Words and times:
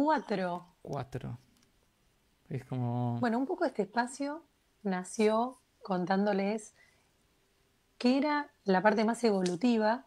Cuatro. 0.00 0.64
Cuatro. 0.80 1.38
Es 2.48 2.64
como... 2.66 3.18
Bueno, 3.18 3.36
un 3.36 3.46
poco 3.46 3.64
este 3.64 3.82
espacio 3.82 4.44
nació 4.84 5.58
contándoles 5.82 6.72
qué 7.98 8.16
era 8.16 8.48
la 8.62 8.80
parte 8.80 9.04
más 9.04 9.24
evolutiva 9.24 10.04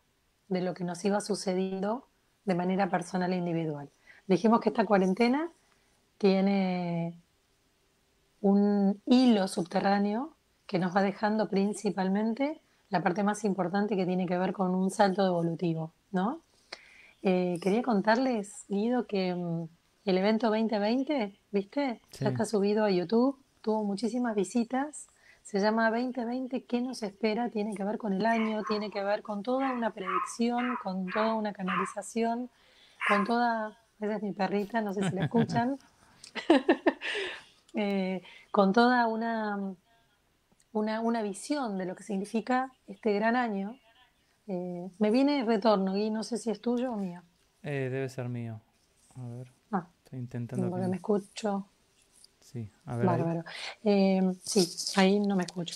de 0.47 0.62
lo 0.62 0.73
que 0.73 0.85
nos 0.85 1.04
iba 1.04 1.19
sucediendo 1.19 2.07
de 2.46 2.55
manera 2.55 2.89
personal 2.89 3.33
e 3.33 3.35
individual. 3.35 3.89
Dijimos 4.27 4.62
que 4.62 4.69
esta 4.69 4.85
cuarentena 4.85 5.51
tiene 6.17 7.19
un 8.39 9.01
hilo 9.05 9.49
subterráneo 9.49 10.37
que 10.67 10.79
nos 10.79 10.96
va 10.96 11.01
dejando 11.01 11.49
principalmente 11.49 12.62
la 12.92 13.03
parte 13.03 13.23
más 13.23 13.44
importante 13.44 13.97
que 13.97 14.05
tiene 14.05 14.26
que 14.26 14.37
ver 14.37 14.53
con 14.53 14.73
un 14.73 14.89
salto 14.89 15.28
evolutivo, 15.28 15.92
¿no? 16.13 16.39
Eh, 17.23 17.59
quería 17.62 17.84
contarles, 17.84 18.63
Guido, 18.70 19.05
que 19.05 19.35
mm, 19.35 19.67
el 20.05 20.18
evento 20.18 20.48
2020, 20.48 21.40
¿viste? 21.52 22.02
Ya 22.20 22.30
está 22.30 22.46
subido 22.46 22.86
a 22.86 22.92
YouTube, 22.92 23.38
tuvo 23.62 23.84
muchísimas 23.84 24.36
visitas. 24.36 25.08
Se 25.44 25.59
llama 25.59 25.90
2020, 25.90 26.64
¿qué 26.66 26.82
nos 26.82 27.04
espera? 27.04 27.50
Tiene 27.50 27.76
que 27.76 27.84
ver 27.84 27.98
con 27.98 28.14
el 28.14 28.26
año, 28.26 28.64
tiene 28.64 28.90
que 28.90 29.04
ver 29.04 29.22
con 29.22 29.44
toda 29.44 29.72
una 29.72 29.92
predicción, 29.92 30.78
con 30.82 31.08
toda 31.08 31.34
una 31.36 31.54
canalización, 31.54 32.50
con 33.08 33.26
toda, 33.26 33.78
esa 34.00 34.16
es 34.16 34.23
mi 34.23 34.34
perrita, 34.34 34.82
no 34.82 34.94
sé 34.94 35.08
si 35.09 35.16
la 35.16 35.26
escuchan, 35.26 35.78
eh, 37.73 38.22
con 38.52 38.72
toda 38.73 39.08
una, 39.08 39.76
una, 40.73 41.02
una, 41.02 41.22
visión 41.22 41.78
de 41.78 41.86
lo 41.86 41.95
que 41.95 42.04
significa 42.04 42.72
este 42.88 43.14
gran 43.14 43.36
año. 43.36 43.78
Eh, 44.48 44.90
me 45.00 45.12
viene 45.12 45.44
retorno, 45.44 45.98
y 45.98 46.09
no 46.09 46.23
sé 46.23 46.38
si 46.38 46.50
es 46.50 46.62
tuyo 46.62 46.94
o 46.94 46.98
mío. 46.98 47.22
Eh, 47.64 47.90
debe 47.92 48.09
ser 48.09 48.30
mío. 48.30 48.62
A 49.16 49.28
ver. 49.28 49.61
Estoy 50.12 50.20
intentando. 50.20 50.70
Porque 50.70 50.88
me 50.88 50.98
escucho. 50.98 51.66
Sí, 52.42 52.70
a 52.86 52.98
ver. 52.98 53.06
Bárbaro. 53.06 53.45
Eh, 53.81 54.22
sí, 54.44 54.68
ahí 54.98 55.22
no 55.22 55.38
me 55.38 55.44
escucho. 55.44 55.73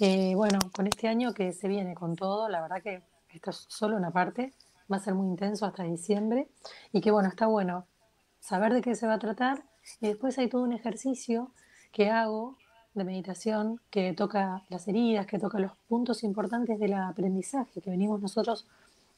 Eh, 0.00 0.32
bueno, 0.34 0.58
con 0.72 0.86
este 0.86 1.06
año 1.06 1.34
que 1.34 1.52
se 1.52 1.68
viene 1.68 1.92
con 1.92 2.16
todo, 2.16 2.48
la 2.48 2.62
verdad 2.62 2.82
que 2.82 3.02
esto 3.28 3.50
es 3.50 3.66
solo 3.68 3.98
una 3.98 4.10
parte, 4.10 4.54
va 4.90 4.96
a 4.96 5.00
ser 5.00 5.12
muy 5.12 5.26
intenso 5.26 5.66
hasta 5.66 5.82
diciembre 5.82 6.48
y 6.92 7.02
que 7.02 7.10
bueno, 7.10 7.28
está 7.28 7.46
bueno 7.46 7.84
saber 8.40 8.72
de 8.72 8.80
qué 8.80 8.94
se 8.94 9.06
va 9.06 9.14
a 9.14 9.18
tratar 9.18 9.62
y 10.00 10.08
después 10.08 10.38
hay 10.38 10.48
todo 10.48 10.62
un 10.62 10.72
ejercicio 10.72 11.50
que 11.92 12.08
hago 12.08 12.56
de 12.94 13.04
meditación 13.04 13.82
que 13.90 14.14
toca 14.14 14.62
las 14.70 14.88
heridas, 14.88 15.26
que 15.26 15.38
toca 15.38 15.58
los 15.58 15.72
puntos 15.88 16.24
importantes 16.24 16.80
del 16.80 16.94
aprendizaje 16.94 17.82
que 17.82 17.90
venimos 17.90 18.18
nosotros 18.22 18.66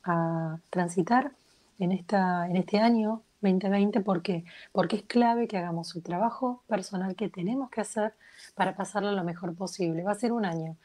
a 0.02 0.58
transitar 0.70 1.30
en, 1.78 1.92
esta, 1.92 2.48
en 2.48 2.56
este 2.56 2.80
año 2.80 3.22
2020. 3.52 4.00
¿Por 4.00 4.22
qué? 4.22 4.44
Porque 4.72 4.96
es 4.96 5.02
clave 5.02 5.46
que 5.48 5.58
hagamos 5.58 5.94
el 5.96 6.02
trabajo 6.02 6.62
personal 6.66 7.14
que 7.16 7.28
tenemos 7.28 7.70
que 7.70 7.80
hacer 7.80 8.14
para 8.54 8.74
pasarlo 8.76 9.12
lo 9.12 9.24
mejor 9.24 9.54
posible. 9.54 10.02
Va 10.02 10.12
a 10.12 10.16
ser 10.16 10.32
un 10.32 10.44
año 10.44 10.76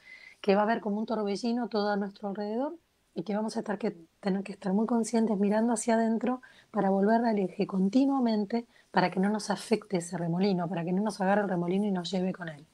que 0.41 0.55
va 0.55 0.61
a 0.61 0.63
haber 0.65 0.81
como 0.81 0.99
un 0.99 1.05
torbellino 1.05 1.67
todo 1.69 1.91
a 1.91 1.97
nuestro 1.97 2.29
alrededor 2.29 2.75
y 3.15 3.23
que 3.23 3.35
vamos 3.35 3.57
a 3.57 3.59
estar 3.59 3.77
que, 3.77 3.97
tener 4.19 4.43
que 4.43 4.53
estar 4.53 4.73
muy 4.73 4.85
conscientes 4.85 5.37
mirando 5.37 5.73
hacia 5.73 5.95
adentro 5.95 6.41
para 6.71 6.89
volver 6.89 7.25
al 7.25 7.39
eje 7.39 7.67
continuamente 7.67 8.65
para 8.91 9.11
que 9.11 9.19
no 9.19 9.29
nos 9.29 9.49
afecte 9.49 9.97
ese 9.97 10.17
remolino, 10.17 10.67
para 10.67 10.83
que 10.83 10.91
no 10.93 11.01
nos 11.01 11.19
agarre 11.21 11.41
el 11.41 11.49
remolino 11.49 11.85
y 11.85 11.91
nos 11.91 12.09
lleve 12.11 12.33
con 12.33 12.49
él. 12.49 12.65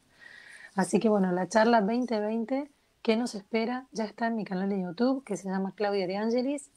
Así 0.75 0.99
que 0.99 1.09
bueno, 1.09 1.31
la 1.31 1.47
charla 1.47 1.81
2020, 1.81 2.69
¿qué 3.01 3.17
nos 3.17 3.35
espera? 3.35 3.87
Ya 3.91 4.05
está 4.05 4.27
en 4.27 4.35
mi 4.35 4.45
canal 4.45 4.69
de 4.69 4.81
YouTube 4.81 5.23
que 5.23 5.37
se 5.37 5.49
llama 5.49 5.73
Claudia 5.75 6.07
de 6.07 6.17
Angelis 6.17 6.69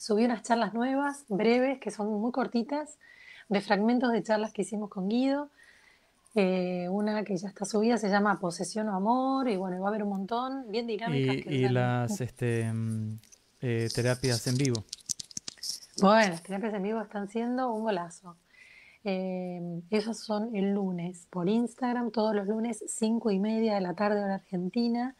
subí 0.00 0.24
unas 0.24 0.42
charlas 0.42 0.72
nuevas, 0.72 1.26
breves, 1.28 1.78
que 1.78 1.90
son 1.90 2.08
muy 2.20 2.32
cortitas, 2.32 2.98
de 3.50 3.60
fragmentos 3.60 4.10
de 4.12 4.22
charlas 4.22 4.50
que 4.50 4.62
hicimos 4.62 4.88
con 4.88 5.08
Guido. 5.08 5.50
Eh, 6.34 6.86
una 6.88 7.22
que 7.22 7.36
ya 7.36 7.48
está 7.48 7.66
subida 7.66 7.98
se 7.98 8.08
llama 8.08 8.38
Posesión 8.40 8.88
o 8.88 8.96
Amor, 8.96 9.48
y 9.48 9.56
bueno, 9.56 9.78
va 9.80 9.88
a 9.88 9.90
haber 9.90 10.04
un 10.04 10.08
montón, 10.08 10.70
bien 10.70 10.86
dinámicas. 10.86 11.36
Y, 11.44 11.68
las 11.68 12.18
este, 12.22 12.72
mm, 12.72 13.18
eh, 13.60 13.88
terapias 13.94 14.46
en 14.46 14.56
vivo. 14.56 14.84
Bueno, 16.00 16.30
las 16.30 16.42
terapias 16.44 16.72
en 16.72 16.82
vivo 16.82 17.02
están 17.02 17.28
siendo 17.28 17.70
un 17.70 17.82
golazo. 17.82 18.36
Eh, 19.04 19.82
esos 19.90 20.18
son 20.18 20.56
el 20.56 20.72
lunes 20.72 21.26
por 21.28 21.46
Instagram, 21.46 22.10
todos 22.10 22.34
los 22.34 22.46
lunes, 22.46 22.82
cinco 22.86 23.30
y 23.30 23.38
media 23.38 23.74
de 23.74 23.82
la 23.82 23.92
tarde 23.92 24.22
hora 24.22 24.36
argentina. 24.36 25.14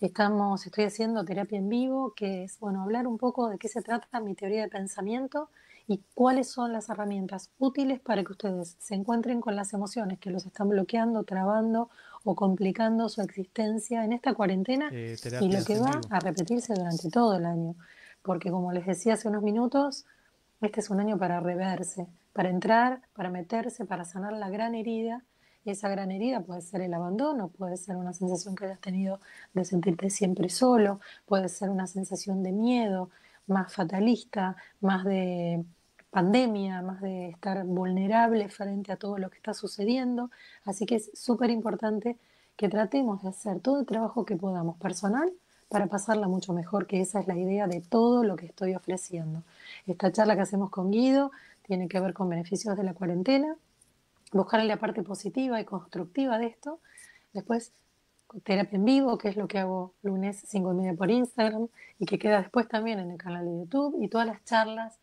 Estamos, 0.00 0.64
estoy 0.64 0.84
haciendo 0.84 1.24
terapia 1.24 1.58
en 1.58 1.68
vivo, 1.68 2.12
que 2.14 2.44
es, 2.44 2.60
bueno, 2.60 2.82
hablar 2.82 3.08
un 3.08 3.18
poco 3.18 3.48
de 3.48 3.58
qué 3.58 3.66
se 3.66 3.82
trata 3.82 4.20
mi 4.20 4.36
teoría 4.36 4.62
de 4.62 4.68
pensamiento 4.68 5.50
y 5.88 6.00
cuáles 6.14 6.48
son 6.48 6.72
las 6.72 6.88
herramientas 6.88 7.50
útiles 7.58 7.98
para 7.98 8.22
que 8.22 8.30
ustedes 8.30 8.76
se 8.78 8.94
encuentren 8.94 9.40
con 9.40 9.56
las 9.56 9.72
emociones 9.72 10.20
que 10.20 10.30
los 10.30 10.46
están 10.46 10.68
bloqueando, 10.68 11.24
trabando 11.24 11.90
o 12.22 12.36
complicando 12.36 13.08
su 13.08 13.22
existencia 13.22 14.04
en 14.04 14.12
esta 14.12 14.34
cuarentena 14.34 14.88
eh, 14.92 15.16
y 15.40 15.50
lo 15.50 15.64
que 15.64 15.80
va 15.80 16.00
a 16.10 16.20
repetirse 16.20 16.74
durante 16.74 17.10
todo 17.10 17.36
el 17.36 17.44
año. 17.44 17.74
Porque 18.22 18.50
como 18.50 18.70
les 18.70 18.86
decía 18.86 19.14
hace 19.14 19.26
unos 19.26 19.42
minutos, 19.42 20.06
este 20.60 20.78
es 20.78 20.90
un 20.90 21.00
año 21.00 21.18
para 21.18 21.40
reverse, 21.40 22.06
para 22.32 22.50
entrar, 22.50 23.02
para 23.14 23.30
meterse, 23.30 23.84
para 23.84 24.04
sanar 24.04 24.32
la 24.34 24.48
gran 24.48 24.76
herida 24.76 25.24
esa 25.72 25.88
gran 25.88 26.10
herida 26.10 26.40
puede 26.40 26.62
ser 26.62 26.80
el 26.82 26.94
abandono, 26.94 27.48
puede 27.48 27.76
ser 27.76 27.96
una 27.96 28.12
sensación 28.12 28.54
que 28.54 28.66
hayas 28.66 28.80
tenido 28.80 29.20
de 29.54 29.64
sentirte 29.64 30.10
siempre 30.10 30.48
solo, 30.48 31.00
puede 31.26 31.48
ser 31.48 31.70
una 31.70 31.86
sensación 31.86 32.42
de 32.42 32.52
miedo, 32.52 33.10
más 33.46 33.72
fatalista, 33.72 34.56
más 34.80 35.04
de 35.04 35.64
pandemia, 36.10 36.82
más 36.82 37.00
de 37.00 37.30
estar 37.30 37.64
vulnerable 37.64 38.48
frente 38.48 38.92
a 38.92 38.96
todo 38.96 39.18
lo 39.18 39.30
que 39.30 39.36
está 39.36 39.54
sucediendo. 39.54 40.30
Así 40.64 40.86
que 40.86 40.96
es 40.96 41.10
súper 41.14 41.50
importante 41.50 42.16
que 42.56 42.68
tratemos 42.68 43.22
de 43.22 43.28
hacer 43.28 43.60
todo 43.60 43.80
el 43.80 43.86
trabajo 43.86 44.24
que 44.24 44.36
podamos 44.36 44.76
personal 44.78 45.32
para 45.68 45.86
pasarla 45.86 46.28
mucho 46.28 46.52
mejor, 46.52 46.86
que 46.86 47.00
esa 47.00 47.20
es 47.20 47.26
la 47.28 47.36
idea 47.36 47.66
de 47.66 47.80
todo 47.80 48.24
lo 48.24 48.36
que 48.36 48.46
estoy 48.46 48.74
ofreciendo. 48.74 49.42
Esta 49.86 50.10
charla 50.12 50.34
que 50.34 50.42
hacemos 50.42 50.70
con 50.70 50.90
Guido 50.90 51.30
tiene 51.62 51.88
que 51.88 52.00
ver 52.00 52.14
con 52.14 52.28
beneficios 52.28 52.76
de 52.76 52.84
la 52.84 52.94
cuarentena, 52.94 53.56
buscar 54.32 54.64
la 54.64 54.76
parte 54.76 55.02
positiva 55.02 55.60
y 55.60 55.64
constructiva 55.64 56.38
de 56.38 56.46
esto. 56.46 56.80
Después, 57.32 57.72
terapia 58.44 58.76
en 58.76 58.84
vivo, 58.84 59.18
que 59.18 59.28
es 59.28 59.36
lo 59.36 59.48
que 59.48 59.58
hago 59.58 59.94
lunes 60.02 60.42
5 60.46 60.72
y 60.72 60.76
media 60.76 60.94
por 60.94 61.10
Instagram 61.10 61.68
y 61.98 62.06
que 62.06 62.18
queda 62.18 62.40
después 62.40 62.68
también 62.68 62.98
en 62.98 63.10
el 63.10 63.18
canal 63.18 63.46
de 63.46 63.58
YouTube. 63.58 63.96
Y 64.02 64.08
todas 64.08 64.26
las 64.26 64.44
charlas, 64.44 64.98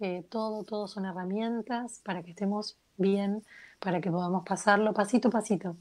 eh, 0.00 0.24
todo, 0.30 0.64
todo 0.64 0.88
son 0.88 1.04
herramientas 1.04 2.00
para 2.04 2.22
que 2.22 2.30
estemos 2.30 2.76
bien, 2.96 3.42
para 3.78 4.00
que 4.00 4.10
podamos 4.10 4.44
pasarlo 4.44 4.92
pasito 4.92 5.28
a 5.28 5.30
pasito, 5.30 5.76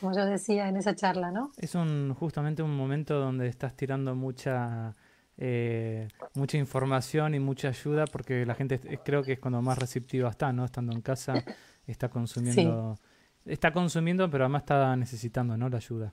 como 0.00 0.14
yo 0.14 0.24
decía 0.24 0.68
en 0.68 0.76
esa 0.76 0.94
charla, 0.94 1.30
¿no? 1.30 1.52
Es 1.56 1.74
un, 1.74 2.14
justamente 2.14 2.62
un 2.62 2.76
momento 2.76 3.18
donde 3.18 3.48
estás 3.48 3.74
tirando 3.74 4.14
mucha... 4.14 4.94
Eh, 5.38 6.08
mucha 6.32 6.56
información 6.56 7.34
y 7.34 7.40
mucha 7.40 7.68
ayuda 7.68 8.06
porque 8.06 8.46
la 8.46 8.54
gente 8.54 8.80
creo 9.04 9.22
que 9.22 9.34
es 9.34 9.38
cuando 9.38 9.60
más 9.60 9.78
receptiva 9.78 10.30
está, 10.30 10.50
¿no? 10.50 10.64
Estando 10.64 10.94
en 10.94 11.02
casa 11.02 11.44
está 11.86 12.08
consumiendo, 12.08 12.98
está 13.44 13.72
consumiendo, 13.72 14.28
pero 14.30 14.44
además 14.44 14.62
está 14.62 14.96
necesitando, 14.96 15.56
¿no? 15.56 15.68
La 15.68 15.76
ayuda. 15.76 16.12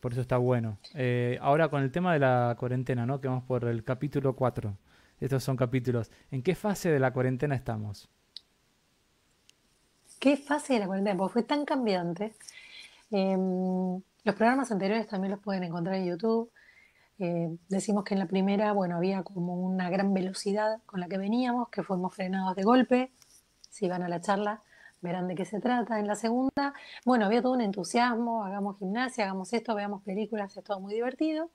Por 0.00 0.12
eso 0.12 0.20
está 0.20 0.36
bueno. 0.36 0.78
Eh, 0.94 1.38
ahora 1.40 1.68
con 1.68 1.82
el 1.82 1.90
tema 1.90 2.12
de 2.12 2.18
la 2.18 2.56
cuarentena, 2.58 3.06
¿no? 3.06 3.20
Que 3.20 3.28
vamos 3.28 3.44
por 3.44 3.64
el 3.64 3.84
capítulo 3.84 4.36
4. 4.36 4.76
Estos 5.20 5.42
son 5.42 5.56
capítulos. 5.56 6.10
¿En 6.30 6.42
qué 6.42 6.54
fase 6.54 6.90
de 6.90 6.98
la 6.98 7.12
cuarentena 7.12 7.54
estamos? 7.54 8.08
¿Qué 10.18 10.36
fase 10.36 10.74
de 10.74 10.80
la 10.80 10.86
cuarentena? 10.86 11.16
Porque 11.16 11.32
fue 11.32 11.42
tan 11.42 11.64
cambiante. 11.64 12.34
Em, 13.10 13.94
los 14.24 14.34
programas 14.34 14.70
anteriores 14.72 15.06
también 15.06 15.32
los 15.32 15.40
pueden 15.40 15.64
encontrar 15.64 15.96
en 15.96 16.06
YouTube. 16.06 16.50
Eh, 17.18 17.56
decimos 17.68 18.04
que 18.04 18.14
en 18.14 18.20
la 18.20 18.26
primera, 18.26 18.72
bueno, 18.72 18.96
había 18.96 19.22
como 19.22 19.54
una 19.54 19.88
gran 19.88 20.12
velocidad 20.12 20.80
con 20.84 21.00
la 21.00 21.08
que 21.08 21.16
veníamos, 21.16 21.68
que 21.68 21.82
fuimos 21.82 22.14
frenados 22.14 22.56
de 22.56 22.62
golpe. 22.62 23.12
Si 23.70 23.88
van 23.88 24.02
a 24.02 24.08
la 24.08 24.20
charla, 24.20 24.62
verán 25.04 25.28
de 25.28 25.34
qué 25.34 25.44
se 25.44 25.60
trata. 25.60 26.00
En 26.00 26.06
la 26.08 26.16
segunda, 26.16 26.72
bueno, 27.04 27.26
había 27.26 27.42
todo 27.42 27.52
un 27.52 27.60
entusiasmo, 27.60 28.42
hagamos 28.42 28.78
gimnasia, 28.78 29.24
hagamos 29.24 29.52
esto, 29.52 29.74
veamos 29.74 30.02
películas, 30.02 30.56
es 30.56 30.64
todo 30.64 30.80
muy 30.80 30.94
divertido. 30.94 31.50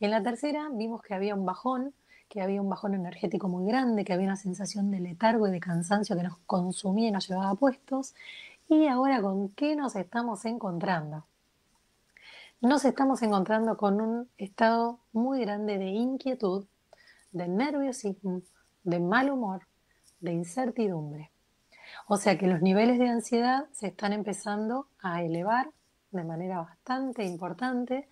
En 0.00 0.10
la 0.10 0.22
tercera 0.22 0.68
vimos 0.72 1.02
que 1.02 1.14
había 1.14 1.34
un 1.34 1.44
bajón, 1.44 1.92
que 2.28 2.40
había 2.40 2.60
un 2.62 2.70
bajón 2.70 2.94
energético 2.94 3.48
muy 3.48 3.66
grande, 3.66 4.04
que 4.04 4.14
había 4.14 4.26
una 4.26 4.36
sensación 4.36 4.90
de 4.90 5.00
letargo 5.00 5.46
y 5.46 5.50
de 5.50 5.60
cansancio 5.60 6.16
que 6.16 6.22
nos 6.22 6.38
consumía 6.46 7.08
y 7.08 7.12
nos 7.12 7.28
llevaba 7.28 7.50
a 7.50 7.54
puestos. 7.54 8.14
Y 8.68 8.86
ahora, 8.86 9.20
¿con 9.20 9.50
qué 9.50 9.76
nos 9.76 9.94
estamos 9.94 10.44
encontrando? 10.46 11.26
Nos 12.62 12.86
estamos 12.86 13.22
encontrando 13.22 13.76
con 13.76 14.00
un 14.00 14.28
estado 14.38 14.98
muy 15.12 15.40
grande 15.40 15.76
de 15.76 15.90
inquietud, 15.90 16.64
de 17.32 17.46
nerviosismo, 17.46 18.40
de 18.84 19.00
mal 19.00 19.30
humor, 19.30 19.66
de 20.20 20.32
incertidumbre. 20.32 21.30
O 22.08 22.16
sea 22.16 22.38
que 22.38 22.46
los 22.46 22.62
niveles 22.62 22.98
de 22.98 23.08
ansiedad 23.08 23.66
se 23.72 23.88
están 23.88 24.12
empezando 24.12 24.86
a 25.00 25.22
elevar 25.22 25.70
de 26.12 26.22
manera 26.24 26.58
bastante 26.60 27.24
importante 27.24 28.08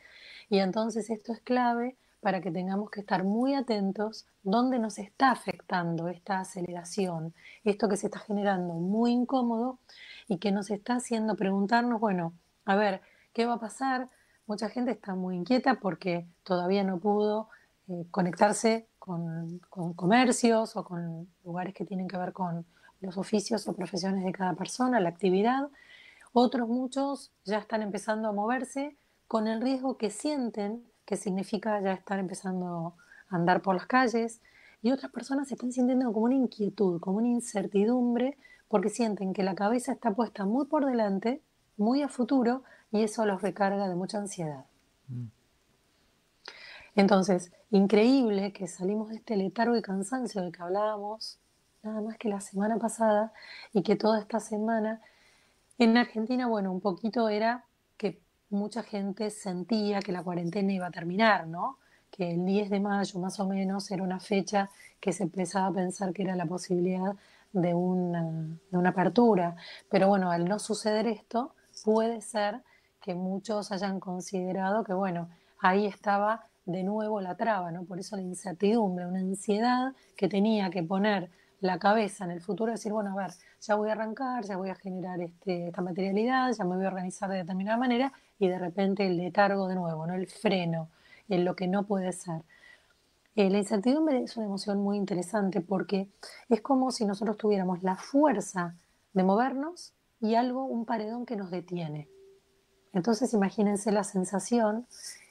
y 0.51 0.59
entonces 0.59 1.11
esto 1.11 1.33
es 1.33 1.41
clave 1.41 1.97
para 2.21 2.41
que 2.41 2.51
tengamos 2.51 2.91
que 2.91 3.01
estar 3.01 3.23
muy 3.23 3.55
atentos 3.55 4.27
dónde 4.43 4.79
nos 4.79 4.99
está 4.99 5.31
afectando 5.31 6.09
esta 6.09 6.41
aceleración, 6.41 7.35
esto 7.63 7.89
que 7.89 7.97
se 7.97 8.07
está 8.07 8.19
generando 8.19 8.75
muy 8.75 9.13
incómodo 9.13 9.79
y 10.27 10.39
que 10.39 10.51
nos 10.51 10.71
está 10.71 10.97
haciendo 10.97 11.37
preguntarnos, 11.37 12.01
bueno, 12.01 12.33
a 12.65 12.77
ver, 12.77 13.03
¿qué 13.33 13.47
va 13.47 13.55
a 13.55 13.61
pasar? 13.61 14.09
Mucha 14.47 14.71
gente 14.71 14.91
está 14.91 15.15
muy 15.15 15.37
inquieta 15.37 15.75
porque 15.81 16.27
todavía 16.43 16.83
no 16.83 16.99
pudo 16.99 17.49
eh, 17.89 18.07
conectarse 18.11 18.89
con, 18.99 19.61
comercios 19.95 20.77
o 20.77 20.85
con 20.85 21.29
lugares 21.45 21.75
que 21.75 21.85
tienen 21.85 22.09
que 22.09 22.17
ver 22.17 22.33
con 22.33 22.65
los 23.01 23.17
oficios 23.19 23.67
o 23.69 23.75
profesiones 23.75 24.25
de 24.25 24.33
cada 24.33 24.55
persona, 24.55 25.01
la 25.01 25.09
actividad. 25.09 25.69
Otros 26.33 26.69
muchos 26.69 27.33
ya 27.45 27.59
están 27.59 27.83
empezando 27.83 28.29
a 28.29 28.33
moverse 28.33 28.97
con 29.29 29.47
el 29.47 29.61
riesgo 29.61 29.97
que 29.97 30.11
sienten, 30.11 30.85
que 31.05 31.17
significa 31.17 31.81
ya 31.81 31.93
estar 31.93 32.19
empezando 32.19 32.95
a 33.29 33.37
andar 33.37 33.63
por 33.63 33.75
las 33.75 33.87
calles. 33.87 34.41
Y 34.83 34.91
otras 34.91 35.13
personas 35.13 35.49
se 35.49 35.55
están 35.55 35.73
sintiendo 35.73 36.13
como 36.13 36.27
una 36.27 36.35
inquietud, 36.35 37.01
como 37.01 37.19
una 37.19 37.29
incertidumbre, 37.29 38.37
porque 38.69 38.91
sienten 38.91 39.33
que 39.33 39.43
la 39.43 39.55
cabeza 39.55 39.93
está 39.93 40.13
puesta 40.13 40.45
muy 40.45 40.67
por 40.67 40.85
delante, 40.85 41.41
muy 41.77 42.03
a 42.03 42.09
futuro, 42.09 42.63
y 42.91 43.03
eso 43.03 43.25
los 43.27 43.43
recarga 43.43 43.89
de 43.89 43.95
mucha 43.95 44.19
ansiedad. 44.19 44.65
Mm. 45.09 45.27
Entonces, 46.97 47.51
increíble 47.71 48.53
que 48.53 48.69
salimos 48.69 49.09
de 49.09 49.17
este 49.17 49.37
letargo 49.37 49.77
y 49.77 49.83
cansancio 49.83 50.43
del 50.43 50.53
que 50.53 50.63
hablábamos 50.63 51.39
nada 51.85 52.01
más 52.01 52.17
que 52.17 52.29
la 52.29 52.41
semana 52.41 52.79
pasada 52.79 53.33
y 53.73 53.83
que 53.83 53.97
toda 53.97 54.19
esta 54.21 54.41
semana 54.41 55.01
en 55.79 55.97
Argentina, 55.97 56.47
bueno, 56.47 56.73
un 56.73 56.81
poquito 56.81 57.29
era 57.29 57.65
que 57.97 58.21
mucha 58.49 58.83
gente 58.83 59.31
sentía 59.31 60.01
que 60.01 60.13
la 60.13 60.23
cuarentena 60.23 60.73
iba 60.73 60.87
a 60.87 60.91
terminar, 60.91 61.47
¿no? 61.47 61.79
Que 62.11 62.33
el 62.33 62.47
10 62.47 62.71
de 62.71 62.81
mayo 62.81 63.19
más 63.19 63.39
o 63.41 63.47
menos 63.47 63.91
era 63.91 64.03
una 64.03 64.21
fecha 64.21 64.71
que 65.01 65.13
se 65.13 65.25
empezaba 65.25 65.67
a 65.67 65.73
pensar 65.73 66.13
que 66.13 66.23
era 66.23 66.37
la 66.37 66.47
posibilidad 66.47 67.15
de 67.53 67.75
una, 67.75 68.23
de 68.71 68.79
una 68.79 68.91
apertura. 68.91 69.57
Pero 69.91 70.09
bueno, 70.09 70.31
al 70.31 70.45
no 70.47 70.59
suceder 70.59 71.07
esto, 71.07 71.55
puede 71.85 72.21
ser 72.21 72.63
que 73.03 73.15
muchos 73.15 73.73
hayan 73.73 74.01
considerado 74.01 74.85
que, 74.85 74.95
bueno, 74.95 75.29
ahí 75.59 75.87
estaba 75.87 76.47
de 76.65 76.83
nuevo 76.83 77.21
la 77.21 77.37
traba, 77.37 77.71
¿no? 77.73 77.85
Por 77.85 77.99
eso 77.99 78.17
la 78.17 78.23
incertidumbre, 78.23 79.07
una 79.07 79.21
ansiedad 79.21 79.93
que 80.17 80.29
tenía 80.29 80.71
que 80.71 80.83
poner 80.83 81.31
la 81.65 81.79
cabeza 81.79 82.27
en 82.27 82.31
el 82.31 82.43
futuro 82.43 82.73
decir, 82.73 82.93
bueno, 82.93 83.13
a 83.13 83.23
ver, 83.23 83.33
ya 83.59 83.75
voy 83.75 83.89
a 83.89 83.93
arrancar, 83.93 84.45
ya 84.45 84.59
voy 84.59 84.69
a 84.69 84.75
generar 84.75 85.19
este, 85.23 85.69
esta 85.69 85.81
materialidad, 85.81 86.53
ya 86.53 86.63
me 86.65 86.77
voy 86.77 86.85
a 86.85 86.89
organizar 86.89 87.31
de 87.31 87.39
determinada 87.39 87.79
manera 87.79 88.13
y 88.39 88.49
de 88.49 88.59
repente 88.59 89.07
el 89.07 89.17
letargo 89.17 89.67
de 89.67 89.75
nuevo, 89.75 90.07
¿no? 90.07 90.13
El 90.13 90.27
freno, 90.27 90.91
en 91.31 91.47
lo 91.47 91.57
que 91.57 91.67
no 91.67 91.87
puede 91.87 92.13
ser. 92.13 92.43
Eh, 93.35 93.49
la 93.49 93.57
incertidumbre 93.57 94.23
es 94.23 94.37
una 94.37 94.45
emoción 94.45 94.83
muy 94.83 94.99
interesante 94.99 95.63
porque 95.63 96.11
es 96.51 96.61
como 96.61 96.91
si 96.91 97.07
nosotros 97.07 97.39
tuviéramos 97.39 97.83
la 97.83 97.97
fuerza 97.97 98.75
de 99.15 99.23
movernos 99.25 99.95
y 100.21 100.35
algo, 100.35 100.65
un 100.65 100.85
paredón 100.85 101.25
que 101.25 101.35
nos 101.35 101.51
detiene. 101.51 102.09
Entonces 102.93 103.33
imagínense 103.33 103.91
la 103.91 104.05
sensación 104.05 104.87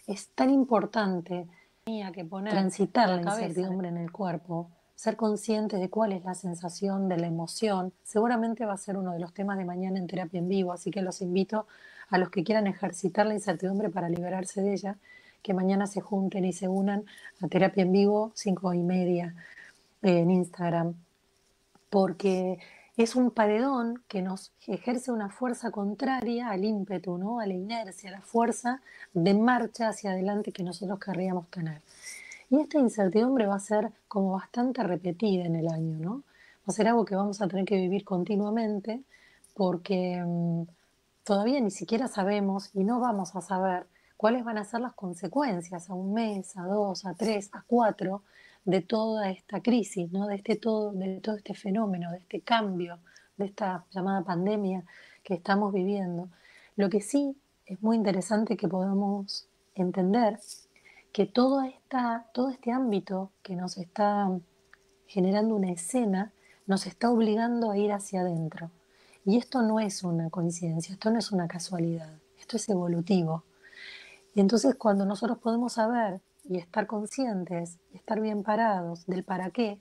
es 0.07 0.29
tan 0.29 0.49
importante 0.49 1.47
que 1.85 2.25
poner, 2.25 2.53
transitar 2.53 3.09
la, 3.09 3.21
incertidumbre 3.21 3.89
en 3.89 3.97
el 3.97 4.11
cuerpo, 4.11 4.71
ser 4.95 5.15
consciente 5.15 5.77
de 5.77 5.89
cuál 5.89 6.11
es 6.11 6.23
la 6.23 6.35
sensación 6.35 7.09
de 7.09 7.17
la 7.17 7.27
emoción. 7.27 7.93
Seguramente 8.03 8.65
va 8.65 8.73
a 8.73 8.77
ser 8.77 8.97
uno 8.97 9.13
de 9.13 9.19
los 9.19 9.33
temas 9.33 9.57
de 9.57 9.65
mañana 9.65 9.99
en 9.99 10.07
terapia 10.07 10.39
en 10.39 10.47
vivo, 10.47 10.71
así 10.71 10.91
que 10.91 11.01
los 11.01 11.21
invito 11.21 11.67
a 12.09 12.17
los 12.17 12.29
que 12.29 12.43
quieran 12.43 12.67
ejercitar 12.67 13.25
la 13.25 13.33
incertidumbre 13.33 13.89
para 13.89 14.09
liberarse 14.09 14.61
de 14.61 14.73
ella, 14.73 14.97
que 15.41 15.53
mañana 15.53 15.87
se 15.87 15.99
junten 15.99 16.45
y 16.45 16.53
se 16.53 16.67
unan 16.67 17.05
a 17.41 17.47
terapia 17.47 17.83
en 17.83 17.91
vivo, 17.91 18.31
cinco 18.35 18.73
y 18.73 18.83
media 18.83 19.35
en 20.01 20.31
Instagram, 20.31 20.95
porque 21.89 22.59
es 22.95 23.15
un 23.15 23.31
paredón 23.31 24.03
que 24.07 24.21
nos 24.21 24.51
ejerce 24.67 25.11
una 25.11 25.29
fuerza 25.29 25.71
contraria 25.71 26.49
al 26.49 26.63
ímpetu, 26.63 27.17
¿no? 27.17 27.39
a 27.39 27.47
la 27.47 27.53
inercia, 27.53 28.09
a 28.09 28.13
la 28.13 28.21
fuerza 28.21 28.81
de 29.13 29.33
marcha 29.33 29.89
hacia 29.89 30.11
adelante 30.11 30.51
que 30.51 30.63
nosotros 30.63 30.99
querríamos 30.99 31.49
tener. 31.49 31.81
Y 32.53 32.59
esta 32.59 32.77
incertidumbre 32.77 33.47
va 33.47 33.55
a 33.55 33.59
ser 33.59 33.91
como 34.07 34.33
bastante 34.33 34.83
repetida 34.83 35.43
en 35.43 35.55
el 35.55 35.69
año, 35.69 35.97
¿no? 35.97 36.17
Va 36.17 36.67
a 36.67 36.71
ser 36.71 36.87
algo 36.87 37.03
que 37.03 37.15
vamos 37.15 37.41
a 37.41 37.47
tener 37.47 37.65
que 37.65 37.77
vivir 37.77 38.05
continuamente 38.05 39.01
porque 39.55 40.21
mm, 40.23 40.67
todavía 41.23 41.59
ni 41.59 41.71
siquiera 41.71 42.07
sabemos 42.07 42.69
y 42.75 42.83
no 42.83 42.99
vamos 42.99 43.35
a 43.35 43.41
saber 43.41 43.87
cuáles 44.17 44.43
van 44.43 44.59
a 44.59 44.65
ser 44.65 44.81
las 44.81 44.93
consecuencias 44.93 45.89
a 45.89 45.95
un 45.95 46.13
mes, 46.13 46.55
a 46.55 46.67
dos, 46.67 47.07
a 47.07 47.15
tres, 47.15 47.49
a 47.53 47.63
cuatro 47.65 48.21
de 48.65 48.81
toda 48.81 49.31
esta 49.31 49.63
crisis, 49.63 50.11
¿no? 50.11 50.27
de, 50.27 50.35
este 50.35 50.55
todo, 50.55 50.91
de 50.91 51.21
todo 51.21 51.37
este 51.37 51.55
fenómeno, 51.55 52.11
de 52.11 52.19
este 52.19 52.41
cambio, 52.41 52.99
de 53.35 53.45
esta 53.45 53.83
llamada 53.89 54.21
pandemia 54.21 54.83
que 55.23 55.33
estamos 55.33 55.73
viviendo. 55.73 56.29
Lo 56.75 56.87
que 56.91 57.01
sí 57.01 57.35
es 57.65 57.81
muy 57.81 57.97
interesante 57.97 58.57
que 58.57 58.67
podamos 58.67 59.47
entender 59.73 60.37
que 61.13 61.27
todo, 61.27 61.61
esta, 61.61 62.27
todo 62.33 62.49
este 62.49 62.71
ámbito 62.71 63.31
que 63.43 63.55
nos 63.55 63.77
está 63.77 64.29
generando 65.05 65.55
una 65.55 65.71
escena 65.71 66.33
nos 66.65 66.87
está 66.87 67.11
obligando 67.11 67.69
a 67.69 67.77
ir 67.77 67.93
hacia 67.93 68.21
adentro. 68.21 68.71
Y 69.23 69.37
esto 69.37 69.61
no 69.61 69.79
es 69.79 70.03
una 70.03 70.31
coincidencia, 70.31 70.91
esto 70.91 71.11
no 71.11 71.19
es 71.19 71.31
una 71.31 71.47
casualidad, 71.47 72.09
esto 72.39 72.57
es 72.57 72.67
evolutivo. 72.67 73.43
Y 74.33 74.41
entonces 74.41 74.73
cuando 74.75 75.05
nosotros 75.05 75.37
podemos 75.37 75.73
saber 75.73 76.19
y 76.43 76.57
estar 76.57 76.87
conscientes 76.87 77.77
y 77.93 77.97
estar 77.97 78.19
bien 78.19 78.41
parados 78.41 79.05
del 79.05 79.23
para 79.23 79.51
qué. 79.51 79.79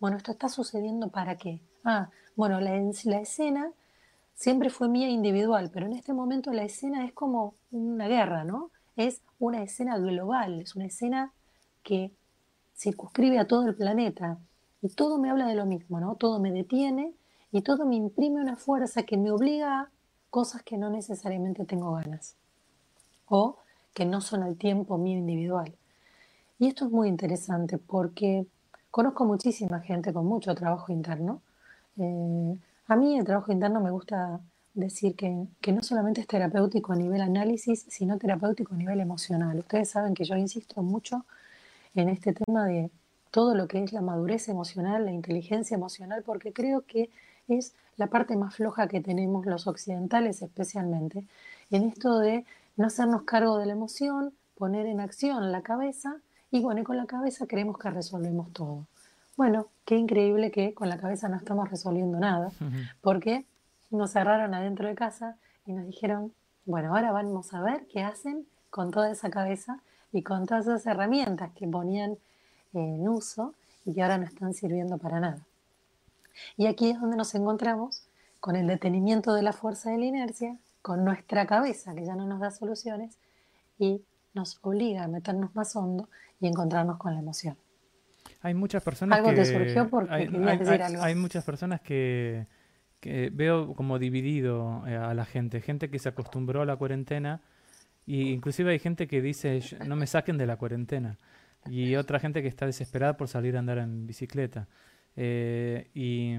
Bueno, 0.00 0.18
esto 0.18 0.32
está 0.32 0.50
sucediendo 0.50 1.08
para 1.08 1.36
qué. 1.36 1.62
Ah, 1.82 2.10
bueno, 2.36 2.60
la, 2.60 2.72
la 3.04 3.20
escena 3.20 3.72
siempre 4.34 4.68
fue 4.68 4.88
mía 4.90 5.08
individual, 5.08 5.70
pero 5.72 5.86
en 5.86 5.94
este 5.94 6.12
momento 6.12 6.52
la 6.52 6.64
escena 6.64 7.06
es 7.06 7.12
como 7.14 7.54
una 7.70 8.06
guerra, 8.06 8.44
¿no? 8.44 8.70
Es 8.96 9.22
una 9.38 9.62
escena 9.62 9.98
global, 9.98 10.60
es 10.60 10.76
una 10.76 10.86
escena 10.86 11.32
que 11.82 12.12
circunscribe 12.76 13.38
a 13.38 13.46
todo 13.46 13.66
el 13.66 13.74
planeta 13.74 14.38
y 14.82 14.88
todo 14.88 15.18
me 15.18 15.30
habla 15.30 15.46
de 15.46 15.54
lo 15.54 15.66
mismo, 15.66 16.00
¿no? 16.00 16.16
Todo 16.16 16.40
me 16.40 16.52
detiene 16.52 17.14
y 17.52 17.62
todo 17.62 17.86
me 17.86 17.96
imprime 17.96 18.40
una 18.40 18.56
fuerza 18.56 19.04
que 19.04 19.16
me 19.16 19.30
obliga 19.30 19.80
a 19.80 19.90
cosas 20.30 20.62
que 20.62 20.76
no 20.76 20.90
necesariamente 20.90 21.64
tengo 21.64 21.92
ganas 21.92 22.36
o 23.28 23.58
que 23.94 24.04
no 24.04 24.20
son 24.20 24.42
al 24.42 24.56
tiempo 24.56 24.98
mío 24.98 25.18
individual. 25.18 25.74
Y 26.58 26.66
esto 26.66 26.86
es 26.86 26.90
muy 26.90 27.08
interesante 27.08 27.78
porque 27.78 28.46
conozco 28.90 29.24
muchísima 29.24 29.80
gente 29.80 30.12
con 30.12 30.26
mucho 30.26 30.54
trabajo 30.54 30.92
interno. 30.92 31.40
Eh, 31.96 32.58
a 32.86 32.96
mí 32.96 33.18
el 33.18 33.24
trabajo 33.24 33.52
interno 33.52 33.80
me 33.80 33.90
gusta 33.90 34.40
decir 34.74 35.14
que, 35.16 35.46
que, 35.60 35.72
no 35.72 35.82
solamente 35.82 36.20
es 36.20 36.26
terapéutico 36.26 36.92
a 36.92 36.96
nivel 36.96 37.20
análisis, 37.20 37.86
sino 37.88 38.18
terapéutico 38.18 38.74
a 38.74 38.76
nivel 38.76 39.00
emocional. 39.00 39.58
Ustedes 39.58 39.90
saben 39.90 40.14
que 40.14 40.24
yo 40.24 40.36
insisto 40.36 40.82
mucho 40.82 41.24
en 41.94 42.08
este 42.08 42.32
tema 42.32 42.66
de 42.66 42.90
todo 43.30 43.54
lo 43.54 43.66
que 43.66 43.82
es 43.82 43.92
la 43.92 44.00
madurez 44.00 44.48
emocional, 44.48 45.04
la 45.04 45.12
inteligencia 45.12 45.74
emocional, 45.76 46.22
porque 46.24 46.52
creo 46.52 46.82
que 46.82 47.10
es 47.48 47.74
la 47.96 48.08
parte 48.08 48.36
más 48.36 48.54
floja 48.56 48.88
que 48.88 49.00
tenemos 49.00 49.46
los 49.46 49.66
occidentales 49.66 50.42
especialmente, 50.42 51.26
en 51.70 51.84
esto 51.84 52.18
de 52.18 52.44
no 52.76 52.86
hacernos 52.86 53.22
cargo 53.22 53.58
de 53.58 53.66
la 53.66 53.72
emoción, 53.72 54.32
poner 54.56 54.86
en 54.86 55.00
acción 55.00 55.52
la 55.52 55.62
cabeza 55.62 56.16
y 56.50 56.60
bueno, 56.60 56.80
y 56.80 56.84
con 56.84 56.96
la 56.96 57.06
cabeza 57.06 57.46
creemos 57.46 57.78
que 57.78 57.90
resolvemos 57.90 58.52
todo. 58.52 58.86
Bueno, 59.36 59.66
qué 59.84 59.96
increíble 59.96 60.52
que 60.52 60.74
con 60.74 60.88
la 60.88 60.98
cabeza 60.98 61.28
no 61.28 61.36
estamos 61.36 61.68
resolviendo 61.68 62.18
nada, 62.20 62.52
porque 63.00 63.44
nos 63.94 64.12
cerraron 64.12 64.54
adentro 64.54 64.88
de 64.88 64.94
casa 64.94 65.36
y 65.66 65.72
nos 65.72 65.86
dijeron, 65.86 66.32
bueno, 66.66 66.94
ahora 66.94 67.12
vamos 67.12 67.52
a 67.54 67.60
ver 67.60 67.86
qué 67.86 68.02
hacen 68.02 68.46
con 68.70 68.90
toda 68.90 69.10
esa 69.10 69.30
cabeza 69.30 69.80
y 70.12 70.22
con 70.22 70.46
todas 70.46 70.66
esas 70.66 70.86
herramientas 70.86 71.52
que 71.54 71.66
ponían 71.66 72.16
en 72.72 73.08
uso 73.08 73.54
y 73.84 73.94
que 73.94 74.02
ahora 74.02 74.18
no 74.18 74.24
están 74.24 74.54
sirviendo 74.54 74.98
para 74.98 75.20
nada. 75.20 75.44
Y 76.56 76.66
aquí 76.66 76.90
es 76.90 77.00
donde 77.00 77.16
nos 77.16 77.34
encontramos 77.34 78.02
con 78.40 78.56
el 78.56 78.66
detenimiento 78.66 79.34
de 79.34 79.42
la 79.42 79.52
fuerza 79.52 79.90
de 79.90 79.98
la 79.98 80.04
inercia, 80.06 80.56
con 80.82 81.04
nuestra 81.04 81.46
cabeza 81.46 81.94
que 81.94 82.04
ya 82.04 82.14
no 82.14 82.26
nos 82.26 82.40
da 82.40 82.50
soluciones 82.50 83.16
y 83.78 84.02
nos 84.34 84.58
obliga 84.62 85.04
a 85.04 85.08
meternos 85.08 85.54
más 85.54 85.74
hondo 85.76 86.08
y 86.40 86.46
encontrarnos 86.46 86.98
con 86.98 87.14
la 87.14 87.20
emoción. 87.20 87.56
Hay 88.42 88.54
muchas 88.54 88.82
personas 88.82 89.18
algo 89.18 89.30
que... 89.30 89.36
te 89.36 89.44
surgió 89.46 89.88
porque 89.88 90.12
hay, 90.12 90.28
querías 90.28 90.58
decir 90.58 90.82
algo. 90.82 91.02
Hay 91.02 91.14
muchas 91.14 91.44
personas 91.44 91.80
que, 91.80 92.46
veo 93.32 93.74
como 93.74 93.98
dividido 93.98 94.82
eh, 94.86 94.96
a 94.96 95.14
la 95.14 95.24
gente. 95.24 95.60
Gente 95.60 95.90
que 95.90 95.98
se 95.98 96.08
acostumbró 96.08 96.62
a 96.62 96.66
la 96.66 96.76
cuarentena 96.76 97.42
y 98.06 98.30
inclusive 98.30 98.72
hay 98.72 98.78
gente 98.78 99.06
que 99.06 99.22
dice 99.22 99.60
no 99.86 99.96
me 99.96 100.06
saquen 100.06 100.38
de 100.38 100.46
la 100.46 100.56
cuarentena. 100.56 101.18
Y 101.66 101.96
otra 101.96 102.18
gente 102.18 102.42
que 102.42 102.48
está 102.48 102.66
desesperada 102.66 103.16
por 103.16 103.28
salir 103.28 103.56
a 103.56 103.60
andar 103.60 103.78
en 103.78 104.06
bicicleta. 104.06 104.68
Eh, 105.16 105.90
y, 105.94 106.34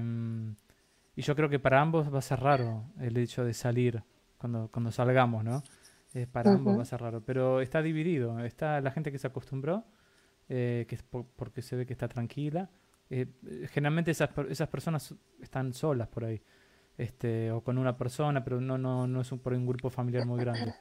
y, 1.16 1.22
yo 1.22 1.34
creo 1.34 1.48
que 1.48 1.58
para 1.58 1.80
ambos 1.80 2.12
va 2.12 2.18
a 2.18 2.22
ser 2.22 2.40
raro 2.40 2.84
el 3.00 3.16
hecho 3.16 3.44
de 3.44 3.52
salir 3.52 4.02
cuando, 4.38 4.68
cuando 4.70 4.92
salgamos, 4.92 5.42
¿no? 5.42 5.62
para 6.32 6.52
ambos 6.52 6.78
va 6.78 6.82
a 6.82 6.86
ser 6.86 7.00
raro. 7.00 7.22
Pero 7.24 7.60
está 7.60 7.82
dividido. 7.82 8.38
Está 8.40 8.80
la 8.80 8.90
gente 8.90 9.10
que 9.10 9.18
se 9.18 9.26
acostumbró 9.26 9.84
eh, 10.48 10.86
que 10.88 10.94
es 10.94 11.02
porque 11.02 11.60
se 11.60 11.74
ve 11.74 11.86
que 11.86 11.92
está 11.92 12.06
tranquila. 12.06 12.70
Eh, 13.10 13.26
generalmente 13.72 14.12
esas, 14.12 14.30
esas 14.48 14.68
personas 14.68 15.14
están 15.40 15.72
solas 15.72 16.08
por 16.08 16.24
ahí, 16.24 16.40
este, 16.98 17.50
o 17.50 17.62
con 17.62 17.78
una 17.78 17.96
persona, 17.96 18.42
pero 18.44 18.60
no, 18.60 18.78
no, 18.78 19.06
no 19.06 19.20
es 19.20 19.32
un, 19.32 19.38
por 19.38 19.52
un 19.52 19.66
grupo 19.66 19.90
familiar 19.90 20.26
muy 20.26 20.40
grande. 20.40 20.74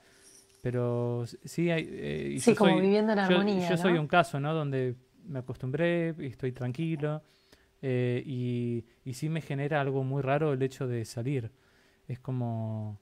Pero 0.61 1.25
sí, 1.43 1.69
hay, 1.69 1.87
eh, 1.87 2.37
sí, 2.39 2.55
como 2.55 2.79
viviendo 2.79 3.13
en 3.13 3.19
armonía. 3.19 3.69
Yo, 3.69 3.77
soy 3.77 3.97
un 3.97 4.07
caso, 4.07 4.39
¿no? 4.39 4.53
Donde 4.53 4.95
me 5.23 5.39
acostumbré 5.39 6.15
y 6.17 6.27
estoy 6.27 6.51
tranquilo. 6.51 7.21
Eh, 7.81 8.23
y, 8.25 8.83
y 9.03 9.13
sí 9.13 9.29
me 9.29 9.41
genera 9.41 9.79
algo 9.79 10.03
muy 10.03 10.23
raro 10.23 10.53
el 10.53 10.63
hecho 10.63 10.87
de 10.87 11.05
salir. 11.05 11.51
Es 12.07 12.19
como 12.19 12.99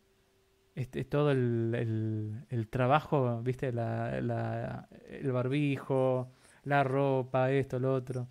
este, 0.76 1.06
todo 1.06 1.32
el, 1.32 2.44
el, 2.50 2.68
trabajo, 2.68 3.42
¿viste? 3.44 3.72
La, 3.72 4.20
la, 4.22 4.90
el 5.10 5.32
barbijo, 5.32 6.32
la 6.64 6.84
ropa, 6.84 7.52
esto, 7.52 7.80
lo 7.80 7.94
otro. 7.94 8.28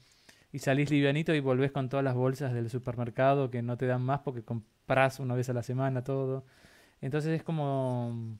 Y 0.52 0.58
salís 0.58 0.90
livianito 0.90 1.32
y 1.34 1.40
volvés 1.40 1.72
con 1.72 1.88
todas 1.88 2.04
las 2.04 2.14
bolsas 2.14 2.52
del 2.52 2.68
supermercado 2.68 3.50
que 3.50 3.62
no 3.62 3.76
te 3.78 3.86
dan 3.86 4.02
más 4.02 4.20
porque 4.20 4.42
compras 4.82 5.20
una 5.20 5.34
vez 5.34 5.48
a 5.48 5.52
la 5.52 5.62
semana 5.62 6.02
todo. 6.02 6.44
Entonces 7.00 7.32
es 7.32 7.42
como 7.42 8.38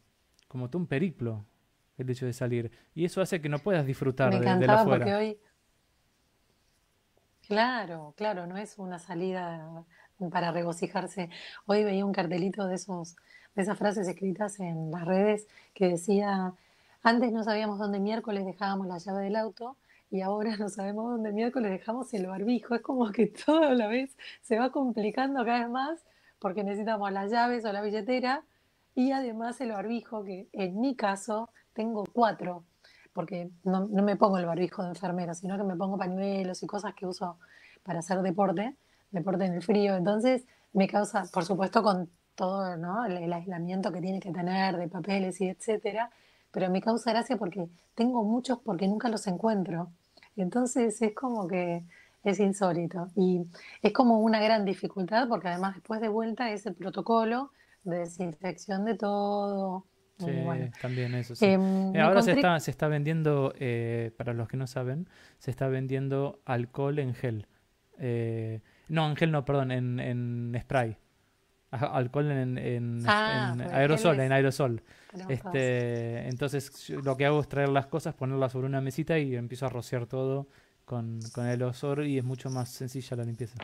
como 0.49 0.69
todo 0.69 0.81
un 0.81 0.87
periplo 0.87 1.45
el 1.97 2.11
hecho 2.11 2.27
de 2.27 2.33
salir. 2.33 2.71
Y 2.95 3.05
eso 3.05 3.21
hace 3.21 3.41
que 3.41 3.49
no 3.49 3.59
puedas 3.59 3.87
disfrutar 3.87 4.31
Me 4.31 4.39
de, 4.39 4.47
encantaba 4.47 4.85
porque 4.85 5.15
hoy... 5.15 5.39
Claro, 7.47 8.15
claro, 8.17 8.47
no 8.47 8.57
es 8.57 8.79
una 8.79 8.99
salida 8.99 9.85
para 10.31 10.53
regocijarse. 10.53 11.31
Hoy 11.67 11.85
veía 11.85 12.05
un 12.05 12.13
cartelito 12.13 12.67
de 12.67 12.75
esos, 12.75 13.17
de 13.55 13.63
esas 13.63 13.79
frases 13.79 14.09
escritas 14.09 14.61
en 14.61 14.91
las 14.91 15.05
redes 15.05 15.49
que 15.75 15.89
decía, 15.89 16.55
antes 17.03 17.33
no 17.33 17.45
sabíamos 17.45 17.79
dónde 17.79 17.99
miércoles 17.99 18.45
dejábamos 18.45 18.87
la 18.87 18.99
llave 18.99 19.25
del 19.25 19.37
auto 19.37 19.77
y 20.11 20.21
ahora 20.21 20.57
no 20.59 20.69
sabemos 20.69 21.13
dónde 21.13 21.33
miércoles 21.33 21.71
dejamos 21.71 22.13
el 22.15 22.27
barbijo. 22.27 22.75
Es 22.75 22.83
como 22.83 23.11
que 23.11 23.27
todo 23.47 23.65
a 23.65 23.75
la 23.75 23.89
vez 23.89 24.17
se 24.43 24.59
va 24.59 24.71
complicando 24.71 25.45
cada 25.45 25.61
vez 25.61 25.71
más 25.71 26.05
porque 26.43 26.65
necesitamos 26.65 27.13
las 27.13 27.31
llaves 27.31 27.65
o 27.65 27.73
la 27.73 27.81
billetera 27.81 28.43
y 28.95 29.13
además 29.13 29.61
el 29.61 29.71
barbijo, 29.71 30.25
que 30.25 30.49
en 30.53 30.81
mi 30.81 30.97
caso 30.97 31.49
tengo 31.73 32.05
cuatro, 32.13 32.65
porque 33.13 33.51
no, 33.63 33.87
no, 33.87 34.03
me 34.03 34.17
pongo 34.17 34.39
el 34.39 34.47
barbijo 34.47 34.83
de 34.83 34.91
enfermera, 34.91 35.35
sino 35.35 35.57
que 35.57 35.63
me 35.63 35.77
pongo 35.77 35.97
pañuelos 35.97 36.63
y 36.63 36.67
cosas 36.67 36.95
que 36.95 37.07
uso 37.07 37.39
para 37.85 38.01
hacer 38.01 38.21
deporte, 38.23 38.75
deporte 39.13 39.45
en 39.45 39.55
el 39.55 39.63
frío. 39.63 39.95
Entonces 39.95 40.45
me 40.73 40.89
causa, 40.89 41.25
por 41.33 41.45
supuesto, 41.45 41.83
con 41.83 42.11
todo 42.35 42.77
¿no? 42.77 43.05
el, 43.05 43.19
el 43.19 43.33
aislamiento 43.33 43.93
que 43.93 44.01
tiene 44.01 44.19
que 44.19 44.33
tener 44.33 44.77
de 44.77 44.89
papeles 44.89 45.41
y 45.41 45.49
etcétera, 45.49 46.11
pero 46.51 46.71
me 46.71 46.83
causa 46.83 47.13
gracia 47.13 47.37
porque 47.37 47.69
tengo 47.95 48.25
muchos 48.25 48.59
porque 48.59 48.89
nunca 48.89 49.09
los 49.09 49.27
encuentro. 49.29 49.91
Entonces 50.37 51.01
es 51.01 51.15
como 51.15 51.47
que 51.47 51.85
es 52.25 52.41
insólito 52.41 53.09
y 53.17 53.45
es 53.83 53.93
como 53.93 54.21
una 54.21 54.41
gran 54.41 54.65
dificultad 54.65 55.29
porque 55.29 55.49
además 55.49 55.75
después 55.75 56.01
de 56.01 56.09
vuelta 56.09 56.51
es 56.51 56.67
el 56.67 56.75
protocolo 56.75 57.53
de 57.85 57.99
desinfección 57.99 58.85
de 58.85 58.95
todo. 58.97 59.87
Sí, 60.19 60.27
también 60.81 61.15
eso. 61.15 61.35
Em, 61.45 61.95
eh, 61.97 62.01
ahora 62.01 62.23
se, 62.23 62.33
está, 62.33 62.61
se 62.61 62.71
está 62.71 62.87
vendiendo, 62.87 63.53
eh, 63.59 64.13
para 64.17 64.33
los 64.35 64.47
que 64.47 64.57
no 64.57 64.69
saben, 64.69 65.09
se 65.39 65.51
está 65.51 65.67
vendiendo 65.67 66.41
alcohol 66.45 66.99
en 67.01 67.15
gel. 67.15 67.49
Eh, 67.99 68.61
no, 68.89 69.09
en 69.09 69.17
gel 69.17 69.33
no, 69.33 69.45
perdón, 69.45 69.73
en, 69.73 69.99
en 69.99 70.57
spray. 70.61 70.97
Alcohol 71.73 72.31
en, 72.31 72.59
en, 72.59 73.03
ah, 73.07 73.57
aerosol, 73.73 74.21
en 74.21 74.31
aerosol. 74.31 74.83
Este, 75.31 76.29
entonces 76.29 76.91
lo 76.91 77.17
que 77.17 77.25
hago 77.25 77.41
es 77.41 77.49
traer 77.49 77.71
las 77.71 77.87
cosas, 77.87 78.15
ponerlas 78.15 78.53
sobre 78.53 78.67
una 78.67 78.83
mesita 78.83 79.19
y 79.19 79.35
empiezo 79.35 79.65
a 79.65 79.71
rociar 79.71 80.07
todo 80.07 80.49
con, 80.85 81.21
con 81.33 81.45
el 81.45 81.51
aerosol 81.51 82.07
y 82.07 82.19
es 82.19 82.25
mucho 82.25 82.51
más 82.51 82.71
sencilla 82.71 83.17
la 83.17 83.25
limpieza. 83.25 83.57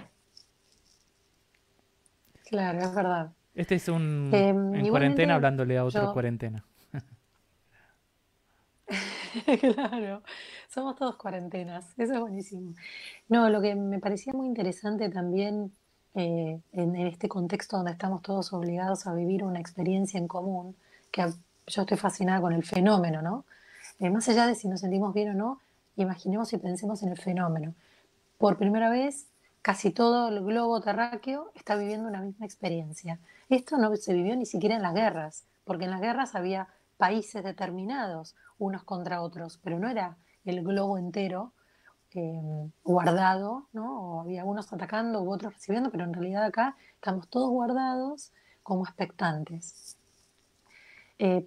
Claro, 2.49 2.79
es 2.79 2.95
verdad. 2.95 3.33
Este 3.55 3.75
es 3.75 3.89
un 3.89 4.31
em, 4.33 4.75
en 4.75 4.89
cuarentena 4.89 5.35
hablándole 5.35 5.77
a 5.77 5.85
otro 5.85 6.13
cuarentena. 6.13 6.65
claro, 9.61 10.23
somos 10.69 10.97
todos 10.97 11.17
cuarentenas, 11.17 11.93
eso 11.99 12.15
es 12.15 12.21
buenísimo. 12.21 12.75
No, 13.29 13.51
lo 13.51 13.61
que 13.61 13.75
me 13.75 13.99
parecía 13.99 14.33
muy 14.33 14.47
interesante 14.47 15.09
también 15.11 15.73
eh, 16.15 16.61
en, 16.73 16.97
este 16.97 17.29
contexto 17.29 17.77
donde 17.77 17.93
estamos 17.93 18.23
todos 18.23 18.53
obligados 18.53 19.07
a 19.07 19.15
vivir 19.15 19.45
una 19.45 19.61
experiencia 19.61 20.19
en 20.19 20.29
común, 20.29 20.77
que 21.11 21.27
yo 21.67 21.83
estoy 21.83 21.99
fascinada 21.99 22.41
con 22.41 22.53
el 22.53 22.65
fenómeno, 22.65 23.23
¿no? 23.23 23.45
Eh, 23.99 24.09
más 24.09 24.29
allá 24.29 24.47
de 24.47 24.55
si 24.55 24.69
nos 24.69 24.81
sentimos 24.81 25.13
bien 25.13 25.31
o 25.31 25.35
no, 25.35 25.61
imaginemos 26.03 26.53
y 26.53 26.59
pensemos 26.59 27.03
en 27.03 27.11
el 27.11 27.19
fenómeno. 27.19 27.75
Por 28.39 28.57
primera 28.57 28.91
vez, 28.91 29.27
casi 29.63 29.91
todo 29.91 30.29
el 30.29 30.45
globo 30.45 30.81
terráqueo 30.81 31.51
está 31.55 31.77
viviendo 31.77 32.09
una 32.09 32.21
misma 32.21 32.47
experiencia. 32.47 33.19
Esto 33.49 33.79
no 33.79 33.95
se 33.97 34.15
vivió 34.15 34.37
ni 34.37 34.47
siquiera 34.47 34.77
en 34.77 34.83
las 34.83 34.95
guerras, 34.95 35.45
porque 35.65 35.85
en 35.85 35.91
las 35.91 36.01
guerras 36.01 36.35
había 36.35 36.69
países 36.97 37.43
determinados 37.45 38.35
unos 38.59 38.83
contra 38.85 39.23
otros, 39.23 39.59
pero 39.63 39.79
no 39.79 39.89
era 39.89 40.17
el 40.45 40.63
globo 40.63 40.99
entero 40.99 41.53
eh, 42.15 42.71
guardado, 42.85 43.69
¿no? 43.73 44.21
Había 44.21 44.45
unos 44.45 44.73
atacando 44.73 45.23
u 45.23 45.33
otros 45.33 45.55
recibiendo, 45.55 45.91
pero 45.91 46.05
en 46.05 46.15
realidad 46.15 46.45
acá 46.45 46.77
estamos 46.95 47.29
todos 47.29 47.51
guardados 47.51 48.33
como 48.63 48.85
expectantes. 48.85 49.97
Eh, 51.19 51.47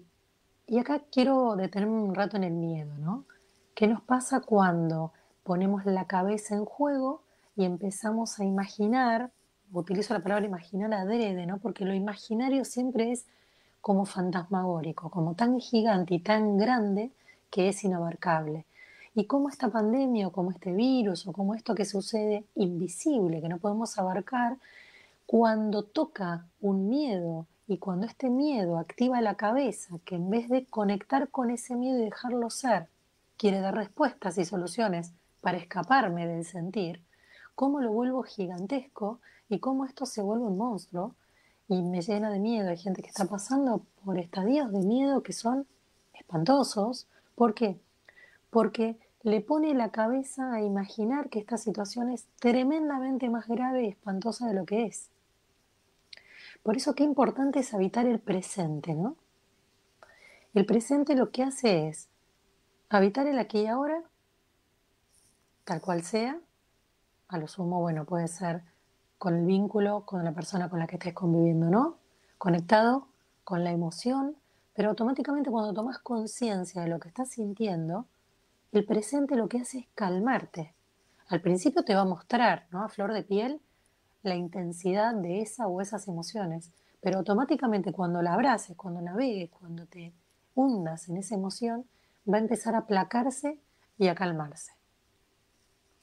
y 0.68 0.78
acá 0.80 1.02
quiero 1.12 1.56
detenerme 1.56 2.02
un 2.02 2.16
rato 2.16 2.38
en 2.38 2.44
el 2.44 2.54
miedo, 2.54 2.98
¿no? 2.98 3.26
¿Qué 3.76 3.88
nos 3.88 4.02
pasa 4.02 4.42
cuando 4.42 5.14
ponemos 5.44 5.86
la 5.86 6.06
cabeza 6.06 6.56
en 6.56 6.66
juego 6.66 7.22
y 7.56 7.66
empezamos 7.66 8.40
a 8.40 8.46
imaginar 8.46 9.32
utilizo 9.80 10.14
la 10.14 10.22
palabra 10.22 10.46
imaginar 10.46 10.94
adrede, 10.94 11.46
¿no? 11.46 11.58
Porque 11.60 11.86
lo 11.86 11.94
imaginario 11.94 12.66
siempre 12.66 13.12
es 13.12 13.26
como 13.80 14.06
fantasmagórico, 14.06 15.10
como 15.10 15.34
tan 15.36 15.60
gigante 15.60 16.16
y 16.16 16.20
tan 16.20 16.58
grande 16.58 17.12
que 17.50 17.70
es 17.70 17.84
inabarcable. 17.84 18.66
Y 19.16 19.26
como 19.26 19.50
esta 19.50 19.70
pandemia 19.70 20.28
o 20.28 20.32
como 20.32 20.52
este 20.52 20.72
virus 20.74 21.28
o 21.28 21.34
como 21.34 21.56
esto 21.56 21.76
que 21.76 21.86
sucede 21.86 22.46
invisible, 22.56 23.42
que 23.42 23.50
no 23.50 23.58
podemos 23.58 23.98
abarcar, 23.98 24.58
cuando 25.26 25.84
toca 25.84 26.46
un 26.62 26.90
miedo 26.90 27.46
y 27.68 27.78
cuando 27.78 28.06
este 28.06 28.30
miedo 28.30 28.78
activa 28.78 29.22
la 29.22 29.36
cabeza, 29.36 29.98
que 30.06 30.16
en 30.16 30.30
vez 30.30 30.50
de 30.50 30.66
conectar 30.66 31.30
con 31.30 31.50
ese 31.50 31.76
miedo 31.76 32.00
y 32.00 32.06
dejarlo 32.06 32.50
ser, 32.50 32.88
quiere 33.42 33.60
dar 33.60 33.74
respuestas 33.74 34.38
y 34.38 34.46
soluciones 34.46 35.14
para 35.42 35.58
escaparme 35.58 36.28
del 36.28 36.46
sentir, 36.46 37.04
¿cómo 37.56 37.82
lo 37.82 37.92
vuelvo 37.92 38.22
gigantesco 38.22 39.20
y 39.50 39.58
cómo 39.58 39.86
esto 39.86 40.06
se 40.06 40.22
vuelve 40.22 40.46
un 40.46 40.60
monstruo 40.60 41.16
y 41.68 41.82
me 41.82 42.04
llena 42.04 42.30
de 42.30 42.38
miedo. 42.38 42.70
Hay 42.70 42.78
gente 42.78 43.02
que 43.02 43.08
está 43.08 43.26
pasando 43.26 43.84
por 44.06 44.20
estadios 44.20 44.72
de 44.72 44.82
miedo 44.82 45.24
que 45.24 45.34
son 45.34 45.66
espantosos. 46.14 47.08
¿Por 47.34 47.56
qué? 47.56 47.82
Porque 48.52 49.00
le 49.24 49.42
pone 49.42 49.74
la 49.74 49.90
cabeza 49.90 50.54
a 50.54 50.62
imaginar 50.62 51.30
que 51.30 51.40
esta 51.40 51.58
situación 51.58 52.12
es 52.12 52.28
tremendamente 52.40 53.28
más 53.32 53.48
grave 53.48 53.86
y 53.86 53.88
espantosa 53.88 54.46
de 54.46 54.54
lo 54.54 54.68
que 54.68 54.86
es. 54.86 55.10
Por 56.62 56.78
eso 56.78 56.94
qué 56.94 57.04
importante 57.04 57.62
es 57.62 57.74
habitar 57.74 58.06
el 58.06 58.20
presente, 58.20 58.94
¿no? 58.94 59.16
El 60.54 60.68
presente 60.68 61.16
lo 61.16 61.32
que 61.32 61.42
hace 61.42 61.88
es 61.88 62.11
habitar 62.98 63.28
el 63.28 63.40
aquí 63.40 63.62
y 63.62 63.68
ahora, 63.68 64.02
tal 65.64 65.82
cual 65.82 66.04
sea. 66.04 66.40
A 67.28 67.38
lo 67.38 67.48
sumo, 67.48 67.80
bueno, 67.80 68.06
puede 68.06 68.28
ser 68.28 68.64
con 69.18 69.36
el 69.36 69.46
vínculo 69.46 70.06
con 70.06 70.24
la 70.24 70.34
persona 70.34 70.70
con 70.70 70.80
la 70.80 70.88
que 70.88 70.96
estés 70.96 71.14
conviviendo, 71.14 71.70
¿no? 71.70 71.98
Conectado 72.38 73.08
con 73.44 73.64
la 73.64 73.72
emoción, 73.72 74.36
pero 74.74 74.90
automáticamente 74.90 75.52
cuando 75.52 75.74
tomas 75.74 76.00
conciencia 76.00 76.82
de 76.82 76.90
lo 76.90 77.00
que 77.00 77.10
estás 77.10 77.30
sintiendo, 77.30 78.08
el 78.72 78.86
presente 78.86 79.36
lo 79.36 79.48
que 79.48 79.60
hace 79.60 79.80
es 79.80 79.88
calmarte. 79.96 80.74
Al 81.28 81.42
principio 81.42 81.84
te 81.84 81.94
va 81.94 82.02
a 82.02 82.06
mostrar, 82.06 82.68
¿no? 82.72 82.84
A 82.84 82.90
flor 82.90 83.14
de 83.14 83.24
piel, 83.24 83.62
la 84.24 84.36
intensidad 84.36 85.14
de 85.14 85.42
esa 85.42 85.68
o 85.68 85.82
esas 85.82 86.08
emociones, 86.08 86.72
pero 87.00 87.20
automáticamente 87.20 87.92
cuando 87.92 88.22
la 88.22 88.34
abraces, 88.34 88.76
cuando 88.76 89.02
navegues, 89.02 89.50
cuando 89.50 89.86
te 89.86 90.14
hundas 90.56 91.10
en 91.10 91.18
esa 91.18 91.36
emoción, 91.36 91.86
va 92.32 92.38
a 92.38 92.42
empezar 92.42 92.76
a 92.76 92.80
aplacarse 92.80 93.60
y 93.98 94.08
a 94.08 94.16
calmarse. 94.16 94.72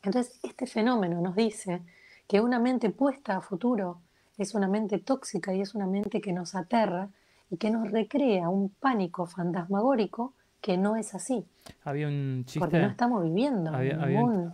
Entonces, 0.02 0.38
este 0.42 0.66
fenómeno 0.66 1.20
nos 1.20 1.34
dice 1.34 1.82
que 2.26 2.40
una 2.40 2.58
mente 2.58 2.90
puesta 2.90 3.37
a 3.37 3.40
futuro 3.40 4.00
es 4.37 4.54
una 4.54 4.68
mente 4.68 4.98
tóxica 4.98 5.52
y 5.54 5.60
es 5.60 5.75
una 5.75 5.87
mente 5.87 6.20
que 6.20 6.32
nos 6.32 6.54
aterra 6.54 7.10
y 7.50 7.56
que 7.56 7.70
nos 7.70 7.90
recrea 7.90 8.48
un 8.48 8.68
pánico 8.70 9.26
fantasmagórico 9.26 10.34
que 10.60 10.76
no 10.76 10.96
es 10.96 11.14
así. 11.14 11.44
Había 11.84 12.08
un 12.08 12.44
chiste. 12.44 12.60
Porque 12.60 12.78
no 12.78 12.88
estamos 12.88 13.22
viviendo. 13.22 13.72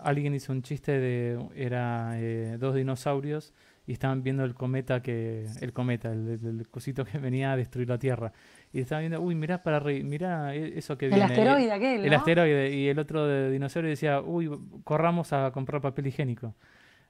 alguien 0.03 0.35
hizo 0.35 0.53
un 0.53 0.63
chiste 0.63 0.93
de. 0.99 1.49
Era 1.55 2.13
eh, 2.17 2.57
dos 2.59 2.75
dinosaurios 2.75 3.53
y 3.87 3.93
estaban 3.93 4.23
viendo 4.23 4.45
el 4.45 4.55
cometa 4.55 5.03
que 5.03 5.47
el 5.61 5.73
cometa 5.73 6.13
el, 6.13 6.67
cosito 6.71 7.05
que 7.05 7.19
venía 7.19 7.53
a 7.53 7.57
destruir 7.57 7.89
la 7.89 7.99
Tierra 7.99 8.33
y 8.75 8.81
estaban 8.81 9.03
viendo 9.03 9.21
uy 9.21 9.35
mira 9.35 9.63
para 9.63 9.81
mira 9.81 10.55
e, 10.55 10.79
eso 10.79 10.99
que 10.99 11.07
viene 11.07 11.25
el 11.25 11.31
asteroide 11.31 11.73
aquel 11.73 12.01
¿no? 12.01 12.07
el 12.07 12.15
asteroide 12.15 12.75
y 12.75 12.89
el 12.89 12.99
otro 12.99 13.27
de 13.27 13.51
dinosaurio 13.51 13.89
decía 13.89 14.21
uy 14.21 14.51
corramos 14.83 15.33
a 15.33 15.51
comprar 15.53 15.81
papel 15.81 16.09
higiénico 16.09 16.55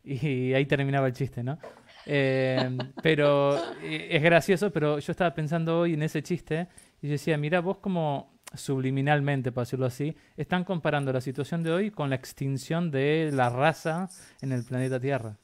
y 0.05 0.53
ahí 0.53 0.67
terminaba 0.67 1.07
el 1.07 1.15
chiste 1.15 1.43
no 1.43 1.59
eh, 2.07 2.77
pero 3.03 3.57
eh, 3.83 4.09
es 4.11 4.23
gracioso 4.23 4.71
pero 4.71 4.99
yo 4.99 5.11
estaba 5.11 5.35
pensando 5.35 5.81
hoy 5.81 5.95
en 5.95 6.03
ese 6.03 6.23
chiste 6.23 6.69
y 7.01 7.09
decía 7.09 7.39
mira 7.39 7.61
vos 7.61 7.79
como 7.79 8.35
subliminalmente, 8.57 9.51
para 9.53 9.65
decirlo 9.65 9.87
así, 9.87 10.17
están 10.37 10.63
comparando 10.63 11.13
la 11.13 11.21
situación 11.21 11.65
de 11.65 11.73
hoy 11.73 11.91
con 11.91 12.09
la 12.09 12.17
extinción 12.17 12.91
de 12.91 13.31
la 13.33 13.51
raza 13.51 14.09
en 14.41 14.53
el 14.53 14.65
planeta 14.65 15.01
Tierra. 15.01 15.37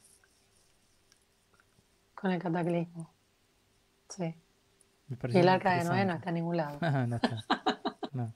Con 2.15 2.31
el 2.31 2.41
cataclismo. 2.41 3.11
Sí. 4.09 4.33
Y 5.29 5.37
el 5.37 5.49
arca 5.49 5.73
de 5.73 5.83
Noé 5.83 6.05
no 6.05 6.13
está 6.13 6.29
en 6.29 6.35
ningún 6.35 6.57
lado. 6.57 6.79
no 7.07 7.15
está. 7.15 7.45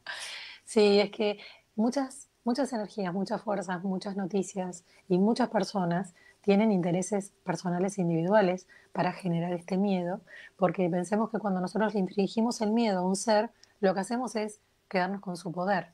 Sí, 0.64 1.00
es 1.00 1.12
que 1.12 1.40
muchas, 1.76 2.28
muchas 2.44 2.74
energías, 2.74 3.14
muchas 3.14 3.42
fuerzas, 3.42 3.84
muchas 3.84 4.16
noticias 4.18 4.84
y 5.08 5.20
muchas 5.20 5.50
personas 5.50 6.16
tienen 6.42 6.72
intereses 6.72 7.34
personales 7.44 7.98
e 7.98 8.02
individuales 8.02 8.68
para 8.92 9.14
generar 9.14 9.54
este 9.54 9.78
miedo, 9.78 10.22
porque 10.58 10.90
pensemos 10.90 11.30
que 11.30 11.40
cuando 11.40 11.62
nosotros 11.62 11.94
le 11.94 12.00
infringimos 12.00 12.62
el 12.62 12.72
miedo 12.72 13.00
a 13.00 13.04
un 13.04 13.16
ser, 13.16 13.52
lo 13.80 13.94
que 13.94 14.00
hacemos 14.02 14.36
es 14.36 14.60
quedarnos 14.90 15.22
con 15.22 15.38
su 15.38 15.52
poder. 15.52 15.94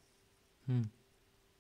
Mm. 0.68 0.84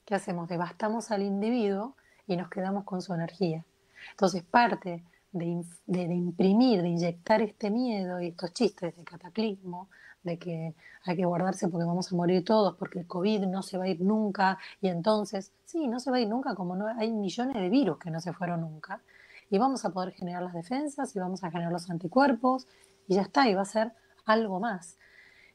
¿Qué 0.05 0.15
hacemos? 0.15 0.49
Devastamos 0.49 1.11
al 1.11 1.21
individuo 1.21 1.95
y 2.27 2.37
nos 2.37 2.49
quedamos 2.49 2.83
con 2.83 3.01
su 3.01 3.13
energía. 3.13 3.65
Entonces, 4.11 4.43
parte 4.43 5.03
de, 5.31 6.03
imprimir, 6.03 6.81
de 6.81 6.89
inyectar 6.89 7.41
este 7.41 7.69
miedo 7.69 8.19
y 8.21 8.27
estos 8.27 8.53
chistes 8.53 8.95
de 8.95 9.03
cataclismo, 9.03 9.89
de 10.23 10.37
que 10.37 10.75
hay 11.03 11.15
que 11.15 11.25
guardarse 11.25 11.67
porque 11.67 11.85
vamos 11.85 12.11
a 12.11 12.15
morir 12.15 12.43
todos, 12.45 12.75
porque 12.77 12.99
el 12.99 13.07
COVID 13.07 13.47
no 13.47 13.63
se 13.63 13.77
va 13.77 13.85
a 13.85 13.87
ir 13.87 14.01
nunca, 14.01 14.57
y 14.81 14.87
entonces, 14.87 15.51
sí, 15.65 15.87
no 15.87 15.99
se 15.99 16.11
va 16.11 16.17
a 16.17 16.19
ir 16.19 16.27
nunca, 16.27 16.53
como 16.53 16.75
no 16.75 16.87
hay 16.87 17.11
millones 17.11 17.55
de 17.55 17.69
virus 17.69 17.97
que 17.97 18.11
no 18.11 18.19
se 18.19 18.33
fueron 18.33 18.61
nunca, 18.61 19.01
y 19.49 19.57
vamos 19.57 19.83
a 19.85 19.89
poder 19.89 20.13
generar 20.13 20.43
las 20.43 20.53
defensas, 20.53 21.15
y 21.15 21.19
vamos 21.19 21.43
a 21.43 21.51
generar 21.51 21.71
los 21.71 21.89
anticuerpos, 21.89 22.67
y 23.07 23.15
ya 23.15 23.23
está, 23.23 23.49
y 23.49 23.55
va 23.55 23.61
a 23.61 23.65
ser 23.65 23.93
algo 24.25 24.59
más. 24.59 24.97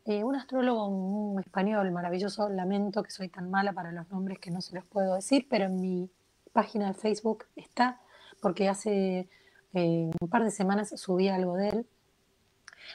Eh, 0.05 0.23
un 0.25 0.37
astrólogo 0.37 1.39
español 1.41 1.91
maravilloso, 1.91 2.49
lamento 2.49 3.03
que 3.03 3.11
soy 3.11 3.29
tan 3.29 3.51
mala 3.51 3.73
para 3.73 3.93
los 3.93 4.09
nombres 4.11 4.39
que 4.39 4.51
no 4.51 4.61
se 4.61 4.75
los 4.75 4.85
puedo 4.87 5.15
decir, 5.15 5.47
pero 5.49 5.65
en 5.67 5.81
mi 5.81 6.11
página 6.53 6.89
de 6.89 6.95
Facebook 6.95 7.45
está, 7.57 8.01
porque 8.41 8.69
hace 8.69 9.29
un 9.81 10.29
par 10.29 10.45
de 10.45 10.51
semanas 10.51 10.93
subí 10.97 11.29
algo 11.29 11.55
de 11.55 11.69
él, 11.69 11.87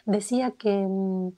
decía 0.05 0.51
que 0.51 0.85
mm, 0.87 1.29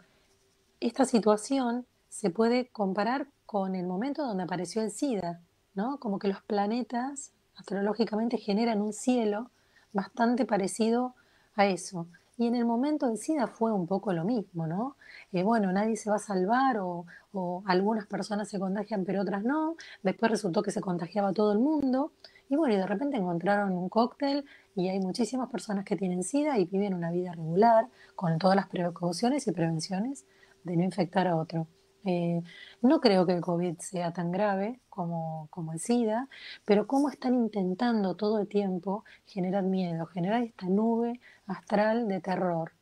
esta 0.79 1.05
situación 1.05 1.85
se 2.09 2.29
puede 2.29 2.69
comparar 2.69 3.27
con 3.45 3.75
el 3.75 3.85
momento 3.85 4.25
donde 4.25 4.43
apareció 4.43 4.81
el 4.81 4.91
SIDA, 4.91 5.41
¿no? 5.75 5.99
Como 5.99 6.19
que 6.19 6.27
los 6.27 6.41
planetas 6.43 7.31
astrológicamente 7.55 8.37
generan 8.37 8.81
un 8.81 8.93
cielo 8.93 9.49
bastante 9.91 10.45
parecido 10.45 11.15
a 11.55 11.65
eso. 11.65 12.07
Y 12.37 12.47
en 12.47 12.55
el 12.55 12.65
momento 12.65 13.07
del 13.07 13.17
SIDA 13.17 13.47
fue 13.47 13.71
un 13.71 13.85
poco 13.85 14.11
lo 14.11 14.23
mismo, 14.23 14.65
¿no? 14.65 14.95
Eh, 15.31 15.43
bueno, 15.43 15.71
nadie 15.71 15.95
se 15.95 16.09
va 16.09 16.15
a 16.15 16.19
salvar 16.19 16.77
o, 16.79 17.05
o, 17.31 17.63
algunas 17.67 18.07
personas 18.07 18.49
se 18.49 18.59
contagian 18.59 19.05
pero 19.05 19.21
otras 19.21 19.43
no. 19.43 19.75
Después 20.01 20.31
resultó 20.31 20.63
que 20.63 20.71
se 20.71 20.81
contagiaba 20.81 21.33
todo 21.33 21.51
el 21.53 21.59
mundo. 21.59 22.11
Y 22.53 22.55
bueno, 22.55 22.75
y 22.75 22.77
de 22.77 22.85
repente 22.85 23.17
encontraron 23.17 23.71
un 23.75 23.89
cóctel 23.89 24.45
y 24.75 24.87
hay 24.87 24.99
muchísimas 24.99 25.49
personas 25.49 25.85
que 25.85 25.95
tienen 25.95 26.23
SIDA 26.23 26.59
y 26.59 26.65
viven 26.65 26.93
una 26.93 27.09
vida 27.09 27.31
regular 27.31 27.87
con 28.15 28.37
todas 28.37 28.55
las 28.55 28.67
precauciones 28.67 29.47
y 29.47 29.51
prevenciones 29.51 30.27
de 30.63 30.77
no 30.77 30.83
infectar 30.83 31.27
a 31.27 31.35
otro. 31.35 31.65
Eh, 32.05 32.43
no 32.83 33.01
creo 33.01 33.25
que 33.25 33.33
el 33.33 33.41
COVID 33.41 33.79
sea 33.79 34.13
tan 34.13 34.31
grave 34.31 34.79
como, 34.87 35.47
como 35.49 35.73
el 35.73 35.79
SIDA, 35.79 36.29
pero 36.63 36.85
cómo 36.85 37.09
están 37.09 37.33
intentando 37.33 38.15
todo 38.15 38.37
el 38.37 38.47
tiempo 38.47 39.03
generar 39.25 39.63
miedo, 39.63 40.05
generar 40.05 40.43
esta 40.43 40.67
nube 40.67 41.19
astral 41.47 42.07
de 42.07 42.21
terror. 42.21 42.73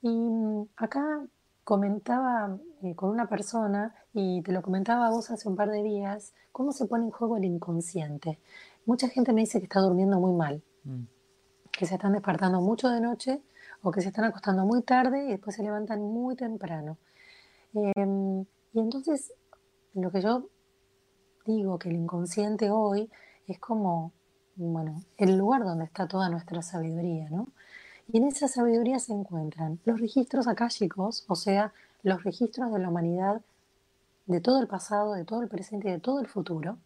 Y 0.00 0.08
mm, 0.08 0.66
acá 0.76 1.26
comentaba 1.68 2.56
eh, 2.80 2.94
con 2.94 3.10
una 3.10 3.28
persona, 3.28 3.94
y 4.14 4.40
te 4.40 4.52
lo 4.52 4.62
comentaba 4.62 5.10
vos 5.10 5.30
hace 5.30 5.46
un 5.50 5.54
par 5.54 5.68
de 5.68 5.82
días, 5.82 6.32
cómo 6.50 6.72
se 6.72 6.86
pone 6.86 7.04
en 7.04 7.10
juego 7.10 7.36
el 7.36 7.44
inconsciente. 7.44 8.38
Mucha 8.86 9.06
gente 9.10 9.34
me 9.34 9.42
dice 9.42 9.58
que 9.58 9.64
está 9.64 9.80
durmiendo 9.80 10.18
muy 10.18 10.32
mal, 10.32 10.62
mm. 10.84 11.02
que 11.70 11.84
se 11.84 11.96
están 11.96 12.14
despertando 12.14 12.62
mucho 12.62 12.88
de 12.88 13.02
noche 13.02 13.42
o 13.82 13.90
que 13.90 14.00
se 14.00 14.08
están 14.08 14.24
acostando 14.24 14.64
muy 14.64 14.80
tarde 14.80 15.26
y 15.26 15.32
después 15.32 15.56
se 15.56 15.62
levantan 15.62 16.00
muy 16.00 16.36
temprano. 16.36 16.96
Em, 17.74 18.46
y 18.72 18.80
entonces, 18.80 19.34
lo 19.92 20.10
que 20.10 20.22
yo 20.22 20.48
digo 21.44 21.78
que 21.78 21.90
el 21.90 21.96
inconsciente 21.96 22.70
hoy 22.70 23.10
es 23.46 23.58
como, 23.58 24.12
bueno, 24.56 25.02
el 25.18 25.36
lugar 25.36 25.64
donde 25.64 25.84
está 25.84 26.08
toda 26.08 26.30
nuestra 26.30 26.62
sabiduría, 26.62 27.28
¿no? 27.28 27.48
Y 28.10 28.16
en 28.16 28.24
esa 28.24 28.48
sabiduría 28.48 28.98
se 29.00 29.12
encuentran 29.12 29.80
los 29.84 30.00
registros 30.00 30.48
akáshicos, 30.48 31.26
o 31.28 31.34
sea, 31.34 31.74
los 32.02 32.24
registros 32.24 32.72
de 32.72 32.78
la 32.78 32.88
humanidad 32.88 33.42
de 34.26 34.40
todo 34.40 34.60
el 34.60 34.66
pasado, 34.66 35.12
de 35.12 35.26
todo 35.26 35.42
el 35.42 35.48
presente 35.48 35.88
y 35.88 35.92
de 35.92 36.00
todo 36.00 36.20
el 36.20 36.26
futuro, 36.26 36.78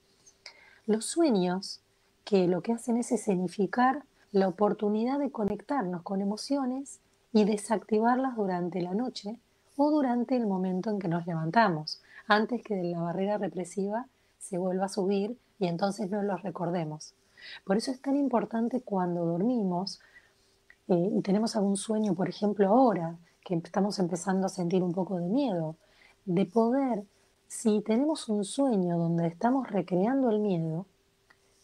los 0.87 1.05
sueños, 1.05 1.81
que 2.25 2.49
lo 2.49 2.61
que 2.61 2.73
hacen 2.73 2.97
es 2.97 3.13
escenificar 3.13 4.03
la 4.33 4.49
oportunidad 4.49 5.21
de 5.21 5.31
conectarnos 5.31 6.03
con 6.03 6.21
emociones 6.21 6.99
y 7.33 7.45
desactivarlas 7.45 8.35
durante 8.35 8.81
la 8.81 8.95
noche 8.95 9.39
o 9.77 9.93
durante 9.93 10.37
el 10.37 10.49
momento 10.49 10.91
en 10.91 10.99
que 10.99 11.09
nos 11.09 11.27
levantamos, 11.27 12.03
antes 12.27 12.65
que 12.65 12.83
la 12.83 13.01
barrera 13.01 13.39
represiva 13.39 14.07
se 14.39 14.59
vuelva 14.59 14.87
a 14.87 14.89
subir 14.89 15.39
y 15.61 15.69
entonces 15.69 16.11
no 16.11 16.21
los 16.23 16.43
recordemos. 16.43 17.15
Por 17.65 17.77
eso 17.77 17.93
es 17.93 18.01
tan 18.01 18.17
importante 18.17 18.81
cuando 18.81 19.25
dormimos 19.25 20.01
eh, 20.88 21.11
y 21.16 21.23
tenemos 21.23 21.57
algún 21.57 21.77
sueño, 21.77 22.14
por 22.14 22.29
ejemplo 22.29 22.68
ahora, 22.68 23.16
que 23.45 23.55
estamos 23.55 23.99
empezando 23.99 24.47
a 24.47 24.51
sentir 24.51 24.83
un 24.83 24.92
poco 24.92 25.18
de 25.18 25.29
miedo, 25.29 25.77
de 26.25 26.47
poder, 26.47 27.05
si 27.49 27.81
tenemos 27.83 28.29
un 28.29 28.45
sueño 28.45 28.97
donde 28.97 29.27
estamos 29.27 29.71
recreando 29.71 30.31
el 30.31 30.38
miedo, 30.38 30.87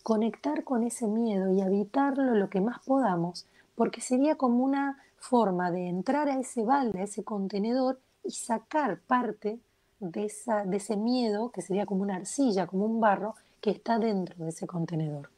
conectar 0.02 0.64
con 0.64 0.82
ese 0.82 1.06
miedo 1.06 1.52
y 1.52 1.60
habitarlo 1.60 2.34
lo 2.34 2.50
que 2.50 2.60
más 2.60 2.78
podamos, 2.84 3.46
porque 3.74 4.00
sería 4.00 4.36
como 4.36 4.64
una 4.64 4.98
forma 5.18 5.70
de 5.70 5.88
entrar 5.88 6.28
a 6.28 6.38
ese 6.38 6.64
balde, 6.64 7.00
a 7.00 7.04
ese 7.04 7.24
contenedor 7.24 8.00
y 8.24 8.30
sacar 8.32 9.00
parte 9.00 9.60
de, 10.00 10.24
esa, 10.24 10.64
de 10.64 10.76
ese 10.76 10.96
miedo, 10.96 11.50
que 11.50 11.62
sería 11.62 11.86
como 11.86 12.02
una 12.02 12.16
arcilla, 12.16 12.66
como 12.66 12.86
un 12.86 13.00
barro, 13.00 13.34
que 13.60 13.70
está 13.70 13.98
dentro 13.98 14.44
de 14.44 14.50
ese 14.50 14.66
contenedor. 14.66 15.30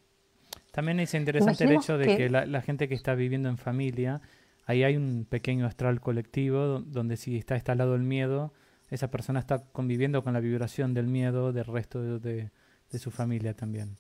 También 0.70 1.00
es 1.00 1.14
interesante 1.14 1.64
el 1.64 1.72
hecho 1.72 1.98
de 1.98 2.16
que, 2.16 2.30
la, 2.30 2.61
gente 2.62 2.88
que 2.88 2.94
está 2.94 3.14
viviendo 3.14 3.48
en 3.48 3.59
familia, 3.59 4.20
ahí 4.66 4.85
hay 4.85 4.96
un 4.96 5.26
pequeño 5.28 5.66
astral 5.66 6.00
colectivo 6.00 6.80
donde 6.80 7.16
si 7.16 7.37
está 7.37 7.54
instalado 7.54 7.94
el 7.94 8.02
miedo, 8.02 8.52
esa 8.88 9.11
persona 9.11 9.40
está 9.40 9.64
conviviendo 9.72 10.22
con 10.22 10.33
la 10.33 10.40
vibración 10.40 10.94
del 10.94 11.06
miedo 11.06 11.52
del 11.52 11.64
resto 11.64 12.00
de 12.20 12.50
su 12.98 13.11
familia 13.11 13.54
también. 13.54 13.98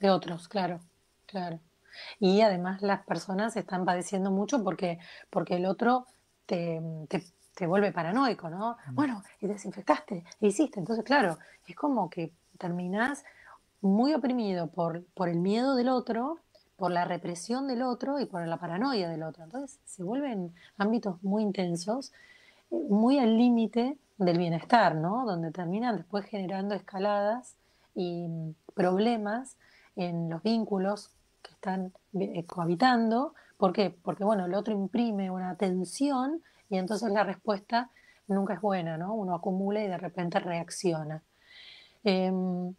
De 0.00 0.10
otros, 0.10 0.48
claro, 0.48 0.80
claro. 1.26 1.60
Y 2.18 2.40
además 2.40 2.82
las 2.82 3.04
personas 3.04 3.56
están 3.56 3.84
padeciendo 3.84 4.30
mucho 4.30 4.62
porque, 4.62 4.98
porque 5.30 5.56
el 5.56 5.66
otro 5.66 6.06
te, 6.46 6.80
te, 7.54 7.66
vuelve 7.66 7.92
paranoico, 7.92 8.48
¿no? 8.48 8.76
Mm. 8.88 8.94
Bueno, 8.94 9.22
y 9.40 9.46
desinfectaste, 9.46 10.24
e 10.40 10.46
hiciste. 10.46 10.78
Entonces, 10.78 11.04
claro, 11.04 11.38
es 11.66 11.74
como 11.74 12.08
que 12.08 12.32
terminás 12.58 13.24
muy 13.80 14.14
oprimido 14.14 14.68
por, 14.68 15.04
por 15.14 15.28
el 15.28 15.38
miedo 15.38 15.74
del 15.74 15.88
otro, 15.88 16.38
por 16.76 16.92
la 16.92 17.04
represión 17.04 17.66
del 17.66 17.82
otro 17.82 18.20
y 18.20 18.26
por 18.26 18.46
la 18.46 18.56
paranoia 18.56 19.08
del 19.08 19.22
otro. 19.22 19.44
Entonces 19.44 19.80
se 19.84 20.02
vuelven 20.04 20.54
ámbitos 20.76 21.22
muy 21.22 21.42
intensos, 21.42 22.12
eh, 22.70 22.76
muy 22.88 23.18
al 23.18 23.36
límite 23.36 23.98
del 24.16 24.38
bienestar, 24.38 24.94
¿no? 24.94 25.26
Donde 25.26 25.50
terminan 25.50 25.96
después 25.96 26.24
generando 26.24 26.74
escaladas 26.74 27.56
y 27.94 28.28
problemas 28.74 29.56
en 29.96 30.30
los 30.30 30.42
vínculos 30.42 31.10
que 31.42 31.52
están 31.52 31.92
eh, 32.14 32.44
cohabitando. 32.46 33.34
¿Por 33.56 33.72
qué? 33.72 33.90
Porque 33.90 34.24
bueno, 34.24 34.46
el 34.46 34.54
otro 34.54 34.72
imprime 34.72 35.30
una 35.30 35.56
tensión 35.56 36.42
y 36.70 36.78
entonces 36.78 37.10
la 37.10 37.24
respuesta 37.24 37.90
nunca 38.28 38.54
es 38.54 38.60
buena, 38.60 38.96
¿no? 38.96 39.14
Uno 39.14 39.34
acumula 39.34 39.82
y 39.82 39.88
de 39.88 39.98
repente 39.98 40.38
reacciona. 40.38 41.22
Em, 42.04 42.74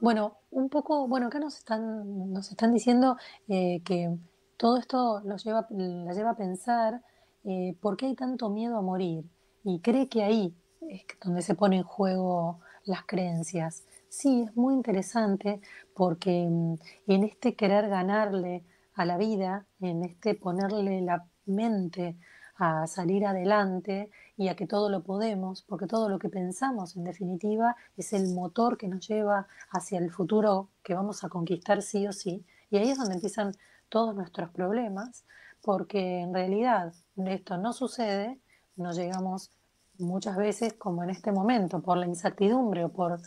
bueno, 0.00 0.38
un 0.50 0.68
poco, 0.68 1.08
bueno, 1.08 1.26
acá 1.28 1.38
nos 1.38 1.56
están, 1.56 2.32
nos 2.32 2.50
están 2.50 2.72
diciendo 2.72 3.16
eh, 3.48 3.82
que 3.84 4.16
todo 4.56 4.76
esto 4.78 5.20
los 5.24 5.44
lleva, 5.44 5.66
la 5.70 6.12
lleva 6.12 6.30
a 6.30 6.36
pensar 6.36 7.02
eh, 7.44 7.76
por 7.80 7.96
qué 7.96 8.06
hay 8.06 8.14
tanto 8.14 8.50
miedo 8.50 8.76
a 8.76 8.82
morir. 8.82 9.24
Y 9.64 9.80
cree 9.80 10.08
que 10.08 10.22
ahí 10.22 10.54
es 10.88 11.04
donde 11.22 11.42
se 11.42 11.54
pone 11.54 11.78
en 11.78 11.82
juego 11.82 12.60
las 12.84 13.04
creencias. 13.04 13.84
Sí, 14.08 14.42
es 14.42 14.56
muy 14.56 14.74
interesante 14.74 15.60
porque 15.94 16.46
mm, 16.48 16.74
en 17.08 17.24
este 17.24 17.54
querer 17.54 17.88
ganarle 17.88 18.64
a 18.94 19.04
la 19.04 19.16
vida, 19.16 19.66
en 19.80 20.04
este 20.04 20.34
ponerle 20.34 21.00
la 21.02 21.26
mente 21.46 22.16
a 22.56 22.86
salir 22.86 23.26
adelante 23.26 24.10
y 24.36 24.48
a 24.48 24.56
que 24.56 24.66
todo 24.66 24.90
lo 24.90 25.02
podemos, 25.02 25.62
porque 25.62 25.86
todo 25.86 26.08
lo 26.08 26.18
que 26.18 26.28
pensamos 26.28 26.96
en 26.96 27.04
definitiva 27.04 27.76
es 27.96 28.12
el 28.12 28.34
motor 28.34 28.76
que 28.76 28.88
nos 28.88 29.06
lleva 29.08 29.46
hacia 29.70 29.98
el 29.98 30.10
futuro 30.10 30.68
que 30.82 30.94
vamos 30.94 31.24
a 31.24 31.28
conquistar 31.28 31.82
sí 31.82 32.06
o 32.06 32.12
sí. 32.12 32.44
Y 32.70 32.76
ahí 32.76 32.90
es 32.90 32.98
donde 32.98 33.14
empiezan 33.14 33.54
todos 33.88 34.14
nuestros 34.14 34.50
problemas, 34.50 35.24
porque 35.62 36.20
en 36.20 36.34
realidad 36.34 36.92
esto 37.16 37.56
no 37.56 37.72
sucede, 37.72 38.38
no 38.76 38.92
llegamos 38.92 39.50
muchas 39.98 40.36
veces 40.36 40.74
como 40.74 41.02
en 41.02 41.10
este 41.10 41.32
momento, 41.32 41.80
por 41.80 41.96
la 41.96 42.06
incertidumbre 42.06 42.84
o 42.84 42.88
por 42.90 43.18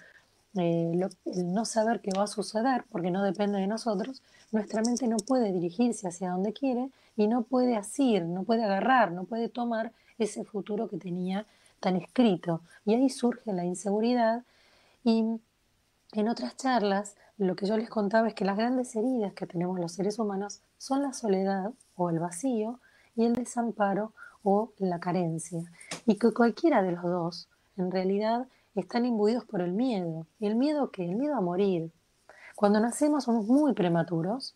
eh, 0.55 1.09
el 1.25 1.53
no 1.53 1.65
saber 1.65 2.01
qué 2.01 2.11
va 2.15 2.23
a 2.23 2.27
suceder, 2.27 2.85
porque 2.91 3.09
no 3.11 3.23
depende 3.23 3.59
de 3.59 3.67
nosotros, 3.67 4.21
nuestra 4.51 4.81
mente 4.81 5.07
no 5.07 5.17
puede 5.17 5.51
dirigirse 5.51 6.07
hacia 6.07 6.31
donde 6.31 6.53
quiere 6.53 6.89
y 7.17 7.27
no 7.27 7.43
puede 7.43 7.75
asir, 7.75 8.25
no 8.25 8.43
puede 8.43 8.63
agarrar, 8.63 9.11
no 9.11 9.23
puede 9.23 9.49
tomar 9.49 9.91
ese 10.19 10.43
futuro 10.43 10.87
que 10.87 10.97
tenía 10.97 11.45
tan 11.79 11.95
escrito. 11.95 12.61
Y 12.85 12.93
ahí 12.93 13.09
surge 13.09 13.53
la 13.53 13.65
inseguridad 13.65 14.43
y 15.03 15.39
en 16.13 16.27
otras 16.27 16.57
charlas 16.57 17.15
lo 17.37 17.55
que 17.55 17.65
yo 17.65 17.77
les 17.77 17.89
contaba 17.89 18.27
es 18.27 18.33
que 18.33 18.45
las 18.45 18.57
grandes 18.57 18.95
heridas 18.95 19.33
que 19.33 19.47
tenemos 19.47 19.79
los 19.79 19.93
seres 19.93 20.19
humanos 20.19 20.59
son 20.77 21.03
la 21.03 21.13
soledad 21.13 21.71
o 21.95 22.09
el 22.09 22.19
vacío 22.19 22.79
y 23.15 23.25
el 23.25 23.33
desamparo 23.33 24.13
o 24.43 24.71
la 24.77 24.99
carencia. 24.99 25.61
Y 26.05 26.15
que 26.15 26.33
cualquiera 26.33 26.81
de 26.81 26.91
los 26.91 27.03
dos, 27.03 27.47
en 27.77 27.91
realidad, 27.91 28.47
están 28.75 29.05
imbuidos 29.05 29.45
por 29.45 29.61
el 29.61 29.71
miedo. 29.71 30.25
¿Y 30.39 30.47
el 30.47 30.55
miedo 30.55 30.91
qué? 30.91 31.05
El 31.05 31.15
miedo 31.15 31.35
a 31.35 31.41
morir. 31.41 31.91
Cuando 32.55 32.79
nacemos 32.79 33.23
somos 33.23 33.45
muy 33.45 33.73
prematuros, 33.73 34.55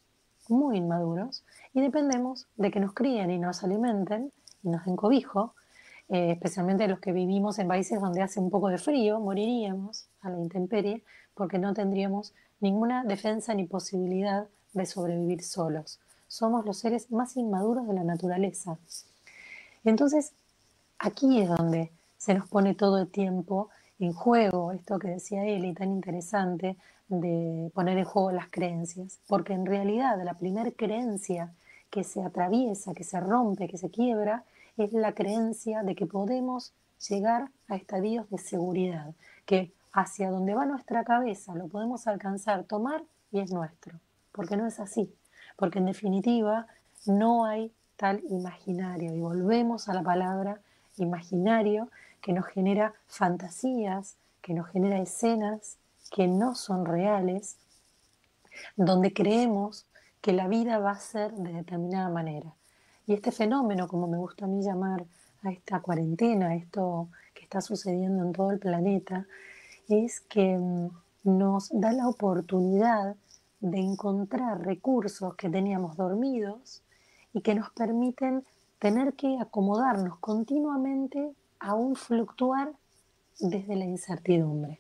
muy 0.49 0.78
inmaduros, 0.78 1.43
y 1.73 1.82
dependemos 1.82 2.47
de 2.58 2.69
que 2.69 2.80
nos 2.80 2.93
críen 2.93 3.32
y 3.32 3.38
nos 3.39 3.63
alimenten 3.63 4.32
nos 4.63 4.86
den 4.86 4.95
cobijo, 4.95 5.54
eh, 6.10 6.32
especialmente 6.32 6.88
los 6.88 6.99
que 6.99 7.12
vivimos 7.12 7.60
en 7.60 7.67
países 7.67 7.99
donde 7.99 8.21
hace 8.21 8.39
un 8.39 8.49
poco 8.49 8.69
de 8.69 8.78
frío, 8.78 9.19
moriríamos 9.19 10.08
a 10.21 10.30
la 10.30 10.39
intemperie 10.39 11.04
porque 11.34 11.60
no 11.60 11.73
tendríamos 11.73 12.34
ninguna 12.60 13.04
defensa 13.04 13.54
ni 13.54 13.65
posibilidad 13.65 14.47
de 14.73 14.86
sobrevivir 14.86 15.43
solos. 15.43 15.99
Somos 16.28 16.65
los 16.65 16.78
seres 16.78 17.12
más 17.12 17.38
inmaduros 17.38 17.88
de 17.88 17.93
la 17.93 18.04
naturaleza. 18.04 18.78
Entonces, 19.84 20.34
aquí 20.97 21.41
es 21.41 21.49
donde 21.49 21.91
se 22.17 22.34
nos 22.34 22.47
pone 22.47 22.73
todo 22.73 22.97
el 22.99 23.08
tiempo 23.08 23.69
en 23.99 24.13
juego, 24.13 24.71
esto 24.71 24.99
que 24.99 25.10
decía 25.10 25.45
Eli, 25.45 25.73
tan 25.73 25.91
interesante, 25.91 26.78
de 27.08 27.69
poner 27.73 27.97
en 27.97 28.06
juego 28.06 28.32
las 28.32 28.47
creencias, 28.49 29.19
porque 29.28 29.54
en 29.54 29.65
realidad 29.65 30.21
la 30.23 30.34
primera 30.34 30.71
creencia 30.71 31.54
que 31.89 32.04
se 32.04 32.23
atraviesa, 32.23 32.93
que 32.93 33.04
se 33.04 33.19
rompe, 33.19 33.67
que 33.67 33.78
se 33.78 33.89
quiebra, 33.89 34.43
es 34.78 34.94
la 34.94 35.14
creencia 35.14 35.84
de 35.84 35.96
que 35.96 36.06
podemos 36.06 36.74
llegar 37.10 37.50
a 37.68 37.76
estadios 37.76 38.30
de 38.30 38.38
seguridad, 38.38 39.14
que 39.46 39.74
hacia 39.92 40.32
donde 40.32 40.56
va 40.56 40.66
nuestra 40.66 41.04
cabeza 41.04 41.54
lo 41.56 41.68
podemos 41.68 42.08
alcanzar, 42.08 42.64
tomar 42.64 43.04
y 43.32 43.40
es 43.40 43.52
nuestro, 43.52 44.00
porque 44.32 44.58
no 44.58 44.66
es 44.66 44.80
así, 44.80 45.14
porque 45.58 45.80
en 45.80 45.86
definitiva 45.86 46.68
no 47.06 47.46
hay 47.46 47.72
tal 47.98 48.22
imaginario 48.30 49.14
y 49.14 49.20
volvemos 49.20 49.90
a 49.90 49.94
la 49.94 50.02
palabra 50.02 50.60
imaginario 50.98 51.90
que 52.22 52.34
nos 52.34 52.46
genera 52.48 52.94
fantasías, 53.08 54.18
que 54.42 54.54
nos 54.54 54.70
genera 54.70 55.00
escenas 55.00 55.78
que 56.12 56.28
no 56.28 56.56
son 56.56 56.86
reales, 56.86 57.58
donde 58.76 59.14
creemos 59.14 59.86
que 60.22 60.32
la 60.32 60.48
vida 60.48 60.78
va 60.80 60.92
a 60.92 61.00
ser 61.00 61.34
de 61.34 61.54
determinada 61.54 62.10
manera. 62.10 62.54
Y 63.06 63.13
este 63.13 63.32
fenómeno, 63.32 63.88
como 63.88 64.08
me 64.08 64.18
gusta 64.18 64.46
a 64.46 64.48
mí 64.48 64.63
llamar 64.63 65.06
a 65.44 65.52
esta 65.52 65.82
cuarentena, 65.82 66.56
esto 66.56 67.10
que 67.34 67.44
está 67.44 67.60
sucediendo 67.60 68.24
en 68.24 68.32
todo 68.32 68.52
el 68.52 68.60
planeta, 68.60 69.28
es 69.89 70.22
que 70.22 70.58
mm, 70.58 70.89
nos 71.24 71.70
da 71.74 71.92
la 71.92 72.08
oportunidad 72.08 73.16
de 73.60 73.80
encontrar 73.80 74.66
recursos 74.66 75.36
que 75.36 75.50
teníamos 75.50 75.98
dormidos 75.98 76.82
y 77.34 77.42
que 77.42 77.56
nos 77.56 77.72
permiten 77.72 78.44
tener 78.80 79.13
que 79.13 79.38
acomodarnos 79.39 80.20
continuamente 80.20 81.34
a 81.60 81.74
un 81.74 81.96
fluctuar 81.96 82.74
desde 83.39 83.76
la 83.76 83.86
incertidumbre. 83.86 84.80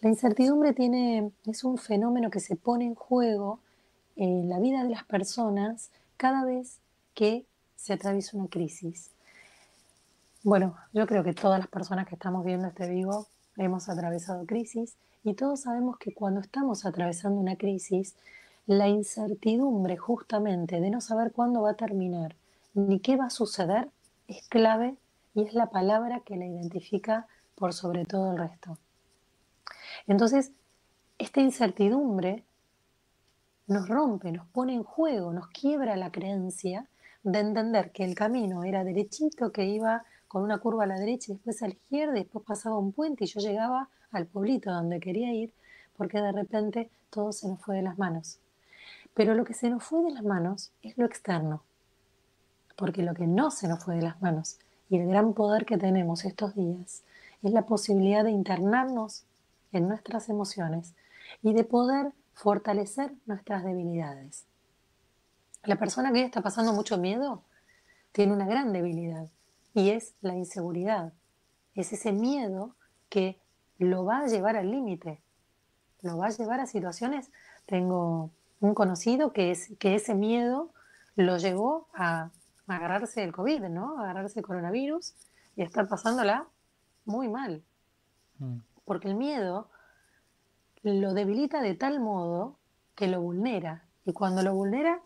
La 0.00 0.08
incertidumbre 0.08 0.72
tiene, 0.72 1.30
es 1.46 1.64
un 1.64 1.78
fenómeno 1.78 2.30
que 2.30 2.40
se 2.40 2.56
pone 2.56 2.86
en 2.86 2.94
juego 2.94 3.60
en 4.16 4.48
la 4.48 4.58
vida 4.58 4.82
de 4.82 4.90
las 4.90 5.04
personas 5.04 5.90
cada 6.16 6.44
vez 6.44 6.81
que 7.14 7.46
se 7.76 7.92
atraviesa 7.92 8.36
una 8.36 8.48
crisis. 8.48 9.10
Bueno, 10.42 10.76
yo 10.92 11.06
creo 11.06 11.22
que 11.22 11.34
todas 11.34 11.58
las 11.58 11.68
personas 11.68 12.06
que 12.06 12.14
estamos 12.14 12.44
viendo 12.44 12.68
este 12.68 12.88
vivo 12.88 13.26
hemos 13.56 13.88
atravesado 13.88 14.46
crisis 14.46 14.96
y 15.24 15.34
todos 15.34 15.60
sabemos 15.62 15.98
que 15.98 16.12
cuando 16.12 16.40
estamos 16.40 16.84
atravesando 16.84 17.38
una 17.38 17.56
crisis, 17.56 18.16
la 18.66 18.88
incertidumbre 18.88 19.96
justamente 19.96 20.80
de 20.80 20.90
no 20.90 21.00
saber 21.00 21.32
cuándo 21.32 21.62
va 21.62 21.70
a 21.70 21.74
terminar 21.74 22.36
ni 22.74 23.00
qué 23.00 23.16
va 23.16 23.26
a 23.26 23.30
suceder 23.30 23.88
es 24.28 24.48
clave 24.48 24.96
y 25.34 25.44
es 25.44 25.54
la 25.54 25.66
palabra 25.66 26.20
que 26.20 26.36
la 26.36 26.46
identifica 26.46 27.26
por 27.54 27.72
sobre 27.72 28.04
todo 28.04 28.32
el 28.32 28.38
resto. 28.38 28.78
Entonces, 30.06 30.52
esta 31.18 31.40
incertidumbre 31.40 32.44
nos 33.66 33.88
rompe, 33.88 34.32
nos 34.32 34.46
pone 34.48 34.74
en 34.74 34.82
juego, 34.82 35.32
nos 35.32 35.48
quiebra 35.48 35.96
la 35.96 36.10
creencia 36.10 36.86
de 37.22 37.38
entender 37.38 37.92
que 37.92 38.04
el 38.04 38.14
camino 38.14 38.64
era 38.64 38.84
derechito, 38.84 39.52
que 39.52 39.64
iba 39.66 40.04
con 40.28 40.42
una 40.42 40.58
curva 40.58 40.84
a 40.84 40.86
la 40.86 40.98
derecha 40.98 41.30
y 41.30 41.34
después 41.34 41.62
a 41.62 41.68
la 41.68 41.74
izquierda, 41.74 42.16
y 42.16 42.22
después 42.22 42.44
pasaba 42.44 42.78
un 42.78 42.92
puente 42.92 43.24
y 43.24 43.26
yo 43.26 43.40
llegaba 43.40 43.88
al 44.10 44.26
pueblito 44.26 44.72
donde 44.72 45.00
quería 45.00 45.32
ir, 45.32 45.52
porque 45.96 46.20
de 46.20 46.32
repente 46.32 46.90
todo 47.10 47.32
se 47.32 47.48
nos 47.48 47.60
fue 47.60 47.76
de 47.76 47.82
las 47.82 47.98
manos. 47.98 48.38
Pero 49.14 49.34
lo 49.34 49.44
que 49.44 49.54
se 49.54 49.68
nos 49.68 49.84
fue 49.84 50.02
de 50.02 50.10
las 50.12 50.24
manos 50.24 50.72
es 50.82 50.96
lo 50.96 51.04
externo, 51.04 51.62
porque 52.76 53.02
lo 53.02 53.14
que 53.14 53.26
no 53.26 53.50
se 53.50 53.68
nos 53.68 53.84
fue 53.84 53.96
de 53.96 54.02
las 54.02 54.20
manos 54.22 54.58
y 54.88 54.98
el 54.98 55.06
gran 55.06 55.32
poder 55.32 55.64
que 55.64 55.78
tenemos 55.78 56.24
estos 56.24 56.54
días 56.54 57.02
es 57.42 57.52
la 57.52 57.66
posibilidad 57.66 58.24
de 58.24 58.30
internarnos 58.30 59.24
en 59.72 59.88
nuestras 59.88 60.28
emociones 60.28 60.94
y 61.42 61.54
de 61.54 61.64
poder 61.64 62.12
fortalecer 62.34 63.12
nuestras 63.26 63.64
debilidades. 63.64 64.44
La 65.64 65.76
persona 65.76 66.12
que 66.12 66.24
está 66.24 66.40
pasando 66.40 66.72
mucho 66.72 66.98
miedo 66.98 67.44
tiene 68.10 68.32
una 68.32 68.46
gran 68.46 68.72
debilidad 68.72 69.28
y 69.74 69.90
es 69.90 70.14
la 70.20 70.34
inseguridad. 70.34 71.12
Es 71.74 71.92
ese 71.92 72.12
miedo 72.12 72.74
que 73.08 73.40
lo 73.78 74.04
va 74.04 74.20
a 74.20 74.26
llevar 74.26 74.56
al 74.56 74.70
límite, 74.70 75.22
lo 76.02 76.18
va 76.18 76.26
a 76.26 76.30
llevar 76.30 76.60
a 76.60 76.66
situaciones. 76.66 77.30
Tengo 77.66 78.30
un 78.60 78.74
conocido 78.74 79.32
que, 79.32 79.50
es, 79.50 79.72
que 79.78 79.94
ese 79.94 80.14
miedo 80.14 80.70
lo 81.14 81.38
llevó 81.38 81.88
a 81.94 82.30
agarrarse 82.66 83.20
del 83.20 83.32
COVID, 83.32 83.64
¿no? 83.64 83.98
agarrarse 84.00 84.40
el 84.40 84.46
coronavirus 84.46 85.14
y 85.56 85.62
estar 85.62 85.88
pasándola 85.88 86.46
muy 87.04 87.28
mal. 87.28 87.62
Mm. 88.38 88.58
Porque 88.84 89.08
el 89.08 89.14
miedo 89.14 89.68
lo 90.82 91.14
debilita 91.14 91.62
de 91.62 91.74
tal 91.74 92.00
modo 92.00 92.58
que 92.94 93.06
lo 93.06 93.20
vulnera. 93.20 93.84
Y 94.04 94.12
cuando 94.12 94.42
lo 94.42 94.54
vulnera, 94.54 95.00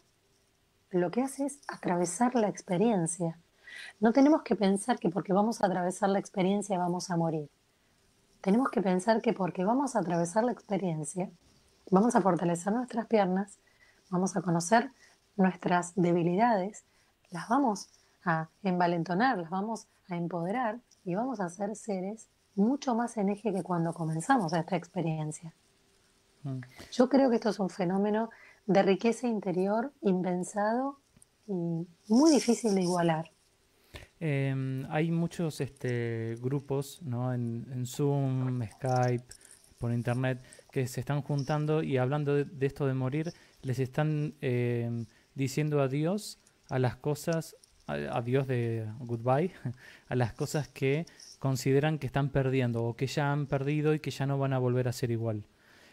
lo 1.01 1.11
que 1.11 1.23
hace 1.23 1.47
es 1.47 1.61
atravesar 1.69 2.35
la 2.35 2.49
experiencia. 2.49 3.39
No 4.01 4.13
tenemos 4.13 4.43
que 4.43 4.57
pensar 4.57 4.99
que 4.99 5.11
porque 5.11 5.33
vamos 5.33 5.63
a 5.63 5.67
atravesar 5.67 6.09
la 6.09 6.19
experiencia 6.19 6.79
vamos 6.79 7.11
a 7.11 7.17
morir. 7.17 7.49
Tenemos 8.41 8.71
que 8.71 8.83
pensar 8.83 9.21
que 9.21 9.33
porque 9.33 9.65
vamos 9.65 9.97
a 9.97 10.01
atravesar 10.01 10.45
la 10.45 10.53
experiencia, 10.53 11.31
vamos 11.91 12.15
a 12.15 12.21
fortalecer 12.21 12.73
nuestras 12.73 13.07
piernas, 13.07 13.59
vamos 14.11 14.37
a 14.37 14.43
conocer 14.43 14.91
nuestras 15.37 15.95
debilidades, 15.95 16.85
las 17.31 17.49
vamos 17.49 17.89
a 18.25 18.49
envalentonar, 18.63 19.39
las 19.39 19.51
vamos 19.51 19.87
a 20.09 20.17
empoderar 20.17 20.79
y 21.05 21.15
vamos 21.15 21.41
a 21.41 21.49
ser 21.49 21.75
seres 21.77 22.29
mucho 22.55 22.95
más 22.95 23.17
en 23.17 23.29
eje 23.29 23.53
que 23.53 23.63
cuando 23.63 23.93
comenzamos 23.93 24.53
esta 24.53 24.77
experiencia. 24.77 25.53
Mm. 26.43 26.61
Yo 26.93 27.09
creo 27.09 27.29
que 27.31 27.37
esto 27.37 27.51
es 27.51 27.59
un 27.59 27.69
fenómeno 27.69 28.31
de 28.67 28.83
riqueza 28.83 29.27
interior 29.27 29.93
impensado 30.03 30.99
y 31.47 31.87
muy 32.09 32.31
difícil 32.33 32.75
de 32.75 32.83
igualar. 32.83 33.31
Em, 34.19 34.85
hay 34.91 35.11
muchos 35.11 35.61
este, 35.61 36.37
grupos 36.41 37.03
¿no? 37.03 37.33
en, 37.33 37.85
Zoom, 37.87 38.63
Skype, 38.63 39.27
por 39.79 39.93
internet, 39.93 40.43
que 40.71 40.87
se 40.87 41.01
están 41.01 41.23
juntando 41.23 41.83
y 41.83 41.99
hablando 41.99 42.35
de, 42.35 42.67
esto 42.67 42.87
de 42.87 42.95
morir, 42.95 43.33
les 43.63 43.79
están 43.79 44.35
em, 44.41 45.07
diciendo 45.35 45.81
adiós 45.81 46.39
a 46.71 46.79
las 46.79 46.97
cosas, 46.97 47.57
adiós 47.87 48.47
de 48.47 48.89
goodbye, 49.01 49.53
a 50.09 50.15
las 50.17 50.33
cosas 50.33 50.69
que 50.69 51.07
consideran 51.39 51.99
que 51.99 52.07
están 52.07 52.31
perdiendo 52.31 52.85
o 52.85 52.97
que 52.97 53.07
ya 53.07 53.33
han 53.33 53.47
perdido 53.47 53.95
y 53.95 54.01
que 54.01 54.11
ya 54.11 54.27
no 54.27 54.39
van 54.39 54.55
a 54.55 54.59
volver 54.59 54.89
a 54.89 54.93
ser 54.93 55.11
igual. 55.11 55.45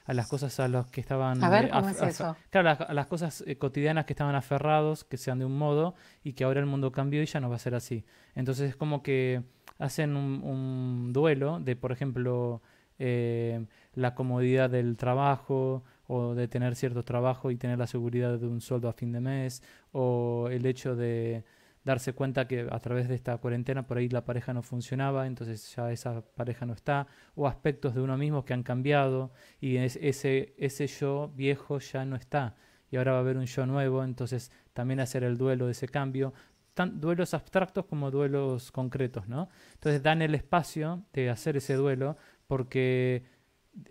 A 0.06 0.14
las 0.14 0.28
cosas 0.28 0.60
a 0.60 0.68
las 0.68 0.88
que 0.88 1.02
estaban... 1.02 1.44
A 1.44 1.50
ver, 1.50 1.66
eh, 1.66 1.70
¿cómo 1.72 1.90
es 1.90 2.02
eso? 2.02 2.36
Claro, 2.50 2.86
a 2.86 2.94
las 2.94 3.08
cosas 3.08 3.44
eh, 3.48 3.58
cotidianas 3.58 4.06
que 4.06 4.14
estaban 4.14 4.36
aferrados, 4.36 5.04
que 5.04 5.18
sean 5.18 5.40
de 5.40 5.46
un 5.46 5.58
modo, 5.58 5.96
y 6.24 6.34
que 6.34 6.44
ahora 6.44 6.60
el 6.60 6.66
mundo 6.66 6.92
cambió 6.92 7.22
y 7.22 7.26
ya 7.26 7.40
no 7.40 7.50
va 7.50 7.56
a 7.56 7.60
ser 7.60 7.76
así. 7.76 8.04
Entonces 8.36 8.72
es 8.72 8.76
como 8.76 9.02
que 9.02 9.44
hacen 9.80 10.16
un, 10.16 10.44
un 10.44 11.14
duelo 11.14 11.60
de, 11.60 11.76
por 11.76 11.92
ejemplo, 11.92 12.62
eh, 13.00 13.66
la 13.96 14.14
comodidad 14.14 14.70
del 14.70 14.98
trabajo 14.98 15.84
o 16.08 16.36
de 16.36 16.48
tener 16.48 16.76
cierto 16.76 17.04
trabajo 17.04 17.50
y 17.50 17.56
tener 17.56 17.80
la 17.80 17.88
seguridad 17.88 18.38
de 18.38 18.48
un 18.48 18.62
sueldo 18.62 18.90
a 18.90 18.94
fin 18.94 19.12
de 19.12 19.20
mes, 19.20 19.64
o 19.92 20.48
el 20.52 20.66
hecho 20.66 20.96
de 20.96 21.44
darse 21.84 22.14
cuenta 22.14 22.48
que 22.48 22.68
a 22.72 22.80
través 22.80 23.08
de 23.10 23.16
esta 23.16 23.38
cuarentena 23.38 23.86
por 23.88 23.98
ahí 23.98 24.08
la 24.10 24.26
pareja 24.26 24.54
no 24.54 24.62
funcionaba, 24.64 25.28
entonces 25.28 25.76
ya 25.76 25.92
esa 25.92 26.22
pareja 26.36 26.66
no 26.66 26.74
está, 26.74 27.08
o 27.36 27.48
aspectos 27.48 27.94
de 27.96 28.02
uno 28.02 28.18
mismo 28.18 28.46
que 28.46 28.54
han 28.54 28.64
cambiado 28.64 29.32
y 29.60 29.78
es- 29.78 29.98
ese, 30.02 30.54
ese 30.58 30.88
yo 30.88 31.32
viejo 31.36 31.80
ya 31.80 32.06
no 32.06 32.16
está 32.16 32.56
y 32.90 32.96
ahora 32.98 33.14
va 33.14 33.18
a 33.18 33.22
haber 33.22 33.38
un 33.38 33.46
yo 33.46 33.66
nuevo, 33.66 34.04
entonces 34.04 34.52
también 34.74 35.00
hacer 35.00 35.24
el 35.24 35.38
duelo 35.38 35.66
de 35.66 35.72
ese 35.74 35.88
cambio, 35.88 36.34
tan 36.74 37.00
duelos 37.02 37.34
abstractos 37.34 37.86
como 37.86 38.10
duelos 38.12 38.72
concretos, 38.72 39.28
¿no? 39.28 39.50
Entonces 39.74 40.02
dan 40.02 40.22
el 40.22 40.34
espacio 40.36 41.04
de 41.14 41.30
hacer 41.30 41.58
ese 41.58 41.76
duelo 41.76 42.18
porque 42.48 43.24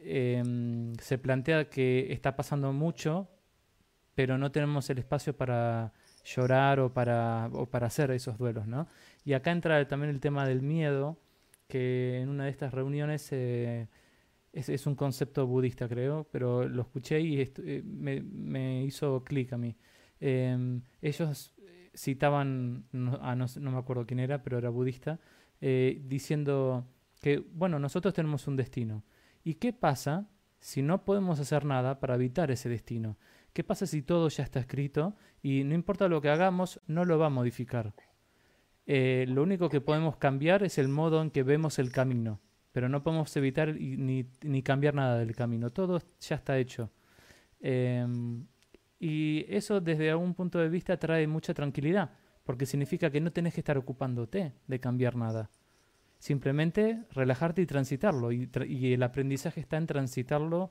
em, 0.04 0.94
se 0.96 1.18
plantea 1.18 1.68
que 1.68 2.12
está 2.12 2.36
pasando 2.36 2.72
mucho, 2.72 3.28
pero 4.14 4.38
no 4.38 4.50
tenemos 4.52 4.88
el 4.90 4.98
espacio 4.98 5.36
para 5.36 5.92
llorar 6.24 6.80
o 6.80 6.92
para, 6.92 7.48
o 7.52 7.66
para 7.66 7.86
hacer 7.88 8.10
esos 8.10 8.38
duelos, 8.38 8.66
¿no? 8.66 8.86
Y 9.24 9.32
acá 9.34 9.50
entra 9.52 9.86
también 9.88 10.10
el 10.10 10.20
tema 10.20 10.46
del 10.46 10.62
miedo, 10.62 11.18
que 11.68 12.20
en 12.20 12.28
una 12.28 12.44
de 12.44 12.50
estas 12.50 12.72
reuniones 12.74 13.28
eh, 13.32 13.88
es, 14.52 14.68
es 14.68 14.86
un 14.86 14.94
concepto 14.94 15.46
budista, 15.46 15.88
creo, 15.88 16.26
pero 16.30 16.68
lo 16.68 16.82
escuché 16.82 17.20
y 17.20 17.40
eh, 17.40 17.82
me, 17.84 18.20
me 18.22 18.84
hizo 18.84 19.24
clic 19.24 19.52
a 19.52 19.58
mí. 19.58 19.76
Em, 20.20 20.82
ellos 21.00 21.54
eh, 21.66 21.90
citaban, 21.94 22.84
no, 22.92 23.18
ah, 23.22 23.34
no 23.34 23.46
no 23.60 23.70
me 23.72 23.78
acuerdo 23.78 24.06
quién 24.06 24.20
era, 24.20 24.42
pero 24.42 24.58
era 24.58 24.70
budista, 24.70 25.18
eh, 25.60 26.00
diciendo 26.04 26.86
que, 27.20 27.38
bueno, 27.38 27.78
nosotros 27.78 28.14
tenemos 28.14 28.46
un 28.46 28.56
destino. 28.56 29.04
¿Y 29.44 29.54
qué 29.54 29.72
pasa 29.72 30.28
si 30.60 30.82
no 30.82 31.04
podemos 31.04 31.40
hacer 31.40 31.64
nada 31.64 31.98
para 31.98 32.14
evitar 32.14 32.50
ese 32.50 32.68
destino? 32.68 33.16
¿Qué 33.52 33.64
pasa 33.64 33.86
si 33.86 34.02
todo 34.02 34.28
ya 34.28 34.44
está 34.44 34.60
escrito 34.60 35.14
y 35.42 35.64
no 35.64 35.74
importa 35.74 36.08
lo 36.08 36.20
que 36.20 36.30
hagamos, 36.30 36.80
no 36.86 37.04
lo 37.04 37.18
va 37.18 37.26
a 37.26 37.30
modificar? 37.30 37.94
Eh, 38.86 39.26
lo 39.28 39.42
único 39.42 39.68
que 39.68 39.80
podemos 39.80 40.16
cambiar 40.16 40.62
es 40.62 40.78
el 40.78 40.88
modo 40.88 41.20
en 41.22 41.30
que 41.30 41.42
vemos 41.42 41.78
el 41.78 41.92
camino, 41.92 42.40
pero 42.72 42.88
no 42.88 43.02
podemos 43.02 43.36
evitar 43.36 43.74
ni, 43.74 44.26
ni 44.42 44.62
cambiar 44.62 44.94
nada 44.94 45.18
del 45.18 45.36
camino. 45.36 45.70
Todo 45.70 46.00
ya 46.20 46.36
está 46.36 46.58
hecho. 46.58 46.90
Em, 47.60 48.46
y 48.98 49.44
eso 49.48 49.80
desde 49.80 50.10
algún 50.10 50.34
punto 50.34 50.58
de 50.58 50.68
vista 50.68 50.96
trae 50.96 51.26
mucha 51.26 51.52
tranquilidad, 51.54 52.10
porque 52.44 52.66
significa 52.66 53.10
que 53.10 53.20
no 53.20 53.32
tenés 53.32 53.54
que 53.54 53.60
estar 53.60 53.76
ocupándote 53.76 54.52
de 54.66 54.80
cambiar 54.80 55.14
nada. 55.16 55.50
Simplemente 56.18 57.04
relajarte 57.10 57.62
y 57.62 57.66
transitarlo. 57.66 58.32
Y, 58.32 58.46
tra- 58.46 58.68
y 58.68 58.92
el 58.94 59.02
aprendizaje 59.02 59.60
está 59.60 59.76
en 59.76 59.86
transitarlo 59.86 60.70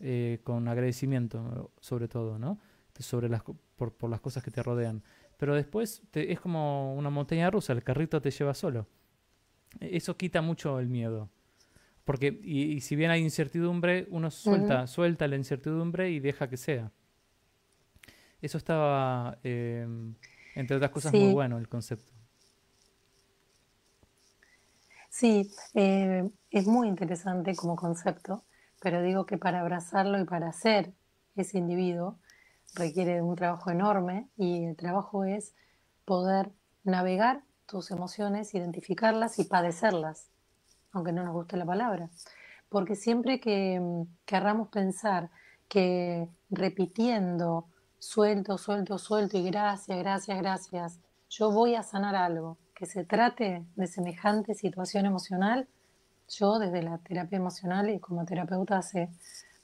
eh, 0.00 0.40
con 0.44 0.68
agradecimiento, 0.68 1.72
sobre 1.80 2.08
todo, 2.08 2.38
¿no? 2.38 2.58
Sobre 2.98 3.28
las, 3.30 3.42
por, 3.76 3.94
por 3.94 4.10
las 4.10 4.20
cosas 4.20 4.42
que 4.44 4.50
te 4.50 4.62
rodean. 4.62 5.02
Pero 5.38 5.54
después 5.54 6.02
te- 6.10 6.32
es 6.32 6.40
como 6.40 6.94
una 6.96 7.10
montaña 7.10 7.50
rusa, 7.50 7.72
el 7.72 7.82
carrito 7.84 8.20
te 8.20 8.30
lleva 8.30 8.54
solo. 8.54 8.86
Eso 9.80 10.16
quita 10.16 10.42
mucho 10.42 10.78
el 10.80 10.88
miedo. 10.88 11.30
Porque, 12.04 12.40
y, 12.44 12.62
y 12.74 12.80
si 12.82 12.96
bien 12.96 13.10
hay 13.12 13.22
incertidumbre, 13.22 14.06
uno 14.10 14.30
suelta, 14.30 14.86
suelta 14.88 15.28
la 15.28 15.36
incertidumbre 15.36 16.10
y 16.10 16.20
deja 16.20 16.48
que 16.50 16.56
sea. 16.58 16.92
Eso 18.40 18.58
estaba, 18.58 19.38
eh, 19.44 19.86
entre 20.54 20.76
otras 20.76 20.90
cosas, 20.90 21.14
muy 21.14 21.28
bueno 21.28 21.58
el 21.58 21.68
concepto. 21.68 22.12
sí, 25.08 25.50
eh, 25.74 26.28
es 26.50 26.66
muy 26.66 26.88
interesante 26.88 27.54
como 27.56 27.76
concepto, 27.76 28.44
pero 28.80 29.02
digo 29.02 29.26
que 29.26 29.38
para 29.38 29.60
abrazarlo 29.60 30.18
y 30.18 30.24
para 30.24 30.52
ser 30.52 30.92
ese 31.36 31.58
individuo 31.58 32.18
requiere 32.74 33.22
un 33.22 33.36
trabajo 33.36 33.70
enorme 33.70 34.28
y 34.36 34.64
el 34.64 34.76
trabajo 34.76 35.24
es 35.24 35.54
poder 36.04 36.50
navegar 36.82 37.42
tus 37.66 37.90
emociones, 37.90 38.54
identificarlas 38.54 39.38
y 39.38 39.44
padecerlas, 39.44 40.30
aunque 40.92 41.12
no 41.12 41.22
nos 41.22 41.34
guste 41.34 41.56
la 41.56 41.66
palabra. 41.66 42.10
Porque 42.68 42.96
siempre 42.96 43.40
que 43.40 43.78
mm, 43.80 44.02
querramos 44.24 44.68
pensar 44.68 45.30
que 45.68 46.28
repitiendo 46.50 47.66
suelto, 47.98 48.58
suelto, 48.58 48.98
suelto 48.98 49.38
y 49.38 49.44
gracias, 49.44 49.98
gracias, 49.98 50.38
gracias, 50.38 51.00
yo 51.28 51.52
voy 51.52 51.76
a 51.76 51.82
sanar 51.82 52.16
algo 52.16 52.58
que 52.74 52.86
se 52.86 53.04
trate 53.04 53.64
de 53.76 53.86
semejante 53.86 54.54
situación 54.54 55.06
emocional, 55.06 55.68
yo 56.30 56.58
desde 56.58 56.82
la 56.82 56.98
terapia 56.98 57.36
emocional 57.36 57.90
y 57.90 57.98
como 57.98 58.24
terapeuta 58.24 58.78
hace 58.78 59.10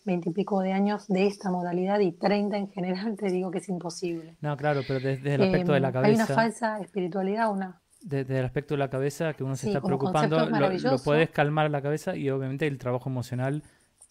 veintipico 0.04 0.60
de 0.60 0.72
años 0.72 1.08
de 1.08 1.26
esta 1.26 1.50
modalidad 1.50 1.98
y 2.00 2.12
30 2.12 2.56
en 2.56 2.70
general, 2.70 3.16
te 3.16 3.30
digo 3.30 3.50
que 3.50 3.58
es 3.58 3.68
imposible. 3.68 4.36
No, 4.40 4.56
claro, 4.56 4.82
pero 4.86 5.00
desde 5.00 5.34
el 5.34 5.42
aspecto 5.42 5.72
de 5.72 5.80
la 5.80 5.88
Eh, 5.88 5.92
hay 6.04 6.14
una 6.14 6.26
cabeza, 6.26 6.34
falsa 6.34 6.78
espiritualidad, 6.80 7.50
una... 7.50 7.80
desde 8.00 8.38
el 8.38 8.44
aspecto 8.44 8.74
de 8.74 8.78
la 8.78 8.88
cabeza 8.88 9.34
que 9.34 9.42
uno 9.42 9.56
se 9.56 9.62
Sí, 9.62 9.68
está 9.68 9.80
preocupando, 9.80 10.38
es 10.70 10.82
lo, 10.82 10.98
puedes 10.98 11.30
calmar 11.30 11.66
a 11.66 11.68
la 11.70 11.82
cabeza 11.82 12.14
y 12.14 12.30
obviamente 12.30 12.66
el 12.66 12.78
trabajo 12.78 13.10
emocional 13.10 13.64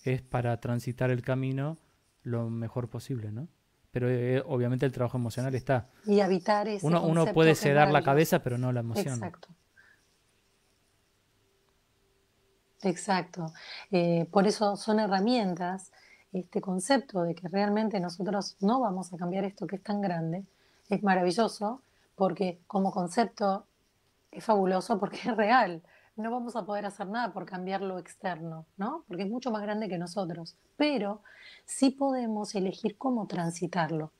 es 0.03 0.21
para 0.21 0.59
transitar 0.59 1.11
el 1.11 1.21
camino 1.21 1.77
lo 2.23 2.49
mejor 2.49 2.89
posible, 2.89 3.31
¿no? 3.31 3.47
Pero 3.91 4.09
eh, 4.09 4.43
obviamente 4.45 4.85
el 4.85 4.91
trabajo 4.91 5.17
emocional 5.17 5.55
está. 5.55 5.87
Y 6.05 6.19
habitar 6.19 6.67
ese 6.67 6.85
Uno, 6.85 7.01
uno 7.03 7.27
puede 7.27 7.55
sedar 7.55 7.91
la 7.91 8.01
cabeza, 8.01 8.43
pero 8.43 8.57
no 8.57 8.73
la 8.73 8.81
emoción. 8.81 9.13
Exacto, 9.13 9.47
exacto. 12.83 13.53
Eh, 13.91 14.27
por 14.31 14.47
eso 14.47 14.75
son 14.75 14.99
herramientas, 14.99 15.91
este 16.31 16.61
concepto 16.61 17.23
de 17.23 17.35
que 17.35 17.47
realmente 17.47 17.99
nosotros 17.99 18.57
no 18.59 18.81
vamos 18.81 19.13
a 19.13 19.17
cambiar 19.17 19.45
esto 19.45 19.67
que 19.67 19.77
es 19.77 19.83
tan 19.83 20.01
grande, 20.01 20.45
es 20.89 21.01
maravilloso 21.01 21.81
porque 22.15 22.59
como 22.67 22.91
concepto 22.91 23.65
es 24.31 24.43
fabuloso 24.43 24.99
porque 24.99 25.17
es 25.25 25.35
real. 25.35 25.81
No 26.15 26.31
vamos 26.31 26.55
a 26.55 26.65
poder 26.65 26.85
hacer 26.85 27.07
nada 27.07 27.33
por 27.33 27.45
cambiar 27.45 27.81
lo 27.81 27.99
externo, 27.99 28.65
¿no? 28.77 29.03
Porque 29.07 29.23
es 29.23 29.29
mucho 29.29 29.51
más 29.51 29.61
grande 29.61 29.89
que 29.89 29.97
nosotros. 29.97 30.55
Pero 30.77 31.21
sí 31.65 31.89
podemos 31.89 32.55
elegir 32.55 32.97
cómo 32.97 33.27
transitarlo. 33.27 34.11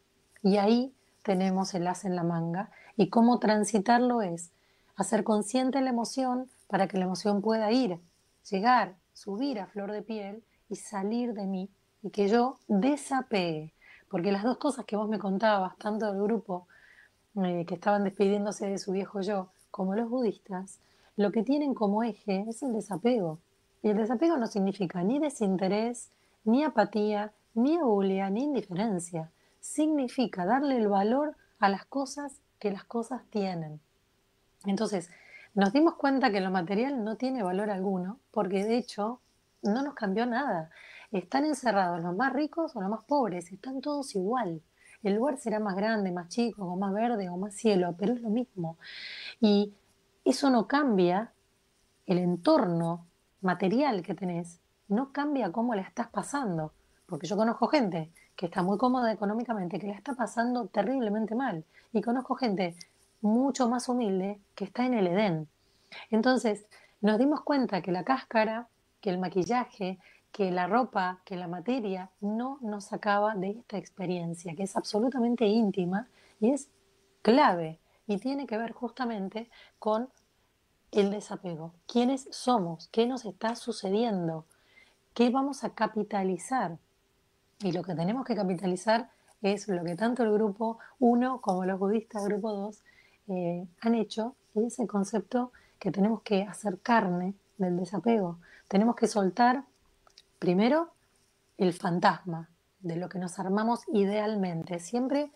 Y 0.44 0.58
ahí 0.58 0.94
tenemos 1.24 1.74
el 1.74 1.88
as 1.88 2.04
en 2.04 2.18
la 2.18 2.24
manga. 2.24 2.70
Y 2.98 3.10
cómo 3.10 3.39
transitarlo 3.39 4.22
es 4.22 4.52
hacer 4.98 5.24
consciente 5.24 5.80
la 5.82 5.89
emoción 5.89 6.50
para 6.68 6.88
que 6.88 6.98
la 6.98 7.06
emoción 7.06 7.41
pueda 7.41 7.72
ir, 7.72 8.00
llegar, 8.50 8.96
subir 9.14 9.60
a 9.60 9.68
flor 9.68 9.92
de 9.92 10.02
piel 10.02 10.44
y 10.70 10.76
salir 10.76 11.34
de 11.34 11.46
mí 11.46 11.70
y 12.02 12.10
que 12.10 12.28
yo 12.28 12.60
desapegue. 12.68 13.74
Porque 14.10 14.32
las 14.32 14.44
dos 14.44 14.58
cosas 14.58 14.86
que 14.86 14.96
vos 14.96 15.10
me 15.10 15.20
contabas, 15.20 15.78
tanto 15.78 16.12
del 16.12 16.22
grupo 16.22 16.68
eh, 17.44 17.66
que 17.68 17.76
estaban 17.76 18.04
despidiéndose 18.04 18.68
de 18.68 18.78
su 18.78 18.92
viejo 18.92 19.22
yo, 19.22 19.50
como 19.72 19.96
los 19.96 20.10
budistas, 20.10 20.80
lo 21.18 21.32
que 21.32 21.44
tienen 21.44 21.74
como 21.74 22.04
eje 22.04 22.46
es 22.48 22.62
el 22.64 22.74
desapego. 22.74 23.40
Y 23.82 23.90
el 23.90 23.98
desapego 23.98 24.38
no 24.38 24.48
significa 24.48 25.04
ni 25.04 25.20
desinterés, 25.20 26.12
ni 26.44 26.64
apatía, 26.64 27.34
ni 27.54 27.78
abulia, 27.78 28.30
ni 28.30 28.44
indiferencia. 28.44 29.32
Significa 29.60 30.46
darle 30.46 30.78
el 30.78 30.88
valor 30.88 31.36
a 31.60 31.70
las 31.70 31.86
cosas 31.86 32.40
que 32.60 32.72
las 32.72 32.84
cosas 32.84 33.24
tienen. 33.30 33.80
Entonces, 34.66 35.10
nos 35.56 35.72
dimos 35.72 35.96
cuenta 35.96 36.32
que 36.32 36.41
lo 36.41 36.52
material 36.52 37.04
no 37.04 37.15
tiene 37.15 37.41
valor 37.41 37.70
alguno, 37.70 38.20
porque 38.32 38.65
de 38.65 38.78
hecho 38.78 39.22
no 39.63 39.82
nos 39.82 39.96
cambió 39.96 40.26
nada. 40.26 40.70
Están 41.12 41.46
encerrados 41.46 42.02
los 42.02 42.15
más 42.15 42.34
ricos 42.34 42.76
o 42.76 42.82
los 42.82 42.89
más 42.89 43.06
pobres, 43.06 43.52
están 43.52 43.80
todos 43.80 44.13
igual. 44.15 44.62
El 45.02 45.15
lugar 45.15 45.38
será 45.38 45.60
más 45.60 45.76
grande, 45.76 46.12
más 46.12 46.28
chico, 46.28 46.65
o 46.65 46.76
más 46.76 46.94
verde 46.94 47.30
o 47.30 47.38
más 47.38 47.56
cielo, 47.56 47.96
pero 47.98 48.13
es 48.13 48.22
lo 48.22 48.30
mismo. 48.30 48.78
Y 49.39 49.74
eso 50.26 50.50
no 50.50 50.68
cambia 50.68 51.32
el 52.06 52.18
entorno 52.18 53.06
material 53.41 54.02
que 54.02 54.13
tenés, 54.13 54.60
no 54.89 55.13
cambia 55.13 55.52
cómo 55.54 55.74
la 55.74 55.84
estás 55.84 56.08
pasando. 56.10 56.74
Porque 57.06 57.28
yo 57.28 57.38
conozco 57.38 57.68
gente 57.68 58.12
que 58.36 58.48
está 58.48 58.62
muy 58.62 58.78
cómoda 58.78 59.12
económicamente, 59.12 59.80
que 59.80 59.88
la 59.88 59.94
está 59.94 60.15
pasando 60.15 60.68
terriblemente 60.68 61.34
mal. 61.34 61.63
Y 61.94 62.02
conozco 62.02 62.36
gente 62.36 62.76
mucho 63.26 63.68
más 63.68 63.90
humilde 63.90 64.40
que 64.54 64.66
está 64.66 64.86
en 64.86 64.94
el 64.94 65.08
Edén. 65.08 65.48
Entonces, 66.12 66.68
nos 67.02 67.18
dimos 67.18 67.42
cuenta 67.42 67.82
que 67.82 67.92
la 67.92 68.04
cáscara, 68.04 68.68
que 69.02 69.10
el 69.10 69.18
maquillaje, 69.18 70.00
que 70.32 70.52
la 70.52 70.68
ropa, 70.68 71.22
que 71.26 71.36
la 71.36 71.48
materia 71.48 72.12
no 72.22 72.60
nos 72.62 72.86
sacaba 72.86 73.36
de 73.36 73.52
esta 73.52 73.78
experiencia, 73.78 74.56
que 74.56 74.64
es 74.64 74.76
absolutamente 74.76 75.46
íntima 75.46 76.08
y 76.40 76.52
es 76.52 76.70
clave 77.22 77.80
y 78.06 78.18
tiene 78.18 78.46
que 78.46 78.58
ver 78.58 78.72
justamente 78.74 79.50
con 79.80 80.10
el 80.92 81.10
desapego. 81.10 81.74
¿Quiénes 81.88 82.28
somos? 82.32 82.90
¿Qué 82.90 83.08
nos 83.08 83.26
está 83.26 83.56
sucediendo? 83.56 84.46
¿Qué 85.14 85.30
vamos 85.30 85.64
a 85.64 85.74
capitalizar 85.74 86.78
Y 87.60 87.72
lo 87.72 87.84
que 87.84 87.96
tenemos 87.96 88.26
que 88.26 88.36
capitalizar 88.36 89.10
es 89.42 89.68
lo 89.68 89.84
que 89.84 89.96
tanto 89.96 90.24
el 90.24 90.34
grupo 90.34 90.78
1 91.00 91.42
como 91.42 91.66
los 91.66 91.80
budistas 91.80 92.26
grupo 92.26 92.52
2 92.52 92.84
eh, 93.28 93.68
han 93.82 93.96
hecho, 93.96 94.36
ese 94.56 94.88
concepto 94.88 95.52
que 95.80 95.92
tenemos 95.92 96.22
que 96.22 96.44
hacer 96.44 96.80
carne 96.80 97.36
del 97.58 97.78
desapego. 97.78 98.40
Tenemos 98.68 98.96
que 98.96 99.08
soltar 99.08 99.64
primero 100.40 100.92
el 101.58 101.74
fantasma 101.74 102.50
de 102.80 102.96
lo 102.96 103.10
que 103.10 103.20
nos 103.20 103.40
armamos 103.40 103.82
idealmente. 103.94 104.80
Siempre 104.80 105.32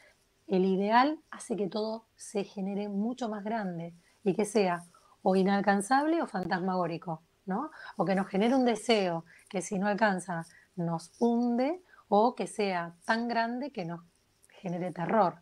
el 0.48 0.66
ideal 0.66 1.20
hace 1.32 1.56
que 1.56 1.68
todo 1.68 2.06
se 2.16 2.44
genere 2.44 2.90
mucho 2.90 3.30
más 3.30 3.44
grande 3.44 3.94
y 4.24 4.34
que 4.34 4.46
sea 4.46 4.84
o 5.22 5.36
inalcanzable 5.36 6.22
o 6.22 6.28
fantasmagórico, 6.28 7.22
¿no? 7.46 7.72
O 7.98 8.06
que 8.06 8.16
nos 8.16 8.28
genere 8.28 8.56
un 8.56 8.66
deseo 8.66 9.26
que 9.50 9.62
si 9.62 9.78
no 9.80 9.88
alcanza 9.88 10.46
nos 10.76 11.12
hunde 11.20 11.82
o 12.08 12.36
que 12.36 12.48
sea 12.48 12.96
tan 13.06 13.28
grande 13.28 13.72
que 13.72 13.86
nos 13.86 14.02
genere 14.62 14.92
terror. 14.92 15.42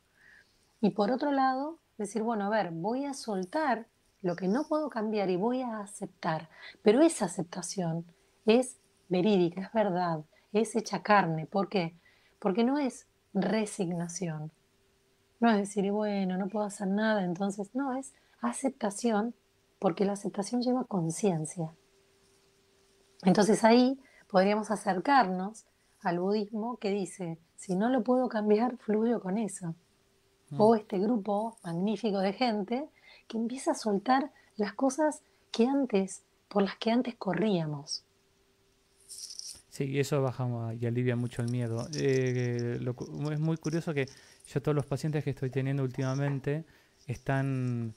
Y 0.82 0.92
por 0.92 1.12
otro 1.12 1.32
lado, 1.32 1.80
decir, 1.98 2.24
bueno, 2.24 2.46
a 2.46 2.50
ver, 2.50 2.72
voy 2.72 3.06
a 3.06 3.14
soltar 3.14 3.88
lo 4.22 4.36
que 4.36 4.48
no 4.48 4.68
puedo 4.68 4.90
cambiar 4.90 5.30
y 5.30 5.36
voy 5.36 5.62
a 5.62 5.80
aceptar, 5.80 6.50
pero 6.82 7.02
esa 7.02 7.26
aceptación 7.26 8.06
es 8.46 8.80
verídica, 9.10 9.62
es 9.62 9.74
verdad, 9.74 10.24
es 10.54 10.76
hecha 10.76 11.04
carne. 11.04 11.46
¿Por 11.46 11.70
qué? 11.70 11.96
Porque 12.40 12.64
no 12.64 12.78
es 12.78 13.08
resignación. 13.34 14.52
No 15.40 15.50
es 15.52 15.58
decir, 15.58 15.92
bueno, 15.92 16.38
no 16.38 16.48
puedo 16.48 16.66
hacer 16.66 16.88
nada, 16.88 17.24
entonces 17.24 17.76
no, 17.76 17.96
es 17.96 18.14
aceptación, 18.42 19.36
porque 19.80 20.06
la 20.06 20.14
aceptación 20.14 20.62
lleva 20.62 20.86
conciencia. 20.86 21.76
Entonces 23.24 23.64
ahí 23.64 24.00
podríamos 24.30 24.72
acercarnos 24.72 25.66
al 26.02 26.20
budismo 26.20 26.78
que 26.78 26.92
dice, 26.92 27.40
si 27.56 27.76
no 27.76 27.90
lo 27.90 28.04
puedo 28.04 28.30
cambiar, 28.30 28.78
fluyo 28.78 29.22
con 29.22 29.38
eso. 29.38 29.76
Mm. 30.50 30.62
O 30.62 30.76
este 30.76 31.00
grupo 31.00 31.58
magnífico 31.64 32.20
de 32.20 32.34
gente 32.34 32.90
que 33.28 33.38
empieza 33.38 33.72
a 33.72 33.76
soltar 33.76 34.32
las 34.56 34.74
cosas 34.74 35.22
que 35.52 35.68
antes, 35.68 36.24
por 36.48 36.64
las 36.64 36.78
que 36.78 36.92
antes 36.92 37.16
corríamos. 37.16 38.04
Sí, 39.08 40.00
eso 40.00 40.22
baja 40.22 40.48
y 40.80 40.86
alivia 40.88 41.16
mucho 41.16 41.42
el 41.42 41.52
miedo. 41.52 41.88
Eh, 41.94 42.80
es 43.32 43.40
muy 43.40 43.58
curioso 43.58 43.94
que 43.94 44.08
yo 44.48 44.62
todos 44.62 44.74
los 44.74 44.86
pacientes 44.86 45.24
que 45.24 45.30
estoy 45.30 45.52
teniendo 45.52 45.84
últimamente 45.84 46.66
están 47.06 47.94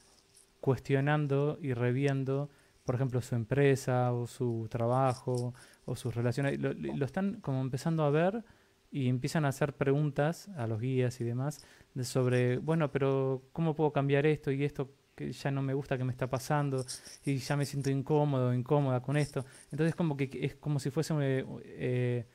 cuestionando 0.60 1.58
y 1.62 1.72
reviendo, 1.72 2.50
por 2.84 2.96
ejemplo, 2.96 3.22
su 3.22 3.34
empresa 3.34 4.12
o 4.12 4.26
su 4.26 4.68
trabajo 4.70 5.54
o 5.86 5.96
sus 5.96 6.14
relaciones. 6.14 6.60
Lo, 6.60 6.74
lo 6.74 7.04
están 7.06 7.40
como 7.40 7.62
empezando 7.62 8.04
a 8.04 8.10
ver 8.10 8.44
y 8.90 9.08
empiezan 9.08 9.44
a 9.44 9.48
hacer 9.48 9.74
preguntas 9.74 10.48
a 10.56 10.66
los 10.66 10.80
guías 10.80 11.20
y 11.20 11.24
demás 11.24 11.64
sobre, 12.02 12.58
bueno, 12.58 12.90
pero 12.90 13.42
¿cómo 13.52 13.74
puedo 13.74 13.92
cambiar 13.92 14.26
esto 14.26 14.50
y 14.50 14.64
esto 14.64 14.90
que 15.14 15.32
ya 15.32 15.50
no 15.50 15.62
me 15.62 15.74
gusta 15.74 15.98
que 15.98 16.04
me 16.04 16.12
está 16.12 16.28
pasando 16.28 16.84
y 17.24 17.36
ya 17.36 17.56
me 17.56 17.66
siento 17.66 17.90
incómodo, 17.90 18.54
incómoda 18.54 19.00
con 19.00 19.16
esto? 19.16 19.44
Entonces 19.70 19.94
como 19.94 20.16
que 20.16 20.30
es 20.32 20.54
como 20.56 20.78
si 20.78 20.90
fuesen 20.90 21.18
eh, 21.22 21.44
eh, 21.64 22.26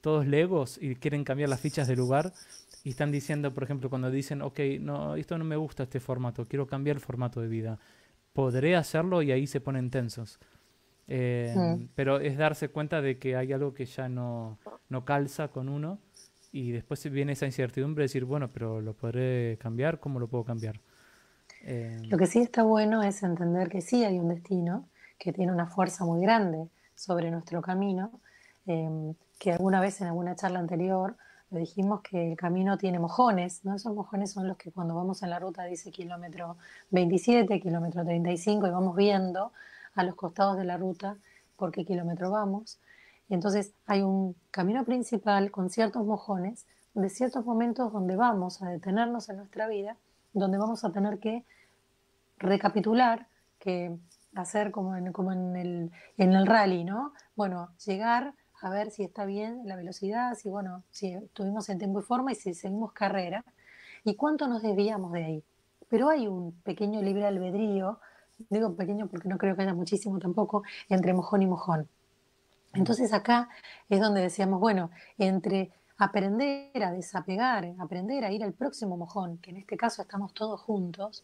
todos 0.00 0.26
legos 0.26 0.78
y 0.80 0.94
quieren 0.96 1.24
cambiar 1.24 1.48
las 1.48 1.60
fichas 1.60 1.88
de 1.88 1.96
lugar 1.96 2.32
y 2.84 2.90
están 2.90 3.10
diciendo, 3.10 3.52
por 3.52 3.64
ejemplo, 3.64 3.90
cuando 3.90 4.10
dicen, 4.10 4.42
ok, 4.42 4.60
no, 4.80 5.16
esto 5.16 5.36
no 5.38 5.44
me 5.44 5.56
gusta 5.56 5.82
este 5.84 6.00
formato, 6.00 6.46
quiero 6.46 6.66
cambiar 6.66 6.96
el 6.96 7.02
formato 7.02 7.40
de 7.40 7.48
vida. 7.48 7.78
Podré 8.32 8.76
hacerlo 8.76 9.22
y 9.22 9.32
ahí 9.32 9.46
se 9.46 9.60
ponen 9.60 9.90
tensos. 9.90 10.38
Eh, 11.08 11.54
mm. 11.56 11.88
Pero 11.94 12.20
es 12.20 12.36
darse 12.36 12.68
cuenta 12.68 13.00
de 13.00 13.18
que 13.18 13.34
hay 13.34 13.52
algo 13.52 13.72
que 13.72 13.86
ya 13.86 14.08
no, 14.08 14.58
no 14.88 15.04
calza 15.04 15.48
con 15.48 15.68
uno 15.68 15.98
y 16.52 16.70
después 16.70 17.10
viene 17.10 17.32
esa 17.32 17.46
incertidumbre 17.46 18.02
de 18.02 18.04
decir, 18.04 18.24
bueno, 18.24 18.48
pero 18.52 18.80
¿lo 18.80 18.94
podré 18.94 19.58
cambiar? 19.58 20.00
¿Cómo 20.00 20.20
lo 20.20 20.28
puedo 20.28 20.44
cambiar? 20.44 20.80
Eh, 21.64 21.98
lo 22.04 22.16
que 22.16 22.26
sí 22.26 22.40
está 22.40 22.62
bueno 22.62 23.02
es 23.02 23.22
entender 23.22 23.68
que 23.68 23.80
sí 23.80 24.04
hay 24.04 24.18
un 24.18 24.28
destino 24.28 24.88
que 25.18 25.32
tiene 25.32 25.52
una 25.52 25.66
fuerza 25.66 26.04
muy 26.04 26.20
grande 26.22 26.68
sobre 26.94 27.30
nuestro 27.30 27.60
camino, 27.60 28.20
em, 28.66 29.14
que 29.38 29.52
alguna 29.52 29.80
vez 29.80 30.00
en 30.00 30.08
alguna 30.08 30.36
charla 30.36 30.58
anterior 30.58 31.16
le 31.50 31.60
dijimos 31.60 32.02
que 32.02 32.32
el 32.32 32.36
camino 32.36 32.76
tiene 32.76 32.98
mojones, 32.98 33.64
¿no? 33.64 33.74
Esos 33.74 33.94
mojones 33.94 34.30
son 34.32 34.46
los 34.46 34.56
que 34.56 34.70
cuando 34.70 34.94
vamos 34.94 35.22
en 35.22 35.30
la 35.30 35.38
ruta 35.38 35.64
dice 35.64 35.90
kilómetro 35.90 36.56
27, 36.90 37.60
kilómetro 37.60 38.04
35 38.04 38.66
y 38.66 38.70
vamos 38.70 38.94
viendo 38.94 39.52
a 39.98 40.04
los 40.04 40.14
costados 40.14 40.56
de 40.56 40.64
la 40.64 40.76
ruta 40.76 41.16
por 41.56 41.72
qué 41.72 41.84
kilómetro 41.84 42.30
vamos. 42.30 42.78
Y 43.28 43.34
entonces 43.34 43.72
hay 43.86 44.02
un 44.02 44.36
camino 44.52 44.84
principal 44.84 45.50
con 45.50 45.70
ciertos 45.70 46.06
mojones, 46.06 46.66
de 46.94 47.10
ciertos 47.10 47.44
momentos 47.44 47.92
donde 47.92 48.14
vamos 48.14 48.62
a 48.62 48.68
detenernos 48.68 49.28
en 49.28 49.38
nuestra 49.38 49.66
vida, 49.66 49.96
donde 50.32 50.56
vamos 50.56 50.84
a 50.84 50.92
tener 50.92 51.18
que 51.18 51.44
recapitular, 52.38 53.26
que 53.58 53.98
hacer 54.36 54.70
como 54.70 54.94
en, 54.94 55.12
como 55.12 55.32
en, 55.32 55.56
el, 55.56 55.90
en 56.16 56.32
el 56.32 56.46
rally, 56.46 56.84
¿no? 56.84 57.12
Bueno, 57.34 57.70
llegar 57.84 58.34
a 58.60 58.70
ver 58.70 58.92
si 58.92 59.02
está 59.02 59.24
bien 59.24 59.62
la 59.64 59.74
velocidad, 59.74 60.34
si 60.36 60.48
bueno, 60.48 60.84
si 60.92 61.12
estuvimos 61.12 61.68
en 61.70 61.78
tiempo 61.78 61.98
y 61.98 62.02
forma 62.04 62.30
y 62.30 62.36
si 62.36 62.54
seguimos 62.54 62.92
carrera, 62.92 63.44
y 64.04 64.14
cuánto 64.14 64.46
nos 64.46 64.62
desviamos 64.62 65.12
de 65.12 65.24
ahí. 65.24 65.44
Pero 65.88 66.08
hay 66.08 66.28
un 66.28 66.52
pequeño 66.62 67.02
libre 67.02 67.26
albedrío 67.26 67.98
digo 68.50 68.74
pequeño 68.74 69.08
porque 69.08 69.28
no 69.28 69.38
creo 69.38 69.56
que 69.56 69.62
haya 69.62 69.74
muchísimo 69.74 70.18
tampoco, 70.18 70.62
entre 70.88 71.12
mojón 71.12 71.42
y 71.42 71.46
mojón. 71.46 71.88
Entonces 72.74 73.12
acá 73.12 73.48
es 73.88 74.00
donde 74.00 74.20
decíamos, 74.20 74.60
bueno, 74.60 74.90
entre 75.16 75.72
aprender 75.96 76.82
a 76.82 76.92
desapegar, 76.92 77.74
aprender 77.78 78.24
a 78.24 78.30
ir 78.30 78.44
al 78.44 78.52
próximo 78.52 78.96
mojón, 78.96 79.38
que 79.38 79.50
en 79.50 79.56
este 79.56 79.76
caso 79.76 80.02
estamos 80.02 80.32
todos 80.32 80.60
juntos, 80.60 81.22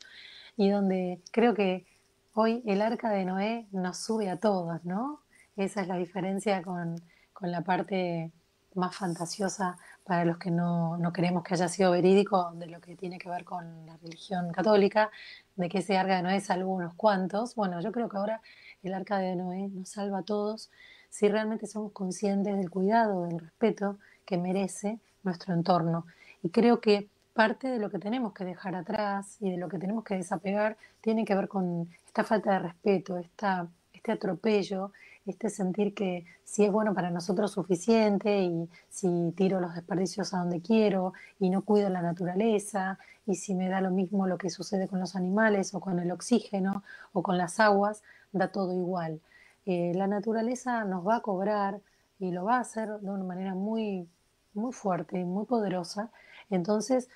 y 0.57 0.70
donde 0.70 1.20
creo 1.31 1.55
que 1.55 1.87
hoy 2.33 2.62
el 2.66 2.83
arca 2.83 3.11
de 3.11 3.24
Noé 3.24 3.68
nos 3.72 3.98
sube 3.98 4.29
a 4.29 4.38
todos, 4.38 4.85
¿no? 4.85 5.20
Esa 5.57 5.83
es 5.83 5.88
la 5.88 5.96
diferencia 5.96 6.62
con, 6.62 6.96
con 7.33 7.53
la 7.53 7.61
parte 7.62 8.33
más 8.74 8.94
fantasiosa 8.96 9.76
para 10.04 10.24
los 10.24 10.38
que 10.38 10.50
no, 10.50 10.96
no, 10.98 11.12
queremos 11.12 11.42
que 11.42 11.54
haya 11.54 11.68
sido 11.68 11.92
verídico 11.92 12.52
de 12.54 12.66
lo 12.66 12.80
que 12.80 12.96
tiene 12.96 13.18
que 13.18 13.28
ver 13.28 13.44
con 13.44 13.87
la 13.87 13.96
religión 13.96 14.52
católica, 14.52 15.10
de 15.56 15.68
que 15.68 15.78
ese 15.78 15.96
arca 15.96 16.16
de 16.16 16.22
Noé 16.22 16.40
salvó 16.40 16.74
unos 16.74 16.94
cuantos. 16.94 17.54
Bueno, 17.54 17.80
yo 17.80 17.92
creo 17.92 18.08
que 18.08 18.16
ahora 18.16 18.40
el 18.82 18.94
arca 18.94 19.18
de 19.18 19.37
Noé 19.37 19.68
nos 19.68 19.88
salva 19.88 20.18
a 20.18 20.22
todos 20.22 20.70
si 21.08 21.28
realmente 21.28 21.66
somos 21.66 21.92
conscientes 21.92 22.56
del 22.56 22.70
cuidado, 22.70 23.24
del 23.26 23.38
respeto 23.38 23.98
que 24.24 24.37
merece 24.37 24.98
nuestro 25.22 25.54
entorno. 25.54 26.06
Y 26.42 26.50
creo 26.50 26.80
que 26.80 27.08
parte 27.32 27.68
de 27.68 27.78
lo 27.78 27.90
que 27.90 27.98
tenemos 27.98 28.32
que 28.32 28.44
dejar 28.44 28.74
atrás 28.74 29.37
y 29.40 29.50
de 29.50 29.56
lo 29.56 29.68
que 29.68 29.78
tenemos 29.78 30.04
que 30.04 30.16
desapegar 30.16 30.76
tiene 31.00 31.24
que 31.24 31.34
ver 31.34 31.48
con 31.48 31.88
esta 32.06 32.24
falta 32.24 32.52
de 32.52 32.58
respeto, 32.60 33.16
esta, 33.16 33.66
este 33.92 34.12
atropello, 34.12 34.92
este 35.26 35.48
sentir 35.48 35.94
que 35.94 36.26
si 36.44 36.64
es 36.64 36.72
bueno 36.72 36.94
para 36.94 37.10
nosotros 37.10 37.52
suficiente 37.52 38.42
y 38.42 38.68
si 38.90 39.32
tiro 39.37 39.60
los 39.60 39.74
desperdicios 39.74 40.34
a 40.34 40.38
donde 40.38 40.60
quiero 40.60 41.14
y 41.40 41.50
no 41.50 41.62
cuido 41.62 41.88
la 41.88 42.02
naturaleza 42.02 42.98
y 43.26 43.37
si 43.37 43.54
me 43.54 43.68
da 43.68 43.80
lo 43.80 43.90
mismo 43.90 44.26
lo 44.26 44.37
que 44.38 44.50
sucede 44.50 44.87
con 44.87 45.00
los 45.00 45.16
animales 45.16 45.74
o 45.74 45.80
con 45.80 45.98
el 45.98 46.12
oxígeno 46.12 46.82
o 47.12 47.22
con 47.22 47.38
las 47.38 47.58
aguas, 47.58 48.02
da 48.32 48.48
todo 48.48 48.74
igual. 48.74 49.20
Eh, 49.66 49.92
la 49.94 50.06
naturaleza 50.06 50.84
nos 50.84 51.06
va 51.06 51.16
a 51.16 51.20
cobrar 51.20 51.80
y 52.18 52.30
lo 52.30 52.44
va 52.44 52.56
a 52.56 52.60
hacer 52.60 52.88
de 53.00 53.10
una 53.10 53.24
manera 53.24 53.54
muy, 53.54 54.08
muy 54.52 54.72
fuerte 54.72 55.18
y 55.18 55.24
muy 55.24 55.46
poderosa. 55.46 56.10
Entonces, 56.50 57.08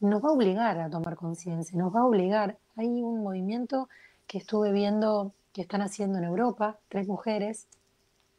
nos 0.00 0.24
va 0.24 0.28
a 0.28 0.32
obligar 0.32 0.78
a 0.78 0.90
tomar 0.90 1.16
conciencia, 1.16 1.76
nos 1.76 1.94
va 1.94 2.00
a 2.00 2.06
obligar. 2.06 2.56
Hay 2.76 2.86
un 3.02 3.22
movimiento 3.22 3.88
que 4.28 4.38
estuve 4.38 4.72
viendo 4.72 5.32
que 5.52 5.62
están 5.62 5.82
haciendo 5.82 6.18
en 6.18 6.24
Europa, 6.24 6.78
tres 6.88 7.06
mujeres, 7.06 7.66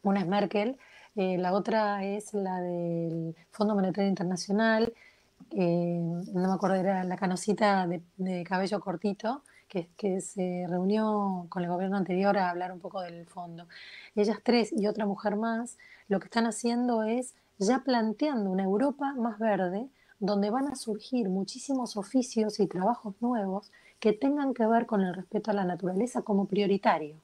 una 0.04 0.22
es 0.22 0.28
Merkel, 0.28 0.78
eh, 1.16 1.38
la 1.38 1.54
otra 1.54 2.04
es 2.04 2.34
la 2.34 2.62
del 2.62 3.36
Fondo 3.52 3.76
Monetario 3.76 4.10
Internacional, 4.10 4.94
eh, 5.52 6.00
no 6.00 6.48
me 6.48 6.54
acuerdo, 6.54 6.76
era 6.76 7.04
la 7.04 7.18
canosita 7.18 7.88
de, 7.88 8.44
cabello 8.44 8.80
cortito, 8.80 9.44
que, 9.68 9.90
que, 9.98 10.22
se 10.22 10.66
reunió 10.68 11.46
con 11.50 11.64
el 11.64 11.70
gobierno 11.70 11.98
anterior 11.98 12.38
a 12.38 12.50
hablar 12.50 12.72
un 12.72 12.80
poco 12.80 13.02
del 13.02 13.26
fondo. 13.28 13.68
Ellas 14.16 14.40
tres 14.44 14.72
y 14.72 14.88
otra 14.88 15.06
mujer 15.06 15.36
más, 15.36 15.78
lo 16.08 16.20
que 16.20 16.26
están 16.26 16.48
haciendo 16.48 17.04
es 17.04 17.36
ya 17.58 17.80
planteando 17.84 18.50
una 18.50 18.64
Europa 18.64 19.14
más 19.16 19.38
verde, 19.38 19.90
donde 20.20 20.50
van 20.50 20.68
a 20.68 20.76
surgir 20.76 21.30
muchísimos 21.30 21.98
oficios 21.98 22.60
y 22.60 22.68
trabajos 22.68 23.16
nuevos 23.22 23.72
que 24.00 24.14
tengan 24.14 24.54
que 24.54 24.66
ver 24.66 24.86
con 24.86 25.02
el 25.02 25.14
respeto 25.14 25.52
a 25.52 25.54
la 25.54 25.66
naturaleza 25.66 26.22
como 26.22 26.46
prioritario. 26.46 27.16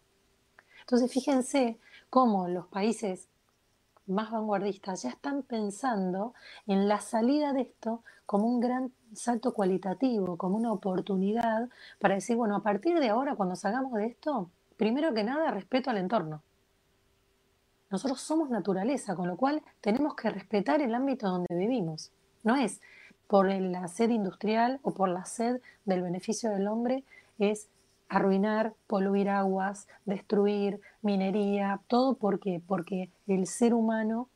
Entonces, 0.82 1.12
fíjense 1.12 1.78
cómo 2.10 2.48
los 2.48 2.68
países 2.68 3.28
más 4.08 4.32
vanguardistas 4.32 5.04
ya 5.04 5.10
están 5.10 5.42
pensando 5.44 6.34
en 6.68 6.88
la 6.88 7.02
salida 7.02 7.54
de 7.54 7.62
esto 7.62 8.04
como 8.26 8.48
un 8.48 8.60
gran 8.60 8.92
salto 9.14 9.54
cualitativo, 9.54 10.38
como 10.38 10.58
una 10.58 10.72
oportunidad 10.72 11.70
para 12.00 12.16
decir, 12.16 12.36
bueno, 12.36 12.56
a 12.56 12.64
partir 12.64 13.00
de 13.00 13.10
ahora, 13.10 13.36
cuando 13.36 13.56
salgamos 13.56 13.94
de 13.94 14.08
esto, 14.08 14.50
primero 14.78 15.14
que 15.14 15.24
nada, 15.24 15.52
respeto 15.52 15.90
al 15.90 15.98
entorno. 15.98 16.44
nosotros 17.90 18.20
somos 18.22 18.50
naturaleza, 18.50 19.16
con 19.16 19.28
lo 19.28 19.38
cual 19.38 19.62
tenemos 19.82 20.16
que 20.16 20.30
respetar 20.30 20.82
el 20.82 20.94
ámbito 20.94 21.30
donde 21.30 21.56
vivimos. 21.56 22.12
No 22.46 22.56
es 22.56 22.80
por 23.28 23.52
la 23.52 23.90
sed 23.90 24.10
industrial 24.12 24.80
o 24.84 24.92
por 24.92 25.10
la 25.10 25.26
sed 25.26 25.60
del 25.84 26.02
beneficio 26.02 26.52
del 26.52 26.68
hombre, 26.68 27.04
es 27.40 27.68
arruinar, 28.08 28.74
poluir 28.88 29.30
aguas, 29.30 29.88
destruir 30.06 30.80
minería, 31.02 31.82
todo 31.88 32.14
porque 32.14 32.62
porque 32.66 33.10
el 33.28 33.48
ser 33.48 33.74
humano 33.74 34.30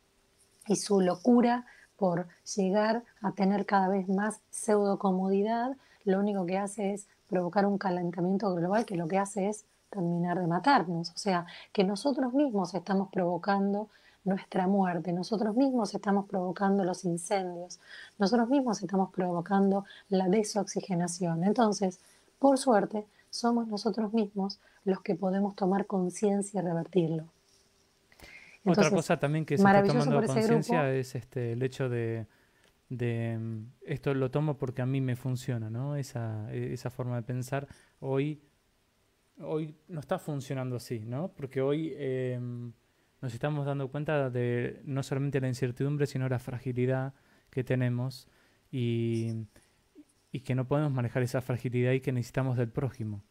y 0.67 0.75
su 0.75 0.99
locura 0.99 1.65
por 1.97 2.27
llegar 2.55 3.03
a 3.21 3.31
tener 3.33 3.65
cada 3.65 3.89
vez 3.89 4.09
más 4.09 4.39
pseudo 4.49 4.97
comodidad, 4.97 5.77
lo 6.03 6.19
único 6.19 6.45
que 6.45 6.57
hace 6.57 6.93
es 6.93 7.07
provocar 7.27 7.65
un 7.65 7.77
calentamiento 7.77 8.53
global 8.55 8.85
que 8.85 8.95
lo 8.95 9.07
que 9.07 9.17
hace 9.17 9.49
es 9.49 9.65
terminar 9.89 10.39
de 10.39 10.47
matarnos. 10.47 11.11
O 11.11 11.17
sea, 11.17 11.45
que 11.73 11.83
nosotros 11.83 12.33
mismos 12.33 12.73
estamos 12.73 13.09
provocando 13.11 13.89
nuestra 14.23 14.67
muerte, 14.67 15.13
nosotros 15.13 15.55
mismos 15.55 15.93
estamos 15.95 16.27
provocando 16.27 16.83
los 16.83 17.05
incendios, 17.05 17.79
nosotros 18.17 18.49
mismos 18.49 18.81
estamos 18.81 19.11
provocando 19.11 19.85
la 20.09 20.27
desoxigenación. 20.27 21.43
Entonces, 21.43 21.99
por 22.37 22.57
suerte, 22.57 23.05
somos 23.29 23.67
nosotros 23.67 24.13
mismos 24.13 24.59
los 24.83 25.01
que 25.01 25.15
podemos 25.15 25.55
tomar 25.55 25.85
conciencia 25.85 26.61
y 26.61 26.63
revertirlo. 26.63 27.25
Otra 28.65 28.89
cosa 28.89 29.17
también 29.17 29.45
que 29.45 29.57
se 29.57 29.63
está 29.63 29.83
tomando 29.83 30.23
conciencia 30.23 30.91
es 30.91 31.15
este 31.15 31.53
el 31.53 31.63
hecho 31.63 31.89
de, 31.89 32.27
de, 32.89 33.39
esto 33.85 34.13
lo 34.13 34.29
tomo 34.31 34.57
porque 34.57 34.81
a 34.81 34.85
mí 34.85 34.99
me 35.01 35.15
funciona, 35.15 35.69
¿no? 35.69 35.95
Esa, 35.95 36.53
esa 36.53 36.89
forma 36.89 37.15
de 37.15 37.23
pensar 37.23 37.67
hoy 37.99 38.41
hoy 39.41 39.75
no 39.87 39.99
está 39.99 40.19
funcionando 40.19 40.75
así, 40.75 40.99
¿no? 40.99 41.29
Porque 41.29 41.61
hoy 41.61 41.93
em, 41.97 42.73
nos 43.21 43.33
estamos 43.33 43.65
dando 43.65 43.89
cuenta 43.89 44.29
de 44.29 44.81
no 44.85 45.03
solamente 45.03 45.41
la 45.41 45.47
incertidumbre, 45.47 46.07
sino 46.07 46.27
la 46.29 46.39
fragilidad 46.39 47.13
que 47.49 47.63
tenemos 47.63 48.27
y, 48.71 49.33
y 50.31 50.41
que 50.41 50.55
no 50.55 50.67
podemos 50.67 50.91
manejar 50.91 51.23
esa 51.23 51.41
fragilidad 51.41 51.93
y 51.93 52.01
que 52.01 52.11
necesitamos 52.11 52.57
del 52.57 52.69
prójimo. 52.69 53.23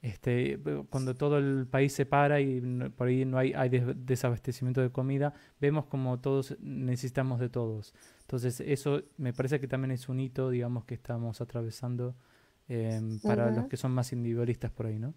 Este, 0.00 0.58
cuando 0.90 1.14
todo 1.14 1.38
el 1.38 1.68
país 1.68 1.92
se 1.92 2.06
para 2.06 2.40
y 2.40 2.60
por 2.96 3.06
ahí 3.06 3.24
no 3.24 3.38
hay, 3.38 3.52
hay 3.52 3.68
desabastecimiento 3.68 4.80
de 4.80 4.90
comida, 4.90 5.32
vemos 5.60 5.86
como 5.86 6.18
todos 6.20 6.56
necesitamos 6.60 7.38
de 7.38 7.48
todos. 7.48 7.94
Entonces 8.22 8.60
eso 8.60 9.02
me 9.16 9.32
parece 9.32 9.60
que 9.60 9.68
también 9.68 9.92
es 9.92 10.08
un 10.08 10.18
hito, 10.18 10.50
digamos, 10.50 10.84
que 10.86 10.94
estamos 10.94 11.40
atravesando 11.40 12.16
Em, 12.68 13.18
para 13.20 13.50
los 13.50 13.66
que 13.66 13.76
son 13.76 13.92
más 13.92 14.12
individualistas 14.12 14.70
por 14.70 14.86
ahí, 14.86 14.98
¿no? 14.98 15.14